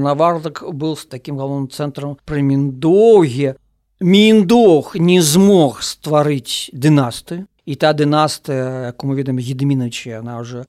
навардак 0.00 0.64
был 0.72 0.96
з 0.96 1.04
таким 1.04 1.36
галоўным 1.36 1.68
цэнтрам 1.68 2.16
пры 2.24 2.40
міндоўге 2.40 3.56
міндох 4.00 4.96
не 4.96 5.20
змог 5.20 5.82
стварыць 5.84 6.72
дынастыю 6.72 7.44
і 7.64 7.74
та 7.76 7.92
дынастыя 7.92 8.92
як 8.92 9.04
мы 9.04 9.16
ведаем 9.16 9.36
гедаміначы 9.36 10.16
она 10.16 10.40
уже 10.40 10.64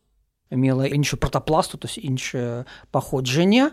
мела 0.51 0.83
іншую 0.83 1.19
пратапласту 1.19 1.77
то 1.77 1.87
іншае 1.87 2.65
паходжанне 2.91 3.71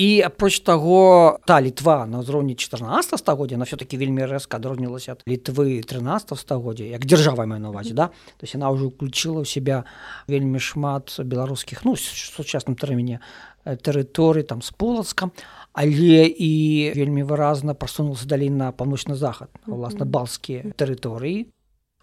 і 0.00 0.22
апроч 0.22 0.60
таго 0.60 1.38
та 1.44 1.60
літва 1.60 2.08
на 2.08 2.24
ўзроўні 2.24 2.56
14 2.56 3.20
стагоддзя 3.20 3.60
на 3.60 3.68
все-таки 3.68 4.00
вельмі 4.00 4.24
рэзка 4.24 4.56
адрознілася 4.56 5.12
ад 5.12 5.20
літвы 5.28 5.84
13 5.84 6.32
стагоддзя 6.40 6.88
як 6.88 7.04
дзяржава 7.04 7.44
маю 7.44 7.60
навазе 7.60 7.92
да. 7.92 8.08
То 8.40 8.48
есть 8.48 8.56
она 8.56 8.72
уже 8.72 8.88
уключила 8.88 9.44
ў 9.44 9.44
себя 9.44 9.84
вельмі 10.24 10.56
шмат 10.56 11.20
беларускіх 11.20 11.84
ну 11.84 12.00
сучасным 12.00 12.80
тэрміне 12.80 13.20
тэрыторый 13.68 14.40
там 14.40 14.64
з 14.64 14.72
полацкам 14.72 15.36
але 15.76 16.32
і 16.32 16.50
вельмі 16.96 17.20
выразна 17.28 17.76
прасунулся 17.76 18.24
далей 18.24 18.48
на 18.48 18.72
паўночны 18.72 19.20
захад 19.20 19.52
уласна 19.68 20.08
балскія 20.08 20.72
тэрыторыі 20.80 21.52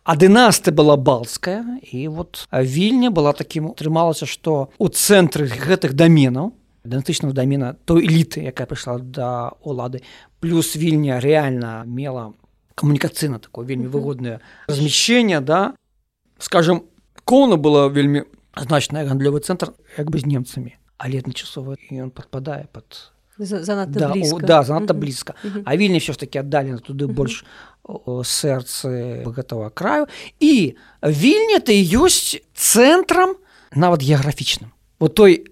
а 0.05 0.13
дынасты 0.13 0.69
была 0.69 1.01
балская 1.01 1.81
і 1.81 2.13
вот 2.13 2.45
вільня 2.53 3.09
была 3.09 3.33
таким 3.33 3.73
трымалася 3.73 4.29
что 4.29 4.69
у 4.77 4.85
цэнтры 4.85 5.49
гэтых 5.49 5.97
даменаў 5.97 6.53
дэнтычного 6.88 7.33
дамена 7.33 7.75
той 7.85 8.07
эліты 8.07 8.41
якая 8.47 8.67
прыйшла 8.67 8.99
да 8.99 9.53
улады 9.61 10.01
плюс 10.39 10.75
вільня 10.75 11.19
реально 11.19 11.83
мела 11.85 12.33
камунікацыйна 12.75 13.39
такое 13.39 13.65
вельмі 13.65 13.88
выгоднае 13.88 14.39
размяшчэнне 14.67 15.41
да. 15.41 15.73
Скажем 16.39 16.83
кона 17.25 17.57
была 17.57 17.89
вельмі 17.89 18.23
значная 18.55 19.05
гандлёвы 19.05 19.41
цэнтр 19.41 19.73
як 19.97 20.09
бы 20.09 20.19
з 20.19 20.25
немцамі. 20.25 20.77
Але 20.97 21.19
адначасова 21.19 21.77
ён 21.91 22.09
падпадае 22.09 22.67
под 22.71 23.11
занадта 23.38 23.99
да, 23.99 24.09
блізка. 24.13 24.45
да 24.45 24.63
занадта 24.63 24.93
блізка. 24.93 25.33
Uh 25.43 25.55
-huh. 25.55 25.61
а 25.65 25.77
вільня 25.77 25.97
все 25.97 26.13
ж 26.13 26.19
таки 26.19 26.39
аддалена 26.39 26.77
туды 26.77 27.05
uh 27.05 27.09
-huh. 27.09 27.13
больш 27.13 27.45
сэрцы 28.23 29.23
гэтага 29.23 29.69
краю. 29.69 30.07
І 30.39 30.75
вільня 31.03 31.59
ты 31.59 31.73
ёсць 31.83 32.41
цэнтрам 32.53 33.35
нават 33.75 34.01
геаграфічным. 34.01 34.71
Вот 34.99 35.15
той 35.15 35.45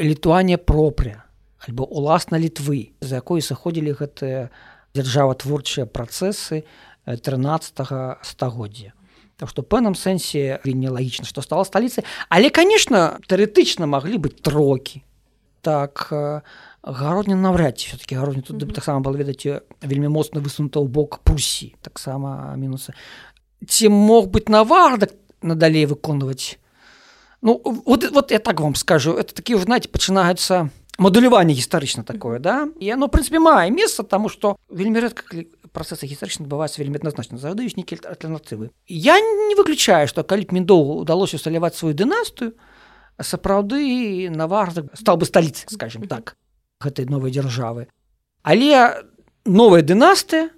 літуанія 0.00 0.58
пропря 0.58 1.24
альбо 1.60 1.84
уласна 1.84 2.40
літвы 2.40 2.96
за 3.00 3.20
якой 3.20 3.44
сыходзілі 3.44 3.92
гэтыя 4.00 4.48
дзяржаватворчыя 4.96 5.84
працэсы 5.86 6.64
13 7.04 8.24
стагоддзя. 8.24 8.96
Так 9.36 9.48
што 9.48 9.62
пэўным 9.62 9.96
сэнсе 9.96 10.60
вельмі 10.64 10.92
лагічна 10.92 11.28
што 11.28 11.44
стала 11.44 11.64
сталіцай. 11.64 12.04
Але 12.28 12.50
конечно 12.50 13.20
тэоретычна 13.28 13.86
маглі 13.86 14.16
быць 14.18 14.40
трокі. 14.40 15.04
Так 15.60 16.08
гародня 16.82 17.36
наўряд 17.36 17.78
ці 17.78 17.92
все-таки 17.92 18.16
гародня 18.16 18.42
тут 18.42 18.56
mm 18.56 18.68
-hmm. 18.68 18.74
таксама 18.74 19.00
было 19.00 19.16
ведаць 19.16 19.62
вельмі 19.82 20.08
моцна 20.08 20.40
высунута 20.40 20.80
ў 20.80 20.88
бок 20.88 21.20
пусі 21.24 21.74
таксама 21.82 22.56
мінусы 22.56 22.92
ці 23.66 23.88
мог 23.88 24.26
быть 24.26 24.48
навардак 24.48 25.12
надалей 25.42 25.86
выконваць 25.86 26.56
ну 27.42 27.60
вот 27.64 28.10
вот 28.10 28.30
я 28.30 28.38
так 28.38 28.60
вам 28.60 28.74
скажу. 28.74 29.12
Это 29.12 29.34
такі 29.34 29.56
знаете 29.56 29.88
пачынаюцца 29.88 30.70
мадуляванне 30.98 31.54
гістарычна 31.54 32.04
такое 32.04 32.38
да? 32.38 32.68
І 32.78 32.92
оно 32.92 33.08
прынпе 33.08 33.40
мае 33.40 33.70
месца 33.70 34.02
таму 34.02 34.28
что 34.28 34.56
вельмі 34.68 35.00
рэдка 35.00 35.24
працэсы 35.72 36.06
гістарычна 36.06 36.44
адбываюцца 36.44 36.82
вельмі 36.82 37.00
адназначна 37.00 37.38
задаюць 37.38 37.78
нейкі 37.78 38.02
альтэрнатывы 38.04 38.70
я 38.86 39.16
не 39.20 39.54
выключаю 39.54 40.10
што 40.10 40.22
калі 40.22 40.44
б 40.44 40.60
міндоўгу 40.60 41.00
удалося 41.06 41.40
усталяваць 41.40 41.78
сваю 41.78 41.94
дынастыю 41.94 42.52
сапраўды 43.16 44.28
навардак 44.28 44.92
стал 44.98 45.16
бы 45.16 45.24
сталіцы 45.24 45.70
скажем 45.70 46.04
так 46.10 46.36
гэтай 46.82 47.06
новай 47.06 47.30
дзяржавы 47.30 47.86
але 48.42 49.06
новая 49.46 49.82
дынастыя 49.82 50.50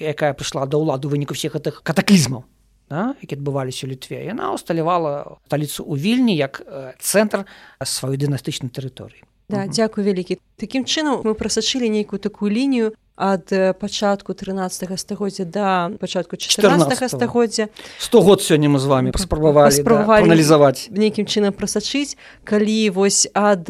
якая 0.00 0.32
прыйшла 0.34 0.66
да 0.66 0.80
ўладу 0.80 1.12
выніку 1.12 1.38
всех 1.38 1.54
гэтых 1.54 1.82
катаклізмаў 1.84 2.48
да, 2.90 3.14
які 3.20 3.36
адбываліся 3.36 3.86
ў 3.86 3.94
літве 3.94 4.24
яна 4.24 4.52
усталявала 4.52 5.38
сталіцу 5.46 5.84
ў 5.84 5.94
вільні 5.96 6.34
як 6.36 6.64
цэнтр 7.00 7.44
сваёй 7.84 8.16
дынастычнай 8.16 8.72
тэрыторыі. 8.72 9.22
Да, 9.48 9.64
дзякую 9.64 10.04
вялікі. 10.04 10.36
Такім 10.60 10.84
чынам 10.84 11.24
мы 11.24 11.32
прасачылі 11.32 11.88
нейкую 11.88 12.20
такую 12.20 12.52
лінію 12.52 12.92
ад 13.18 13.50
пачатку 13.80 14.34
13 14.34 15.00
стагоддзя 15.00 15.44
да 15.44 15.90
пачатку 16.00 16.36
14 16.36 17.10
стагоддзя. 17.10 17.68
100 17.98 18.22
год 18.22 18.42
сёння 18.42 18.68
мы 18.68 18.78
з 18.78 18.86
вами 18.86 19.10
паспрабавалі 19.10 19.82
аналізаваць 20.22 20.86
да, 20.90 21.00
нейкім 21.00 21.26
чынам 21.26 21.52
прасачыць 21.52 22.14
калі 22.44 22.90
вось 22.90 23.26
ад 23.34 23.66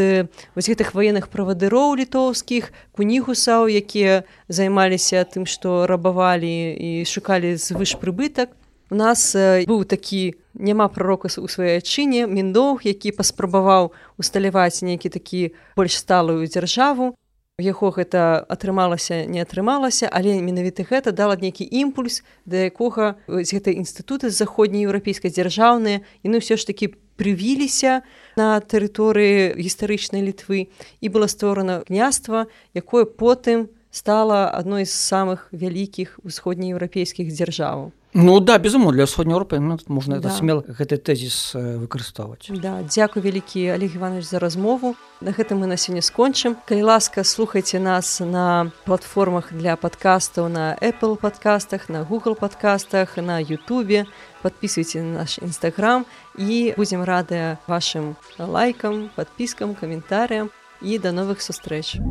вось 0.54 0.68
гэтых 0.68 0.92
ваенных 0.92 1.32
правадыроў 1.32 1.96
літоўскіх 1.96 2.72
кунігусаў 2.92 3.72
якія 3.72 4.28
займаліся 4.48 5.24
тым 5.24 5.48
што 5.48 5.88
рабавалі 5.88 6.76
і 6.76 7.08
шукалі 7.08 7.56
звыш 7.56 7.96
прыбытак 7.96 8.52
у 8.90 8.94
нас 8.94 9.36
быў 9.36 9.84
такі 9.84 10.34
няма 10.54 10.88
прарока 10.88 11.28
у 11.38 11.48
сваёй 11.48 11.78
адчыне 11.78 12.26
міндоўг 12.26 12.84
які 12.84 13.12
паспрабаваў 13.12 13.92
усталяваць 14.18 14.82
нейкі 14.82 15.08
такі 15.08 15.54
больш 15.76 15.98
сталую 16.00 16.46
дзяржаву. 16.48 17.14
Яго 17.58 17.90
гэта 17.90 18.38
атрымалася 18.46 19.26
не 19.26 19.42
атрымалася 19.42 20.06
але 20.06 20.38
менавіта 20.38 20.86
гэта 20.86 21.10
дала 21.12 21.34
нейкі 21.34 21.66
імпульс 21.66 22.22
да 22.46 22.70
якога 22.70 23.18
з 23.26 23.50
гэтай 23.50 23.74
інстытуты 23.82 24.30
заходнееўрапейскай 24.30 25.30
дзяржаўныя 25.34 26.06
яны 26.22 26.36
ўсё 26.38 26.54
ж 26.54 26.70
такі 26.70 26.94
прывіліся 27.18 28.06
на 28.38 28.62
тэрыторыі 28.62 29.58
гістарычнай 29.58 30.22
літвы. 30.22 30.70
І 31.02 31.06
было 31.10 31.26
створана 31.26 31.82
княства 31.82 32.46
якое 32.78 33.04
потым 33.04 33.68
стала 33.90 34.46
адной 34.54 34.86
з 34.86 34.94
самых 34.94 35.50
вялікіх 35.50 36.22
усходнееўрапейскіх 36.22 37.26
дзяржаваў 37.34 37.90
Ну 38.18 38.40
да 38.42 38.58
безумоў 38.58 38.90
для 38.98 39.06
ўсходняй 39.06 39.38
Еўропы 39.38 39.62
ну, 39.62 39.78
можна 39.86 40.18
да. 40.18 40.34
смел 40.34 40.66
гэты 40.66 40.98
тэзіс 40.98 41.54
выкарыстоўваць. 41.54 42.50
Да, 42.50 42.82
дзякуй 42.82 43.22
вялікі 43.22 43.78
Олег 43.78 43.94
Іванович 43.94 44.26
за 44.26 44.42
размову. 44.42 44.98
На 45.22 45.30
гэтым 45.30 45.62
мы 45.62 45.70
на 45.70 45.78
сёння 45.78 46.02
скончым. 46.02 46.58
Калі 46.66 46.82
ласка 46.82 47.22
слухайце 47.22 47.78
нас 47.78 48.18
на 48.18 48.74
платформах 48.90 49.54
для 49.54 49.78
падкастаў 49.78 50.50
на 50.50 50.74
Apple 50.82 51.14
падкастах, 51.14 51.86
на 51.86 52.02
Google 52.02 52.34
падкастах, 52.34 53.22
на 53.22 53.38
Ютубе, 53.38 54.10
подписывайте 54.42 54.98
на 54.98 55.22
наш 55.22 55.38
нстаграм 55.38 56.02
і 56.34 56.74
будзем 56.74 57.06
радыя 57.06 57.62
вашим 57.70 58.18
лайкам, 58.34 59.14
подпіскам, 59.14 59.78
каментарыям 59.78 60.50
і 60.82 60.98
да 60.98 61.14
новых 61.14 61.38
сустрэч. 61.38 62.02